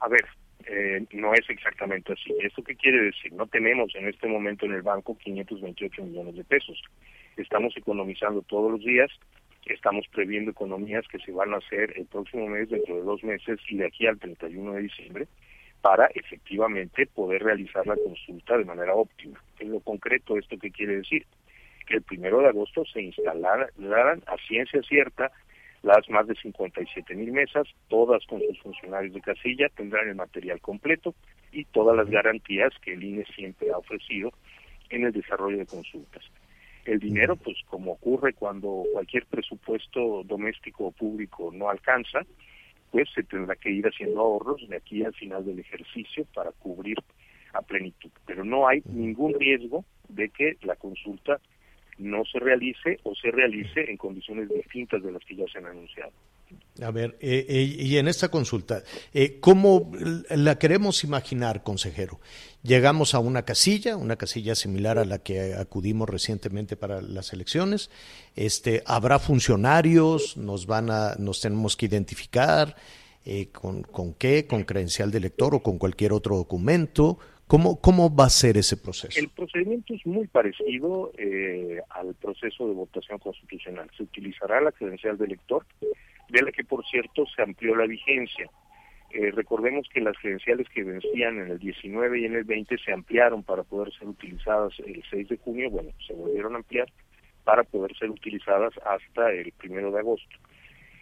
A 0.00 0.08
ver, 0.08 0.24
eh, 0.66 1.04
no 1.12 1.34
es 1.34 1.48
exactamente 1.48 2.12
así. 2.12 2.34
¿Esto 2.40 2.62
qué 2.62 2.76
quiere 2.76 3.02
decir? 3.02 3.32
No 3.32 3.46
tenemos 3.46 3.94
en 3.94 4.08
este 4.08 4.28
momento 4.28 4.66
en 4.66 4.72
el 4.72 4.82
banco 4.82 5.16
528 5.18 6.04
millones 6.04 6.36
de 6.36 6.44
pesos. 6.44 6.80
Estamos 7.36 7.76
economizando 7.76 8.42
todos 8.42 8.72
los 8.72 8.80
días 8.80 9.10
Estamos 9.66 10.06
previendo 10.08 10.50
economías 10.50 11.06
que 11.08 11.18
se 11.18 11.32
van 11.32 11.54
a 11.54 11.56
hacer 11.56 11.94
el 11.96 12.04
próximo 12.06 12.46
mes, 12.48 12.68
dentro 12.68 12.96
de 12.96 13.02
dos 13.02 13.24
meses 13.24 13.58
y 13.68 13.78
de 13.78 13.86
aquí 13.86 14.06
al 14.06 14.18
31 14.18 14.74
de 14.74 14.82
diciembre, 14.82 15.26
para 15.80 16.06
efectivamente 16.14 17.06
poder 17.06 17.42
realizar 17.42 17.86
la 17.86 17.96
consulta 17.96 18.58
de 18.58 18.64
manera 18.64 18.94
óptima. 18.94 19.42
En 19.58 19.70
lo 19.70 19.80
concreto, 19.80 20.36
¿esto 20.36 20.58
qué 20.58 20.70
quiere 20.70 20.96
decir? 20.96 21.26
Que 21.86 21.96
el 21.96 22.02
primero 22.02 22.40
de 22.40 22.48
agosto 22.48 22.84
se 22.84 23.00
instalarán 23.00 24.22
a 24.26 24.36
ciencia 24.46 24.82
cierta 24.82 25.32
las 25.84 26.08
más 26.08 26.26
de 26.26 26.34
57 26.34 27.14
mil 27.14 27.30
mesas, 27.30 27.68
todas 27.88 28.24
con 28.26 28.40
sus 28.40 28.58
funcionarios 28.60 29.12
de 29.12 29.20
casilla, 29.20 29.68
tendrán 29.76 30.08
el 30.08 30.14
material 30.14 30.60
completo 30.60 31.14
y 31.52 31.64
todas 31.66 31.96
las 31.96 32.08
garantías 32.08 32.72
que 32.82 32.94
el 32.94 33.04
INE 33.04 33.24
siempre 33.36 33.70
ha 33.70 33.78
ofrecido 33.78 34.32
en 34.90 35.04
el 35.04 35.12
desarrollo 35.12 35.58
de 35.58 35.66
consultas. 35.66 36.24
El 36.84 36.98
dinero, 36.98 37.36
pues 37.36 37.56
como 37.66 37.92
ocurre 37.92 38.32
cuando 38.32 38.84
cualquier 38.92 39.26
presupuesto 39.26 40.22
doméstico 40.24 40.86
o 40.86 40.92
público 40.92 41.50
no 41.52 41.68
alcanza, 41.68 42.20
pues 42.90 43.08
se 43.14 43.22
tendrá 43.22 43.56
que 43.56 43.70
ir 43.70 43.86
haciendo 43.86 44.20
ahorros 44.20 44.66
de 44.68 44.76
aquí 44.76 45.02
al 45.04 45.14
final 45.14 45.44
del 45.44 45.58
ejercicio 45.58 46.26
para 46.34 46.52
cubrir 46.52 46.96
a 47.52 47.62
plenitud. 47.62 48.10
Pero 48.26 48.44
no 48.44 48.68
hay 48.68 48.82
ningún 48.86 49.34
riesgo 49.38 49.84
de 50.08 50.28
que 50.28 50.56
la 50.62 50.76
consulta 50.76 51.40
no 51.98 52.24
se 52.24 52.38
realice 52.38 52.98
o 53.02 53.14
se 53.14 53.30
realice 53.30 53.90
en 53.90 53.96
condiciones 53.96 54.48
distintas 54.48 55.02
de 55.02 55.12
las 55.12 55.24
que 55.24 55.36
ya 55.36 55.44
se 55.52 55.58
han 55.58 55.66
anunciado. 55.66 56.12
A 56.82 56.90
ver, 56.90 57.16
eh, 57.20 57.46
eh, 57.48 57.62
y 57.62 57.96
en 57.98 58.08
esta 58.08 58.30
consulta, 58.30 58.82
eh, 59.12 59.38
¿cómo 59.40 59.92
la 60.30 60.58
queremos 60.58 61.04
imaginar, 61.04 61.62
consejero? 61.62 62.20
Llegamos 62.62 63.14
a 63.14 63.20
una 63.20 63.44
casilla, 63.44 63.96
una 63.96 64.16
casilla 64.16 64.54
similar 64.54 64.98
a 64.98 65.04
la 65.04 65.20
que 65.20 65.54
acudimos 65.54 66.08
recientemente 66.08 66.76
para 66.76 67.00
las 67.00 67.32
elecciones. 67.32 67.90
Este, 68.34 68.82
habrá 68.86 69.18
funcionarios, 69.20 70.36
nos 70.36 70.66
van 70.66 70.90
a, 70.90 71.14
nos 71.18 71.40
tenemos 71.40 71.76
que 71.76 71.86
identificar 71.86 72.74
con, 73.52 73.82
con 73.84 74.12
qué, 74.14 74.46
con 74.46 74.64
credencial 74.64 75.10
de 75.10 75.18
elector 75.18 75.54
o 75.54 75.62
con 75.62 75.78
cualquier 75.78 76.12
otro 76.12 76.36
documento. 76.36 77.18
¿Cómo, 77.46 77.80
¿Cómo 77.80 78.14
va 78.14 78.24
a 78.24 78.30
ser 78.30 78.56
ese 78.56 78.76
proceso? 78.76 79.20
El 79.20 79.28
procedimiento 79.28 79.94
es 79.94 80.04
muy 80.06 80.26
parecido 80.26 81.12
al 81.90 82.14
proceso 82.14 82.66
de 82.66 82.74
votación 82.74 83.18
constitucional. 83.18 83.90
Se 83.96 84.02
utilizará 84.02 84.60
la 84.60 84.72
credencial 84.72 85.18
de 85.18 85.26
elector 85.26 85.64
de 86.28 86.42
la 86.42 86.52
que 86.52 86.64
por 86.64 86.84
cierto 86.86 87.24
se 87.34 87.42
amplió 87.42 87.76
la 87.76 87.86
vigencia. 87.86 88.50
Eh, 89.10 89.30
recordemos 89.30 89.88
que 89.92 90.00
las 90.00 90.18
credenciales 90.18 90.68
que 90.70 90.82
vencían 90.82 91.38
en 91.38 91.52
el 91.52 91.58
19 91.60 92.20
y 92.20 92.24
en 92.24 92.34
el 92.34 92.42
20 92.42 92.76
se 92.78 92.92
ampliaron 92.92 93.44
para 93.44 93.62
poder 93.62 93.92
ser 93.94 94.08
utilizadas 94.08 94.72
el 94.84 95.04
6 95.08 95.28
de 95.28 95.36
junio, 95.36 95.70
bueno, 95.70 95.90
se 96.04 96.14
volvieron 96.14 96.54
a 96.54 96.56
ampliar 96.56 96.88
para 97.44 97.62
poder 97.62 97.96
ser 97.96 98.10
utilizadas 98.10 98.74
hasta 98.84 99.30
el 99.30 99.52
primero 99.52 99.92
de 99.92 100.00
agosto. 100.00 100.36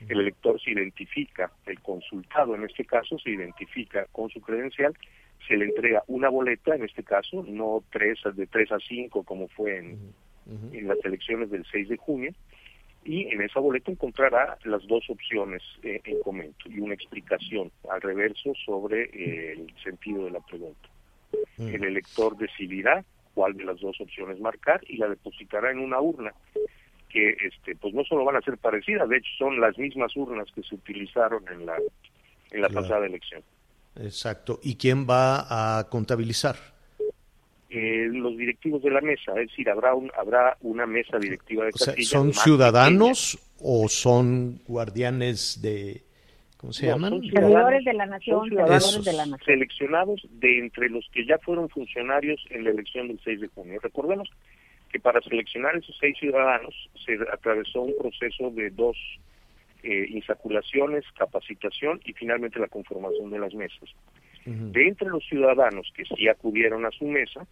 El 0.07 0.20
elector 0.20 0.61
se 0.61 0.72
identifica, 0.72 1.51
el 1.64 1.80
consultado 1.80 2.55
en 2.55 2.64
este 2.64 2.84
caso 2.84 3.18
se 3.18 3.30
identifica 3.30 4.07
con 4.12 4.28
su 4.28 4.43
credencial, 4.43 4.95
se 5.47 5.57
le 5.57 5.66
entrega 5.66 6.03
una 6.07 6.28
boleta, 6.28 6.74
en 6.74 6.84
este 6.84 7.03
caso, 7.03 7.45
no 7.47 7.82
tres, 7.90 8.18
de 8.34 8.47
3 8.47 8.72
a 8.72 8.78
5 8.78 9.22
como 9.24 9.49
fue 9.49 9.78
en, 9.78 10.14
en 10.72 10.88
las 10.88 10.99
elecciones 11.05 11.51
del 11.51 11.64
6 11.70 11.88
de 11.88 11.97
junio, 11.97 12.32
y 13.05 13.26
en 13.32 13.43
esa 13.43 13.61
boleta 13.61 13.90
encontrará 13.90 14.59
las 14.64 14.86
dos 14.86 15.09
opciones 15.11 15.62
eh, 15.82 16.01
en 16.05 16.20
comento 16.20 16.68
y 16.68 16.78
una 16.78 16.95
explicación 16.95 17.72
al 17.90 18.01
reverso 18.01 18.53
sobre 18.64 19.05
eh, 19.05 19.53
el 19.53 19.74
sentido 19.82 20.24
de 20.24 20.30
la 20.30 20.40
pregunta. 20.40 20.88
Mm. 21.57 21.68
El 21.68 21.84
elector 21.84 22.36
decidirá 22.36 23.05
cuál 23.34 23.57
de 23.57 23.64
las 23.64 23.80
dos 23.80 24.01
opciones 24.01 24.38
marcar 24.40 24.80
y 24.86 24.99
la 24.99 25.09
depositará 25.09 25.70
en 25.70 25.80
una 25.80 26.01
urna 26.01 26.32
que 27.09 27.36
este 27.40 27.74
pues 27.76 27.93
no 27.93 28.05
solo 28.05 28.24
van 28.24 28.36
a 28.36 28.40
ser 28.40 28.57
parecidas, 28.57 29.09
de 29.09 29.18
hecho 29.18 29.30
son 29.36 29.61
las 29.61 29.76
mismas 29.78 30.16
urnas 30.16 30.49
que 30.55 30.62
se 30.62 30.74
utilizaron 30.74 31.45
en 31.49 31.66
la 31.66 31.76
en 32.53 32.61
la 32.61 32.68
pasada 32.68 33.07
elección. 33.07 33.43
Exacto. 33.97 34.61
¿Y 34.62 34.76
quién 34.76 35.07
va 35.09 35.78
a 35.78 35.88
contabilizar? 35.88 36.57
Eh, 37.70 38.09
los 38.12 38.36
directivos 38.36 38.82
de 38.82 38.90
la 38.90 39.01
mesa, 39.01 39.32
es 39.40 39.49
decir, 39.49 39.70
habrá 39.70 39.95
un, 39.95 40.11
habrá 40.18 40.59
una 40.61 40.86
mesa 40.86 41.18
directiva 41.18 41.64
de 41.64 41.70
o 41.70 42.03
¿Son 42.03 42.34
ciudadanos 42.34 43.38
o 43.61 43.88
son 43.88 44.61
guardianes 44.68 45.61
de, 45.62 46.03
¿cómo 46.59 46.74
se 46.74 46.88
llaman? 46.88 47.11
Son 47.12 47.30
servidores 47.30 47.84
de 47.84 47.95
la 47.95 48.05
nación, 48.05 48.49
servidores 48.49 49.05
de 49.05 49.12
la 49.14 49.24
nación. 49.24 49.47
Seleccionados 49.47 50.20
de 50.32 50.59
entre 50.59 50.90
los 50.90 51.09
que 51.12 51.24
ya 51.24 51.38
fueron 51.38 51.70
funcionarios 51.70 52.45
en 52.51 52.64
la 52.64 52.70
elección 52.70 53.09
del 53.09 53.18
6 53.24 53.40
de 53.40 53.49
junio. 53.49 53.80
Recordemos 53.82 54.28
que 54.93 55.01
para 55.01 55.22
seleccionar 55.22 55.74
esos 55.74 55.97
seis 55.99 56.16
ciudadanos 56.18 56.74
se 57.07 57.16
atravesó 57.32 57.80
un 57.80 57.95
proceso 57.99 58.51
de 58.51 58.68
dos 58.68 58.97
eh, 59.83 60.07
insaculaciones, 60.09 61.05
capacitación 61.16 62.01
y 62.05 62.12
finalmente 62.12 62.59
la 62.59 62.68
conformación 62.68 63.30
de 63.30 63.39
las 63.39 63.55
mesas. 63.55 63.91
De 64.45 64.89
entre 64.89 65.09
los 65.09 65.24
ciudadanos 65.24 65.93
que 65.95 66.05
sí 66.05 66.26
acudieron 66.26 66.85
a 66.85 66.91
su 66.91 67.05
mesa, 67.05 67.47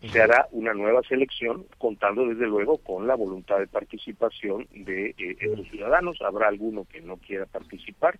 se 0.00 0.20
hará 0.20 0.48
una 0.50 0.74
nueva 0.74 1.02
selección, 1.02 1.66
contando 1.78 2.26
desde 2.26 2.46
luego 2.46 2.78
con 2.78 3.06
la 3.06 3.14
voluntad 3.14 3.58
de 3.58 3.66
participación 3.66 4.66
de 4.72 5.10
eh, 5.10 5.36
estos 5.38 5.68
ciudadanos. 5.68 6.20
Habrá 6.22 6.48
alguno 6.48 6.86
que 6.90 7.00
no 7.00 7.18
quiera 7.18 7.46
participar, 7.46 8.18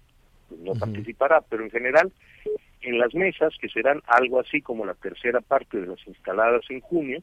pues 0.49 0.61
no 0.61 0.75
participará, 0.75 1.41
pero 1.41 1.65
en 1.65 1.71
general, 1.71 2.13
en 2.83 2.99
las 2.99 3.15
mesas, 3.15 3.55
que 3.61 3.69
serán 3.69 4.01
algo 4.07 4.41
así 4.41 4.61
como 4.61 4.85
la 4.85 4.95
tercera 4.95 5.41
parte 5.41 5.81
de 5.81 5.87
las 5.87 6.07
instaladas 6.07 6.63
en 6.69 6.81
junio, 6.81 7.23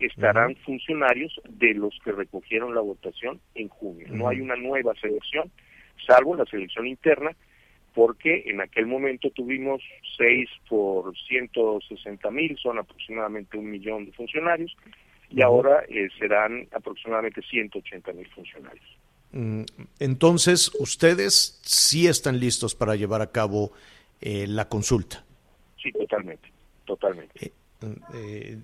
estarán 0.00 0.56
funcionarios 0.56 1.40
de 1.48 1.74
los 1.74 1.98
que 2.04 2.12
recogieron 2.12 2.74
la 2.74 2.80
votación 2.80 3.40
en 3.54 3.68
junio. 3.68 4.06
No 4.10 4.28
hay 4.28 4.40
una 4.40 4.56
nueva 4.56 4.94
selección, 5.00 5.50
salvo 6.06 6.34
la 6.36 6.44
selección 6.46 6.86
interna, 6.86 7.36
porque 7.94 8.44
en 8.46 8.60
aquel 8.60 8.86
momento 8.86 9.30
tuvimos 9.30 9.82
6 10.16 10.48
por 10.68 11.16
160 11.16 12.30
mil, 12.30 12.56
son 12.58 12.78
aproximadamente 12.78 13.56
un 13.56 13.70
millón 13.70 14.06
de 14.06 14.12
funcionarios, 14.12 14.76
y 15.28 15.42
ahora 15.42 15.84
eh, 15.88 16.08
serán 16.18 16.66
aproximadamente 16.72 17.42
180 17.42 18.12
mil 18.12 18.28
funcionarios. 18.28 18.84
Mm, 19.32 19.62
entonces, 20.00 20.72
ustedes 20.80 21.60
sí 21.62 22.06
están 22.06 22.40
listos 22.40 22.74
para 22.74 22.96
llevar 22.96 23.22
a 23.22 23.30
cabo 23.30 23.72
eh, 24.20 24.46
la 24.48 24.68
consulta. 24.68 25.24
Sí, 25.80 25.92
totalmente, 25.92 26.48
totalmente. 26.84 27.52
Eh, 28.14 28.58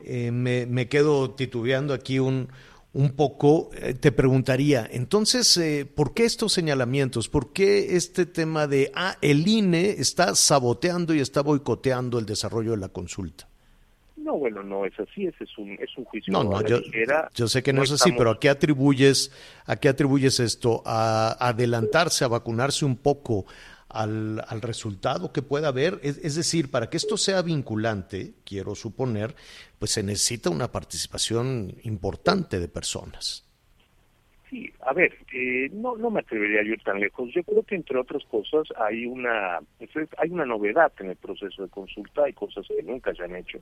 me, 0.00 0.66
me 0.66 0.88
quedo 0.88 1.30
titubeando 1.32 1.94
aquí 1.94 2.18
un, 2.18 2.48
un 2.96 3.10
poco, 3.10 3.68
eh, 3.74 3.92
te 3.92 4.10
preguntaría, 4.10 4.88
entonces, 4.90 5.54
eh, 5.58 5.84
¿por 5.84 6.14
qué 6.14 6.24
estos 6.24 6.54
señalamientos? 6.54 7.28
¿Por 7.28 7.52
qué 7.52 7.94
este 7.94 8.24
tema 8.24 8.66
de, 8.66 8.90
ah, 8.94 9.18
el 9.20 9.46
INE 9.46 9.90
está 9.90 10.34
saboteando 10.34 11.14
y 11.14 11.20
está 11.20 11.42
boicoteando 11.42 12.18
el 12.18 12.24
desarrollo 12.24 12.70
de 12.70 12.78
la 12.78 12.88
consulta? 12.88 13.46
No, 14.16 14.38
bueno, 14.38 14.62
no 14.62 14.86
es 14.86 14.98
así, 14.98 15.26
ese 15.26 15.44
es 15.44 15.58
un, 15.58 15.72
es 15.72 15.90
un 15.98 16.04
juicio 16.06 16.32
no, 16.32 16.42
no, 16.42 16.62
yo, 16.62 16.80
yo, 17.34 17.48
sé 17.48 17.62
que 17.62 17.74
no, 17.74 17.82
es 17.82 17.92
así, 17.92 18.12
pero 18.12 18.30
¿a 18.30 18.40
qué 18.40 18.48
atribuyes, 18.48 19.30
a 19.66 19.76
qué 19.76 19.90
atribuyes 19.90 20.40
esto? 20.40 20.82
¿A 20.86 21.36
adelantarse, 21.38 22.24
a 22.24 22.28
vacunarse 22.28 22.86
un 22.86 22.96
poco 22.96 23.44
al, 23.88 24.42
al 24.48 24.62
resultado 24.62 25.32
que 25.32 25.42
pueda 25.42 25.68
haber? 25.68 26.00
Es, 26.02 26.34
decir, 26.34 26.70
para 26.70 26.90
que 26.90 26.96
esto 26.96 27.16
sea 27.16 27.42
vinculante, 27.42 28.34
quiero 28.44 28.74
suponer, 28.74 29.34
pues 29.78 29.92
se 29.92 30.02
necesita 30.02 30.50
una 30.50 30.72
participación 30.72 31.74
importante 31.82 32.58
de 32.58 32.68
personas. 32.68 33.42
Sí, 34.50 34.72
a 34.80 34.92
ver, 34.92 35.16
eh, 35.32 35.68
no, 35.72 35.96
no 35.96 36.10
me 36.10 36.20
atrevería 36.20 36.60
a 36.60 36.64
ir 36.64 36.80
tan 36.82 37.00
lejos. 37.00 37.32
Yo 37.34 37.42
creo 37.42 37.64
que 37.64 37.74
entre 37.74 37.98
otras 37.98 38.24
cosas 38.26 38.68
hay 38.76 39.04
una 39.04 39.58
hay 40.18 40.30
una 40.30 40.46
novedad 40.46 40.92
en 41.00 41.10
el 41.10 41.16
proceso 41.16 41.64
de 41.64 41.68
consulta. 41.68 42.24
Hay 42.24 42.32
cosas 42.32 42.64
que 42.68 42.82
nunca 42.84 43.12
se 43.12 43.24
han 43.24 43.34
hecho. 43.34 43.58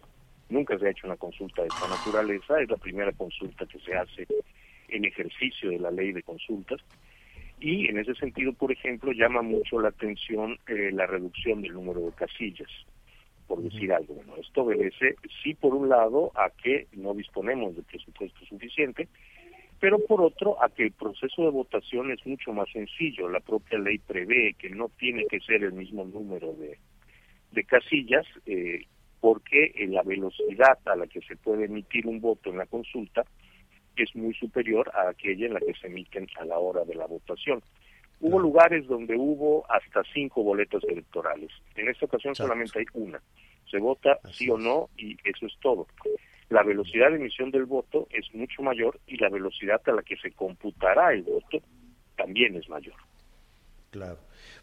Nunca 0.51 0.79
se 0.79 0.87
ha 0.87 0.91
hecho 0.91 1.07
una 1.07 1.17
consulta 1.17 1.63
de 1.63 1.69
esta 1.69 1.89
naturaleza. 1.89 2.61
Es 2.61 2.69
la 2.69 2.77
primera 2.77 3.13
consulta 3.13 3.65
que 3.65 3.79
se 3.81 3.95
hace 3.95 4.27
en 4.89 5.07
ejercicio 5.07 5.71
de 5.71 5.79
la 5.79 5.91
ley 5.91 6.13
de 6.13 6.23
consultas. 6.23 6.81
Y 7.65 7.89
en 7.89 7.99
ese 7.99 8.15
sentido, 8.15 8.53
por 8.53 8.71
ejemplo, 8.71 9.11
llama 9.13 9.41
mucho 9.41 9.81
la 9.81 9.89
atención 9.89 10.59
eh, 10.69 10.91
la 10.93 11.07
reducción 11.07 11.63
del 11.63 11.73
número 11.73 12.01
de 12.01 12.13
casillas 12.13 12.69
por 13.47 13.63
decir 13.63 13.91
algo. 13.91 14.17
Bueno, 14.17 14.37
esto 14.37 14.65
obedece, 14.65 15.17
sí, 15.43 15.55
por 15.55 15.75
un 15.75 15.89
lado, 15.89 16.31
a 16.35 16.51
que 16.51 16.89
no 16.93 17.15
disponemos 17.15 17.75
de 17.75 17.83
presupuesto 17.83 18.45
suficiente 18.45 19.09
pero 19.81 19.99
por 19.99 20.23
otro 20.23 20.63
a 20.63 20.71
que 20.71 20.85
el 20.85 20.93
proceso 20.93 21.43
de 21.43 21.51
votación 21.51 22.11
es 22.11 22.25
mucho 22.25 22.55
más 22.55 22.71
sencillo. 22.71 23.29
La 23.29 23.41
propia 23.41 23.79
ley 23.79 23.99
prevé 23.99 24.55
que 24.59 24.71
no 24.71 24.89
tiene 24.99 25.27
que 25.27 25.41
ser 25.41 25.63
el 25.63 25.73
mismo 25.73 26.05
número 26.05 26.55
de, 26.55 26.79
de 27.53 27.65
casillas, 27.65 28.25
eh, 28.47 28.87
porque 29.21 29.75
la 29.89 30.03
velocidad 30.03 30.79
a 30.87 30.97
la 30.97 31.07
que 31.07 31.21
se 31.23 31.37
puede 31.37 31.67
emitir 31.67 32.07
un 32.07 32.21
voto 32.21 32.49
en 32.49 32.59
la 32.59 32.67
consulta 32.67 33.25
es 34.03 34.15
muy 34.15 34.35
superior 34.35 34.91
a 34.95 35.09
aquella 35.09 35.47
en 35.47 35.55
la 35.55 35.61
que 35.61 35.75
se 35.75 35.87
emiten 35.87 36.27
a 36.41 36.45
la 36.45 36.59
hora 36.59 36.85
de 36.85 36.95
la 36.95 37.07
votación. 37.07 37.63
Hubo 38.21 38.39
lugares 38.39 38.87
donde 38.87 39.17
hubo 39.17 39.65
hasta 39.71 40.03
cinco 40.13 40.43
boletas 40.43 40.83
electorales. 40.85 41.51
En 41.77 41.89
esta 41.89 42.07
ocasión 42.07 42.35
solamente 42.35 42.79
hay 42.79 42.87
una. 42.95 43.21
Se 43.71 43.79
vota 43.79 44.19
sí 44.33 44.49
o 44.51 44.59
no 44.59 44.89
y 44.97 45.17
eso 45.25 45.47
es 45.47 45.53
todo 45.61 45.87
la 46.55 46.63
velocidad 46.63 47.11
de 47.11 47.17
emisión 47.17 47.51
del 47.51 47.65
voto 47.65 48.07
es 48.11 48.33
mucho 48.35 48.63
mayor 48.63 49.01
y 49.07 49.17
la 49.17 49.29
velocidad 49.29 49.81
a 49.87 49.93
la 49.93 50.03
que 50.03 50.17
se 50.17 50.31
computará 50.33 51.13
el 51.13 51.23
voto 51.23 51.59
también 52.17 52.57
es 52.57 52.69
mayor. 52.69 52.95
Claro. 53.91 54.19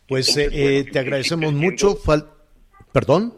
Pues 0.07 0.35
eh, 0.37 0.49
eh, 0.51 0.83
te 0.85 0.99
agradecemos 0.99 1.53
mucho. 1.53 1.97
¿Perdón? 2.93 3.33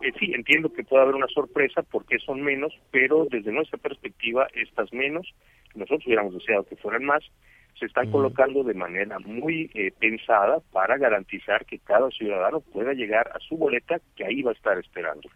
Eh, 0.00 0.12
sí, 0.18 0.32
entiendo 0.34 0.72
que 0.72 0.84
puede 0.84 1.02
haber 1.02 1.14
una 1.14 1.28
sorpresa 1.28 1.82
porque 1.82 2.18
son 2.18 2.42
menos, 2.42 2.72
pero 2.90 3.26
desde 3.30 3.52
nuestra 3.52 3.78
perspectiva, 3.78 4.48
estas 4.54 4.92
menos, 4.92 5.26
nosotros 5.74 6.06
hubiéramos 6.06 6.34
deseado 6.34 6.64
que 6.64 6.76
fueran 6.76 7.04
más, 7.04 7.22
se 7.78 7.86
están 7.86 8.10
colocando 8.10 8.62
de 8.62 8.74
manera 8.74 9.18
muy 9.20 9.70
pensada 9.98 10.60
para 10.70 10.98
garantizar 10.98 11.64
que 11.64 11.78
cada 11.78 12.10
ciudadano 12.10 12.60
pueda 12.60 12.92
llegar 12.92 13.28
a 13.28 13.38
su 13.38 13.56
boleta 13.56 14.00
que 14.16 14.24
ahí 14.24 14.42
va 14.42 14.50
a 14.50 14.54
estar 14.54 14.76
esperando. 14.78 15.30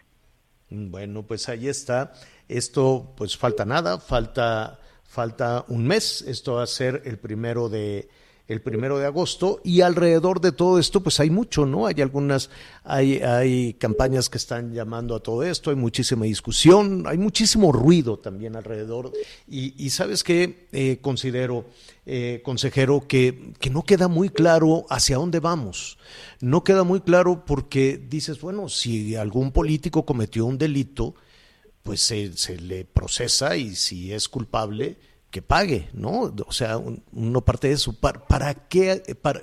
Bueno, 0.68 1.22
pues 1.22 1.48
ahí 1.48 1.68
está. 1.68 2.12
Esto, 2.48 3.14
pues 3.16 3.36
falta 3.36 3.64
nada, 3.64 3.98
falta, 3.98 4.78
falta 5.04 5.64
un 5.68 5.86
mes. 5.86 6.22
Esto 6.22 6.54
va 6.54 6.64
a 6.64 6.66
ser 6.66 7.02
el 7.04 7.18
primero 7.18 7.68
de, 7.68 8.08
el 8.46 8.60
primero 8.60 8.98
de 8.98 9.06
agosto 9.06 9.60
y 9.64 9.80
alrededor 9.80 10.40
de 10.40 10.52
todo 10.52 10.78
esto 10.78 11.02
pues 11.02 11.18
hay 11.18 11.30
mucho, 11.30 11.64
¿no? 11.64 11.86
Hay 11.86 12.00
algunas, 12.02 12.50
hay, 12.82 13.16
hay 13.22 13.74
campañas 13.74 14.28
que 14.28 14.36
están 14.36 14.74
llamando 14.74 15.14
a 15.14 15.20
todo 15.20 15.42
esto, 15.42 15.70
hay 15.70 15.76
muchísima 15.76 16.26
discusión, 16.26 17.04
hay 17.06 17.16
muchísimo 17.16 17.72
ruido 17.72 18.18
también 18.18 18.54
alrededor. 18.54 19.12
Y, 19.48 19.82
y 19.82 19.90
sabes 19.90 20.22
que 20.22 20.68
eh, 20.72 20.98
considero, 21.00 21.64
eh, 22.04 22.42
consejero, 22.44 23.06
que, 23.08 23.52
que 23.60 23.70
no 23.70 23.82
queda 23.82 24.08
muy 24.08 24.28
claro 24.28 24.84
hacia 24.90 25.16
dónde 25.16 25.40
vamos, 25.40 25.96
no 26.40 26.64
queda 26.64 26.84
muy 26.84 27.00
claro 27.00 27.44
porque 27.46 27.96
dices, 27.96 28.40
bueno, 28.40 28.68
si 28.68 29.16
algún 29.16 29.52
político 29.52 30.04
cometió 30.04 30.44
un 30.44 30.58
delito, 30.58 31.14
pues 31.82 32.02
se, 32.02 32.36
se 32.36 32.58
le 32.58 32.84
procesa 32.84 33.56
y 33.56 33.74
si 33.74 34.12
es 34.12 34.28
culpable, 34.28 34.96
que 35.34 35.42
pague, 35.42 35.88
¿no? 35.94 36.32
O 36.46 36.52
sea, 36.52 36.78
uno 36.78 37.40
parte 37.44 37.66
de 37.66 37.74
eso. 37.74 37.92
¿Para, 37.92 38.54
qué? 38.68 39.02
Para, 39.20 39.42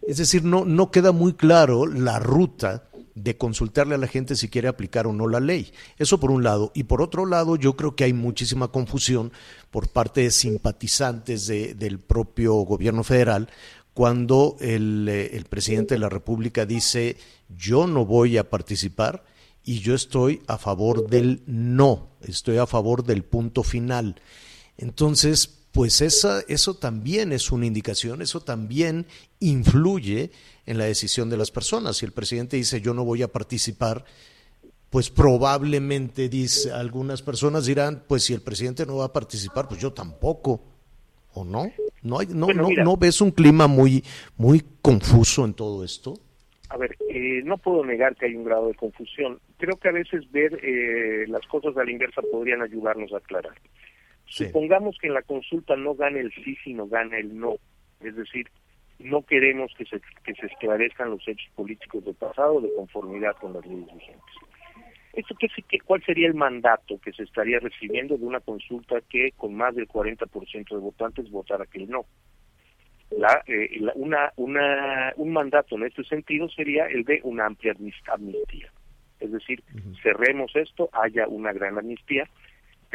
es 0.00 0.16
decir, 0.16 0.42
no, 0.42 0.64
no 0.64 0.90
queda 0.90 1.12
muy 1.12 1.34
claro 1.34 1.84
la 1.84 2.18
ruta 2.18 2.88
de 3.14 3.36
consultarle 3.36 3.96
a 3.96 3.98
la 3.98 4.06
gente 4.06 4.34
si 4.34 4.48
quiere 4.48 4.68
aplicar 4.68 5.06
o 5.06 5.12
no 5.12 5.28
la 5.28 5.38
ley. 5.38 5.74
Eso 5.98 6.18
por 6.18 6.30
un 6.30 6.42
lado. 6.42 6.72
Y 6.74 6.84
por 6.84 7.02
otro 7.02 7.26
lado, 7.26 7.56
yo 7.56 7.76
creo 7.76 7.94
que 7.94 8.04
hay 8.04 8.14
muchísima 8.14 8.68
confusión 8.68 9.30
por 9.70 9.88
parte 9.88 10.22
de 10.22 10.30
simpatizantes 10.30 11.46
de, 11.46 11.74
del 11.74 11.98
propio 11.98 12.54
gobierno 12.54 13.04
federal 13.04 13.50
cuando 13.92 14.56
el, 14.60 15.06
el 15.06 15.44
presidente 15.44 15.96
de 15.96 16.00
la 16.00 16.08
República 16.08 16.64
dice 16.64 17.18
yo 17.54 17.86
no 17.86 18.06
voy 18.06 18.38
a 18.38 18.48
participar 18.48 19.22
y 19.64 19.80
yo 19.80 19.94
estoy 19.94 20.40
a 20.46 20.56
favor 20.56 21.10
del 21.10 21.42
no, 21.46 22.08
estoy 22.22 22.56
a 22.56 22.66
favor 22.66 23.04
del 23.04 23.22
punto 23.22 23.62
final. 23.62 24.16
Entonces, 24.78 25.66
pues 25.72 26.00
esa, 26.00 26.40
eso 26.48 26.74
también 26.74 27.32
es 27.32 27.52
una 27.52 27.66
indicación, 27.66 28.22
eso 28.22 28.40
también 28.40 29.06
influye 29.40 30.30
en 30.64 30.78
la 30.78 30.84
decisión 30.84 31.28
de 31.28 31.36
las 31.36 31.50
personas. 31.50 31.98
Si 31.98 32.06
el 32.06 32.12
presidente 32.12 32.56
dice 32.56 32.80
yo 32.80 32.94
no 32.94 33.04
voy 33.04 33.22
a 33.22 33.28
participar, 33.28 34.04
pues 34.90 35.10
probablemente 35.10 36.28
dice, 36.28 36.72
algunas 36.72 37.20
personas 37.20 37.66
dirán, 37.66 38.04
pues 38.08 38.24
si 38.24 38.32
el 38.32 38.40
presidente 38.40 38.86
no 38.86 38.96
va 38.96 39.06
a 39.06 39.12
participar, 39.12 39.68
pues 39.68 39.80
yo 39.80 39.92
tampoco, 39.92 40.62
¿o 41.34 41.44
no? 41.44 41.70
¿No, 42.02 42.20
hay, 42.20 42.28
no, 42.28 42.46
no, 42.46 42.68
no 42.70 42.96
ves 42.96 43.20
un 43.20 43.30
clima 43.30 43.66
muy, 43.66 44.02
muy 44.36 44.62
confuso 44.80 45.44
en 45.44 45.54
todo 45.54 45.84
esto? 45.84 46.14
A 46.68 46.76
ver, 46.76 46.96
eh, 47.10 47.42
no 47.44 47.58
puedo 47.58 47.84
negar 47.84 48.16
que 48.16 48.26
hay 48.26 48.34
un 48.34 48.44
grado 48.44 48.68
de 48.68 48.74
confusión. 48.74 49.38
Creo 49.58 49.76
que 49.76 49.88
a 49.88 49.92
veces 49.92 50.30
ver 50.32 50.58
eh, 50.62 51.26
las 51.28 51.46
cosas 51.46 51.76
a 51.76 51.84
la 51.84 51.90
inversa 51.90 52.22
podrían 52.32 52.62
ayudarnos 52.62 53.12
a 53.12 53.18
aclarar. 53.18 53.54
Supongamos 54.26 54.96
que 54.98 55.06
en 55.06 55.14
la 55.14 55.22
consulta 55.22 55.76
no 55.76 55.94
gana 55.94 56.20
el 56.20 56.32
sí, 56.32 56.56
sino 56.64 56.86
gana 56.86 57.18
el 57.18 57.38
no. 57.38 57.56
Es 58.00 58.16
decir, 58.16 58.48
no 58.98 59.22
queremos 59.22 59.72
que 59.76 59.84
se, 59.84 60.00
que 60.24 60.34
se 60.34 60.46
esclarezcan 60.46 61.10
los 61.10 61.26
hechos 61.26 61.50
políticos 61.54 62.04
del 62.04 62.14
pasado 62.14 62.60
de 62.60 62.72
conformidad 62.74 63.36
con 63.36 63.52
las 63.52 63.64
leyes 63.66 63.86
vigentes. 63.86 64.34
¿Esto 65.12 65.34
qué, 65.38 65.48
qué, 65.68 65.80
¿Cuál 65.80 66.02
sería 66.04 66.28
el 66.28 66.34
mandato 66.34 66.98
que 66.98 67.12
se 67.12 67.22
estaría 67.22 67.58
recibiendo 67.58 68.18
de 68.18 68.26
una 68.26 68.40
consulta 68.40 69.00
que 69.08 69.32
con 69.32 69.54
más 69.54 69.74
del 69.74 69.88
40% 69.88 70.68
de 70.68 70.76
votantes 70.76 71.30
votara 71.30 71.64
que 71.64 71.78
el 71.78 71.88
no? 71.88 72.04
La, 73.10 73.42
eh, 73.46 73.80
una, 73.94 74.32
una, 74.36 75.12
un 75.16 75.32
mandato 75.32 75.76
en 75.76 75.84
este 75.84 76.04
sentido 76.04 76.48
sería 76.50 76.86
el 76.86 77.04
de 77.04 77.20
una 77.22 77.46
amplia 77.46 77.74
amnistía. 78.08 78.70
Es 79.20 79.32
decir, 79.32 79.62
cerremos 80.02 80.54
esto, 80.54 80.90
haya 80.92 81.26
una 81.28 81.52
gran 81.52 81.78
amnistía, 81.78 82.28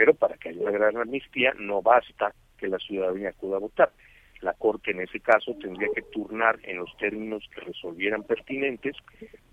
pero 0.02 0.16
para 0.16 0.36
que 0.36 0.50
haya 0.50 0.62
una 0.62 0.72
gran 0.72 0.98
amnistía 0.98 1.54
no 1.60 1.84
basta 1.84 2.34
que 2.58 2.68
la 2.68 2.80
ciudadanía 2.80 3.30
acuda 3.30 3.58
a 3.58 3.60
votar. 3.60 3.92
La 4.40 4.54
Corte 4.54 4.90
en 4.90 5.02
ese 5.02 5.20
caso 5.20 5.56
tendría 5.62 5.90
que 5.94 6.02
turnar 6.02 6.58
en 6.64 6.78
los 6.78 6.90
términos 6.98 7.48
que 7.54 7.62
resolvieran 7.62 8.24
pertinentes 8.24 8.96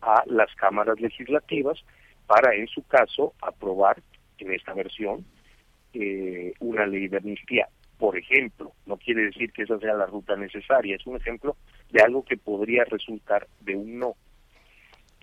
a 0.00 0.22
las 0.24 0.48
cámaras 0.54 0.98
legislativas 0.98 1.84
para, 2.26 2.54
en 2.54 2.66
su 2.66 2.82
caso, 2.84 3.34
aprobar 3.42 4.00
en 4.38 4.54
esta 4.54 4.72
versión 4.72 5.26
eh, 5.92 6.54
una 6.60 6.86
ley 6.86 7.08
de 7.08 7.18
amnistía. 7.18 7.68
Por 7.98 8.16
ejemplo, 8.16 8.72
no 8.86 8.96
quiere 8.96 9.24
decir 9.24 9.52
que 9.52 9.64
esa 9.64 9.78
sea 9.78 9.92
la 9.92 10.06
ruta 10.06 10.34
necesaria, 10.34 10.96
es 10.96 11.06
un 11.06 11.16
ejemplo 11.16 11.58
de 11.90 12.00
algo 12.00 12.24
que 12.24 12.38
podría 12.38 12.84
resultar 12.84 13.46
de 13.60 13.76
un 13.76 13.98
no. 13.98 14.14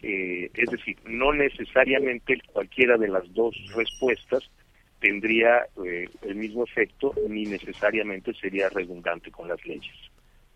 Eh, 0.03 0.51
es 0.53 0.69
decir, 0.69 0.97
no 1.07 1.33
necesariamente 1.33 2.39
cualquiera 2.53 2.95
de 2.97 3.07
las 3.07 3.33
dos 3.33 3.55
respuestas 3.75 4.51
tendría 4.99 5.67
eh, 5.85 6.09
el 6.21 6.35
mismo 6.35 6.63
efecto 6.63 7.13
ni 7.29 7.45
necesariamente 7.45 8.33
sería 8.33 8.69
redundante 8.69 9.31
con 9.31 9.47
las 9.47 9.63
leyes. 9.65 9.93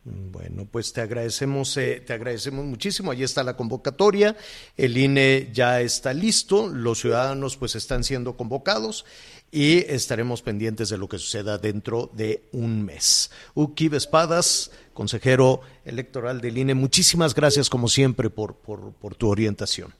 Bueno, 0.06 0.66
pues 0.66 0.94
te 0.94 1.02
agradecemos, 1.02 1.76
eh, 1.78 2.02
te 2.06 2.14
agradecemos 2.14 2.66
muchísimo. 2.66 3.12
Ahí 3.12 3.24
está 3.24 3.44
la 3.44 3.58
convocatoria. 3.58 4.36
El 4.78 4.98
INE 4.98 5.50
ya 5.52 5.82
está 5.82 6.14
listo. 6.14 6.68
Los 6.70 7.00
ciudadanos 7.00 7.58
pues 7.58 7.76
están 7.76 8.04
siendo 8.04 8.38
convocados 8.38 9.06
y 9.52 9.80
estaremos 9.92 10.42
pendientes 10.42 10.90
de 10.90 10.98
lo 10.98 11.10
que 11.10 11.18
suceda 11.18 11.58
dentro 11.58 12.10
de 12.14 12.44
un 12.54 12.84
mes. 12.84 13.32
Uki 13.56 13.88
Espadas, 13.94 14.72
consejero 14.94 15.62
electoral 15.86 16.40
del 16.40 16.58
INE, 16.58 16.76
muchísimas 16.76 17.36
gracias 17.36 17.70
como 17.70 17.88
siempre 17.88 18.30
por, 18.30 18.56
por, 18.56 18.94
por 18.94 19.16
tu 19.16 19.30
orientación. 19.30 19.94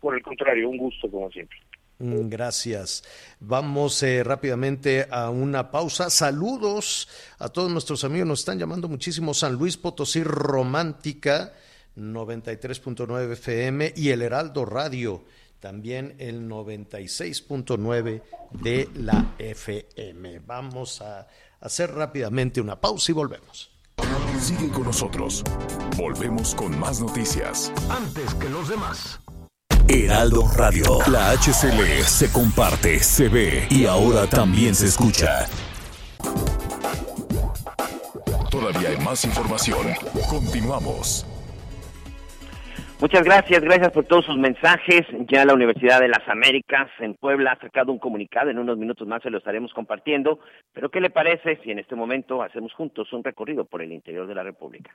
Por 0.00 0.16
el 0.16 0.22
contrario, 0.22 0.68
un 0.68 0.78
gusto 0.78 1.10
como 1.10 1.30
siempre. 1.30 1.58
Gracias. 2.00 3.04
Vamos 3.40 4.02
eh, 4.02 4.24
rápidamente 4.24 5.06
a 5.10 5.28
una 5.30 5.70
pausa. 5.70 6.08
Saludos 6.08 7.08
a 7.38 7.50
todos 7.50 7.70
nuestros 7.70 8.04
amigos. 8.04 8.26
Nos 8.26 8.38
están 8.40 8.58
llamando 8.58 8.88
muchísimo 8.88 9.34
San 9.34 9.54
Luis 9.54 9.76
Potosí 9.76 10.24
Romántica 10.24 11.52
93.9 11.96 13.32
FM 13.32 13.92
y 13.96 14.08
el 14.08 14.22
Heraldo 14.22 14.64
Radio 14.64 15.24
también 15.60 16.16
el 16.18 16.48
96.9 16.48 18.22
de 18.62 18.88
la 18.94 19.34
FM. 19.38 20.40
Vamos 20.40 21.02
a 21.02 21.28
hacer 21.60 21.92
rápidamente 21.92 22.60
una 22.60 22.80
pausa 22.80 23.12
y 23.12 23.14
volvemos. 23.14 23.70
Sigue 24.40 24.70
con 24.70 24.84
nosotros. 24.84 25.44
Volvemos 25.98 26.54
con 26.54 26.78
más 26.80 27.00
noticias. 27.00 27.70
Antes 27.90 28.34
que 28.34 28.48
los 28.48 28.70
demás. 28.70 29.20
Heraldo 29.92 30.42
Radio. 30.56 30.84
La 31.10 31.32
HCL 31.32 32.04
se 32.04 32.32
comparte, 32.32 33.00
se 33.00 33.28
ve 33.28 33.66
y 33.70 33.86
ahora 33.86 34.24
también 34.28 34.72
se 34.72 34.86
escucha. 34.86 35.46
Todavía 38.48 38.90
hay 38.90 39.04
más 39.04 39.24
información. 39.24 39.88
Continuamos. 40.28 41.26
Muchas 43.00 43.24
gracias, 43.24 43.62
gracias 43.62 43.90
por 43.90 44.04
todos 44.04 44.26
sus 44.26 44.36
mensajes. 44.36 45.06
Ya 45.28 45.44
la 45.44 45.54
Universidad 45.54 45.98
de 46.00 46.08
las 46.08 46.28
Américas 46.28 46.88
en 47.00 47.14
Puebla 47.14 47.52
ha 47.52 47.60
sacado 47.60 47.90
un 47.90 47.98
comunicado, 47.98 48.50
en 48.50 48.60
unos 48.60 48.78
minutos 48.78 49.08
más 49.08 49.22
se 49.22 49.30
lo 49.30 49.38
estaremos 49.38 49.72
compartiendo. 49.72 50.38
Pero 50.72 50.90
¿qué 50.90 51.00
le 51.00 51.10
parece 51.10 51.58
si 51.64 51.72
en 51.72 51.80
este 51.80 51.96
momento 51.96 52.44
hacemos 52.44 52.72
juntos 52.74 53.12
un 53.12 53.24
recorrido 53.24 53.64
por 53.64 53.82
el 53.82 53.90
interior 53.90 54.28
de 54.28 54.34
la 54.36 54.44
República? 54.44 54.94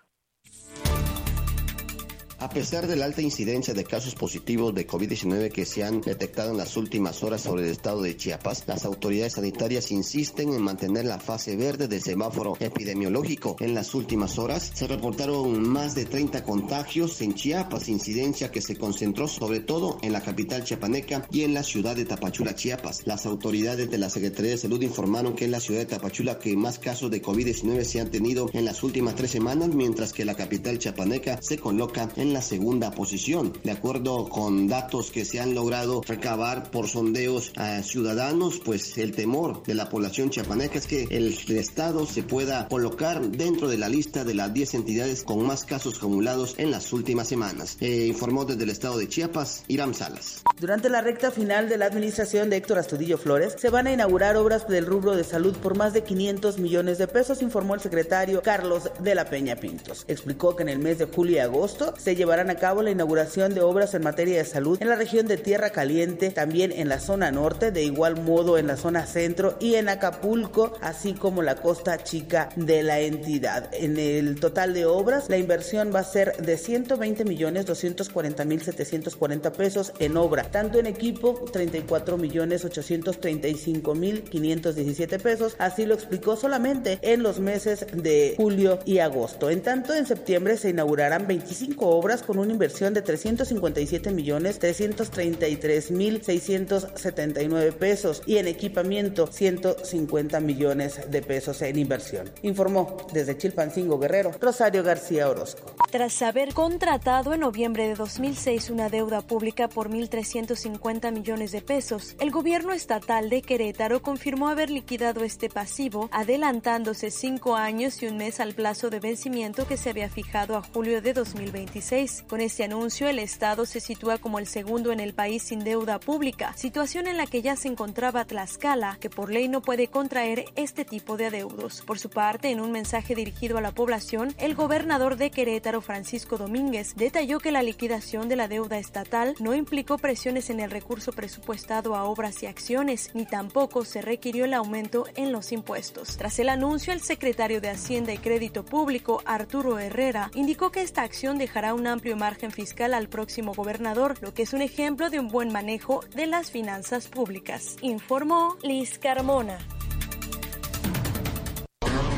A 2.37 2.49
pesar 2.49 2.85
de 2.85 2.97
la 2.97 3.05
alta 3.05 3.21
incidencia 3.21 3.73
de 3.73 3.85
casos 3.85 4.13
positivos 4.13 4.75
de 4.75 4.85
COVID-19 4.85 5.51
que 5.53 5.65
se 5.65 5.85
han 5.85 6.01
detectado 6.01 6.51
en 6.51 6.57
las 6.57 6.75
últimas 6.75 7.23
horas 7.23 7.41
sobre 7.41 7.63
el 7.63 7.69
estado 7.69 8.01
de 8.01 8.17
Chiapas, 8.17 8.65
las 8.67 8.83
autoridades 8.83 9.33
sanitarias 9.33 9.89
insisten 9.89 10.51
en 10.53 10.61
mantener 10.61 11.05
la 11.05 11.17
fase 11.17 11.55
verde 11.55 11.87
del 11.87 12.01
semáforo 12.01 12.57
epidemiológico. 12.59 13.55
En 13.61 13.73
las 13.73 13.95
últimas 13.95 14.37
horas 14.37 14.69
se 14.73 14.85
reportaron 14.85 15.67
más 15.69 15.95
de 15.95 16.03
30 16.03 16.43
contagios 16.43 17.21
en 17.21 17.35
Chiapas, 17.35 17.87
incidencia 17.87 18.51
que 18.51 18.61
se 18.61 18.75
concentró 18.75 19.29
sobre 19.29 19.61
todo 19.61 19.97
en 20.01 20.11
la 20.11 20.21
capital 20.21 20.65
chiapaneca 20.65 21.25
y 21.31 21.43
en 21.43 21.53
la 21.53 21.63
ciudad 21.63 21.95
de 21.95 22.03
Tapachula, 22.03 22.53
Chiapas. 22.53 23.03
Las 23.07 23.25
autoridades 23.25 23.89
de 23.89 23.97
la 23.97 24.09
Secretaría 24.09 24.51
de 24.51 24.57
Salud 24.57 24.81
informaron 24.81 25.35
que 25.35 25.45
en 25.45 25.51
la 25.51 25.61
ciudad 25.61 25.79
de 25.79 25.85
Tapachula 25.85 26.37
que 26.37 26.57
más 26.57 26.79
casos 26.79 27.09
de 27.09 27.21
COVID-19 27.21 27.85
se 27.85 28.01
han 28.01 28.11
tenido 28.11 28.49
en 28.51 28.65
las 28.65 28.83
últimas 28.83 29.15
tres 29.15 29.31
semanas, 29.31 29.69
mientras 29.69 30.11
que 30.11 30.25
la 30.25 30.35
capital 30.35 30.79
chiapaneca 30.79 31.39
se 31.41 31.57
coloca 31.57 32.09
en 32.17 32.24
la 32.33 32.41
segunda 32.41 32.91
posición. 32.91 33.53
De 33.63 33.71
acuerdo 33.71 34.29
con 34.29 34.67
datos 34.67 35.11
que 35.11 35.25
se 35.25 35.39
han 35.39 35.53
logrado 35.53 36.01
recabar 36.05 36.71
por 36.71 36.87
sondeos 36.87 37.51
a 37.55 37.81
ciudadanos, 37.83 38.59
pues 38.63 38.97
el 38.97 39.13
temor 39.13 39.63
de 39.63 39.75
la 39.75 39.89
población 39.89 40.29
chiapaneca 40.29 40.77
es 40.77 40.87
que 40.87 41.03
el 41.11 41.35
Estado 41.49 42.05
se 42.05 42.23
pueda 42.23 42.67
colocar 42.67 43.21
dentro 43.29 43.67
de 43.67 43.77
la 43.77 43.89
lista 43.89 44.23
de 44.23 44.33
las 44.33 44.53
10 44.53 44.75
entidades 44.75 45.23
con 45.23 45.45
más 45.45 45.65
casos 45.65 45.97
acumulados 45.97 46.55
en 46.57 46.71
las 46.71 46.93
últimas 46.93 47.27
semanas. 47.27 47.77
Eh, 47.79 48.05
informó 48.07 48.45
desde 48.45 48.63
el 48.63 48.69
estado 48.69 48.97
de 48.97 49.07
Chiapas, 49.07 49.63
Iram 49.67 49.93
Salas. 49.93 50.43
Durante 50.59 50.89
la 50.89 51.01
recta 51.01 51.31
final 51.31 51.69
de 51.69 51.77
la 51.77 51.85
administración 51.85 52.49
de 52.49 52.57
Héctor 52.57 52.79
Astudillo 52.79 53.17
Flores, 53.17 53.55
se 53.57 53.69
van 53.69 53.87
a 53.87 53.93
inaugurar 53.93 54.37
obras 54.37 54.67
del 54.67 54.85
rubro 54.85 55.15
de 55.15 55.23
salud 55.23 55.55
por 55.57 55.77
más 55.77 55.93
de 55.93 56.03
500 56.03 56.59
millones 56.59 56.97
de 56.97 57.07
pesos, 57.07 57.41
informó 57.41 57.75
el 57.75 57.81
secretario 57.81 58.41
Carlos 58.41 58.89
de 58.99 59.15
la 59.15 59.29
Peña 59.29 59.55
Pintos. 59.55 60.05
Explicó 60.07 60.55
que 60.55 60.63
en 60.63 60.69
el 60.69 60.79
mes 60.79 60.97
de 60.97 61.05
julio 61.05 61.35
y 61.35 61.39
agosto 61.39 61.93
se 61.97 62.14
llevarán 62.15 62.49
a 62.49 62.55
cabo 62.55 62.81
la 62.81 62.91
inauguración 62.91 63.53
de 63.53 63.61
obras 63.61 63.93
en 63.93 64.03
materia 64.03 64.37
de 64.37 64.45
salud 64.45 64.77
en 64.81 64.89
la 64.89 64.95
región 64.95 65.27
de 65.27 65.37
Tierra 65.37 65.69
Caliente, 65.69 66.31
también 66.31 66.71
en 66.71 66.89
la 66.89 66.99
zona 66.99 67.31
norte, 67.31 67.71
de 67.71 67.83
igual 67.83 68.21
modo 68.21 68.57
en 68.57 68.67
la 68.67 68.77
zona 68.77 69.05
centro 69.05 69.57
y 69.59 69.75
en 69.75 69.89
Acapulco, 69.89 70.73
así 70.81 71.13
como 71.13 71.41
la 71.41 71.55
costa 71.55 72.03
chica 72.03 72.49
de 72.55 72.83
la 72.83 72.99
entidad. 72.99 73.69
En 73.73 73.97
el 73.97 74.39
total 74.39 74.73
de 74.73 74.85
obras, 74.85 75.29
la 75.29 75.37
inversión 75.37 75.91
va 75.93 75.99
a 75.99 76.03
ser 76.03 76.37
de 76.37 76.57
120 76.57 77.25
millones 77.25 77.65
240 77.65 78.45
mil 78.45 78.61
740 78.61 79.53
pesos 79.53 79.93
en 79.99 80.17
obra, 80.17 80.43
tanto 80.43 80.79
en 80.79 80.87
equipo 80.87 81.45
34 81.51 82.17
millones 82.17 82.65
835 82.65 83.95
mil 83.95 84.23
517 84.23 85.19
pesos, 85.19 85.55
así 85.59 85.85
lo 85.85 85.93
explicó 85.93 86.35
solamente 86.35 86.99
en 87.01 87.23
los 87.23 87.39
meses 87.39 87.85
de 87.93 88.35
julio 88.37 88.79
y 88.85 88.99
agosto. 88.99 89.49
En 89.49 89.61
tanto, 89.61 89.93
en 89.93 90.05
septiembre 90.05 90.57
se 90.57 90.69
inaugurarán 90.69 91.27
25 91.27 91.87
obras 91.87 92.04
con 92.05 92.37
una 92.37 92.51
inversión 92.51 92.93
de 92.93 93.01
357 93.01 94.11
millones 94.11 94.59
333 94.59 95.89
mil 95.89 96.21
679 96.21 97.71
pesos 97.71 98.21
y 98.27 98.37
en 98.37 98.47
equipamiento 98.47 99.25
150 99.25 100.39
millones 100.39 101.09
de 101.09 101.21
pesos 101.23 101.63
en 101.63 101.79
inversión. 101.79 102.29
Informó 102.43 102.95
desde 103.11 103.35
Chilpancingo 103.35 103.97
Guerrero 103.97 104.31
Rosario 104.39 104.83
García 104.83 105.27
Orozco. 105.27 105.75
Tras 105.89 106.21
haber 106.21 106.53
contratado 106.53 107.33
en 107.33 107.39
noviembre 107.39 107.87
de 107.87 107.95
2006 107.95 108.69
una 108.69 108.89
deuda 108.89 109.21
pública 109.21 109.67
por 109.67 109.89
1.350 109.89 111.11
millones 111.11 111.51
de 111.51 111.61
pesos, 111.61 112.15
el 112.19 112.29
gobierno 112.29 112.71
estatal 112.71 113.31
de 113.31 113.41
Querétaro 113.41 114.03
confirmó 114.03 114.49
haber 114.49 114.69
liquidado 114.69 115.23
este 115.23 115.49
pasivo, 115.49 116.07
adelantándose 116.11 117.09
cinco 117.09 117.55
años 117.55 118.03
y 118.03 118.07
un 118.07 118.17
mes 118.17 118.39
al 118.39 118.53
plazo 118.53 118.91
de 118.91 118.99
vencimiento 118.99 119.67
que 119.67 119.77
se 119.77 119.89
había 119.89 120.09
fijado 120.09 120.55
a 120.55 120.61
julio 120.61 121.01
de 121.01 121.13
2026. 121.13 121.94
Con 122.27 122.41
este 122.41 122.65
anuncio, 122.65 123.07
el 123.07 123.19
Estado 123.19 123.65
se 123.65 123.79
sitúa 123.79 124.17
como 124.17 124.37
el 124.37 124.47
segundo 124.47 124.91
en 124.91 124.99
el 124.99 125.13
país 125.13 125.43
sin 125.43 125.59
deuda 125.59 125.97
pública, 125.97 126.51
situación 126.57 127.07
en 127.07 127.15
la 127.15 127.25
que 127.25 127.41
ya 127.41 127.55
se 127.55 127.69
encontraba 127.69 128.25
Tlaxcala, 128.25 128.97
que 128.99 129.09
por 129.09 129.31
ley 129.31 129.47
no 129.47 129.61
puede 129.61 129.87
contraer 129.87 130.43
este 130.57 130.83
tipo 130.83 131.15
de 131.15 131.27
adeudos. 131.27 131.83
Por 131.83 131.97
su 131.97 132.09
parte, 132.09 132.49
en 132.49 132.59
un 132.59 132.73
mensaje 132.73 133.15
dirigido 133.15 133.57
a 133.57 133.61
la 133.61 133.71
población, 133.71 134.35
el 134.39 134.55
gobernador 134.55 135.15
de 135.15 135.31
Querétaro, 135.31 135.79
Francisco 135.79 136.37
Domínguez, 136.37 136.95
detalló 136.97 137.39
que 137.39 137.53
la 137.53 137.63
liquidación 137.63 138.27
de 138.27 138.35
la 138.35 138.49
deuda 138.49 138.77
estatal 138.77 139.33
no 139.39 139.55
implicó 139.55 139.97
presiones 139.97 140.49
en 140.49 140.59
el 140.59 140.71
recurso 140.71 141.13
presupuestado 141.13 141.95
a 141.95 142.03
obras 142.03 142.43
y 142.43 142.47
acciones, 142.47 143.11
ni 143.13 143.25
tampoco 143.25 143.85
se 143.85 144.01
requirió 144.01 144.43
el 144.43 144.53
aumento 144.53 145.05
en 145.15 145.31
los 145.31 145.53
impuestos. 145.53 146.17
Tras 146.17 146.39
el 146.39 146.49
anuncio, 146.49 146.91
el 146.91 146.99
secretario 146.99 147.61
de 147.61 147.69
Hacienda 147.69 148.11
y 148.11 148.17
Crédito 148.17 148.65
Público, 148.65 149.21
Arturo 149.25 149.79
Herrera, 149.79 150.29
indicó 150.35 150.73
que 150.73 150.81
esta 150.81 151.03
acción 151.03 151.37
dejará 151.37 151.73
un 151.73 151.84
amplio 151.87 152.15
margen 152.17 152.51
fiscal 152.51 152.93
al 152.93 153.09
próximo 153.09 153.53
gobernador, 153.53 154.15
lo 154.21 154.33
que 154.33 154.43
es 154.43 154.53
un 154.53 154.61
ejemplo 154.61 155.09
de 155.09 155.19
un 155.19 155.27
buen 155.27 155.51
manejo 155.51 156.03
de 156.15 156.27
las 156.27 156.51
finanzas 156.51 157.07
públicas, 157.07 157.77
informó 157.81 158.57
Liz 158.63 158.97
Carmona. 158.99 159.57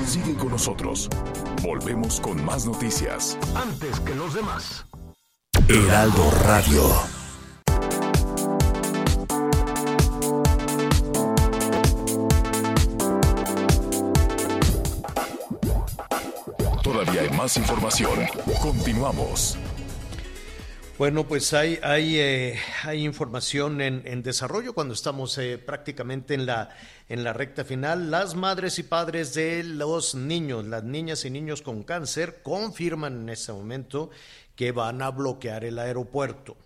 Sigue 0.06 0.36
con 0.36 0.52
nosotros. 0.52 1.10
Volvemos 1.62 2.22
con 2.22 2.44
más 2.46 2.66
noticias. 2.66 3.38
Antes 3.56 4.00
que 4.00 4.16
los 4.16 4.34
demás. 4.34 4.86
Heraldo 5.68 6.32
Radio. 6.46 7.17
Más 17.38 17.56
información. 17.56 18.20
Continuamos. 18.62 19.56
Bueno, 20.98 21.28
pues 21.28 21.54
hay, 21.54 21.80
hay, 21.84 22.18
eh, 22.18 22.60
hay 22.84 23.06
información 23.06 23.80
en, 23.80 24.02
en, 24.06 24.24
desarrollo 24.24 24.74
cuando 24.74 24.96
estamos 24.96 25.38
eh, 25.38 25.60
prácticamente 25.60 26.34
en 26.34 26.48
la, 26.48 26.70
en 27.08 27.24
la 27.24 27.34
recta 27.34 27.64
final. 27.64 28.10
Las 28.10 28.34
madres 28.34 28.80
y 28.80 28.84
padres 28.84 29.36
de 29.36 29.64
los 29.64 30.16
niños, 30.16 30.66
las 30.66 30.84
niñas 30.84 31.26
y 31.26 31.30
niños 31.30 31.62
con 31.62 31.84
cáncer, 31.84 32.42
confirman 32.42 33.22
en 33.22 33.30
este 33.30 33.54
momento 33.54 34.10
que 34.56 34.72
van 34.72 35.04
a 35.04 35.12
bloquear 35.12 35.64
el 35.64 35.78
aeropuerto. 35.78 36.58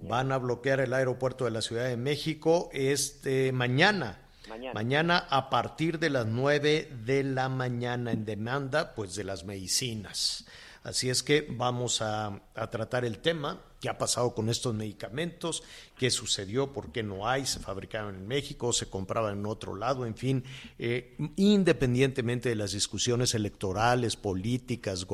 Van 0.00 0.32
a 0.32 0.38
bloquear 0.38 0.80
el 0.80 0.94
aeropuerto 0.94 1.44
de 1.44 1.50
la 1.50 1.60
Ciudad 1.60 1.84
de 1.84 1.98
México 1.98 2.70
este 2.72 3.52
mañana. 3.52 4.25
Mañana. 4.48 4.74
mañana. 4.74 5.26
a 5.30 5.50
partir 5.50 5.98
de 5.98 6.10
las 6.10 6.26
9 6.26 6.90
de 7.04 7.24
la 7.24 7.48
mañana 7.48 8.12
en 8.12 8.24
demanda 8.24 8.94
pues 8.94 9.14
de 9.14 9.24
las 9.24 9.44
medicinas. 9.44 10.46
Así 10.86 11.10
es 11.10 11.24
que 11.24 11.44
vamos 11.50 12.00
a, 12.00 12.40
tratar 12.70 13.04
el 13.04 13.18
tema, 13.18 13.60
qué 13.80 13.88
ha 13.88 13.98
pasado 13.98 14.36
con 14.36 14.48
estos 14.48 14.72
medicamentos, 14.72 15.64
qué 15.98 16.12
sucedió, 16.12 16.72
por 16.72 16.92
qué 16.92 17.02
no 17.02 17.28
hay, 17.28 17.44
se 17.44 17.58
fabricaban 17.58 18.14
en 18.14 18.28
México, 18.28 18.72
se 18.72 18.88
compraban 18.88 19.36
en 19.40 19.46
otro 19.46 19.74
lado, 19.74 20.06
en 20.06 20.14
fin, 20.14 20.44
eh, 20.78 21.16
independientemente 21.34 22.50
de 22.50 22.54
las 22.54 22.70
discusiones 22.70 23.34
electorales, 23.34 24.14
políticas, 24.14 25.04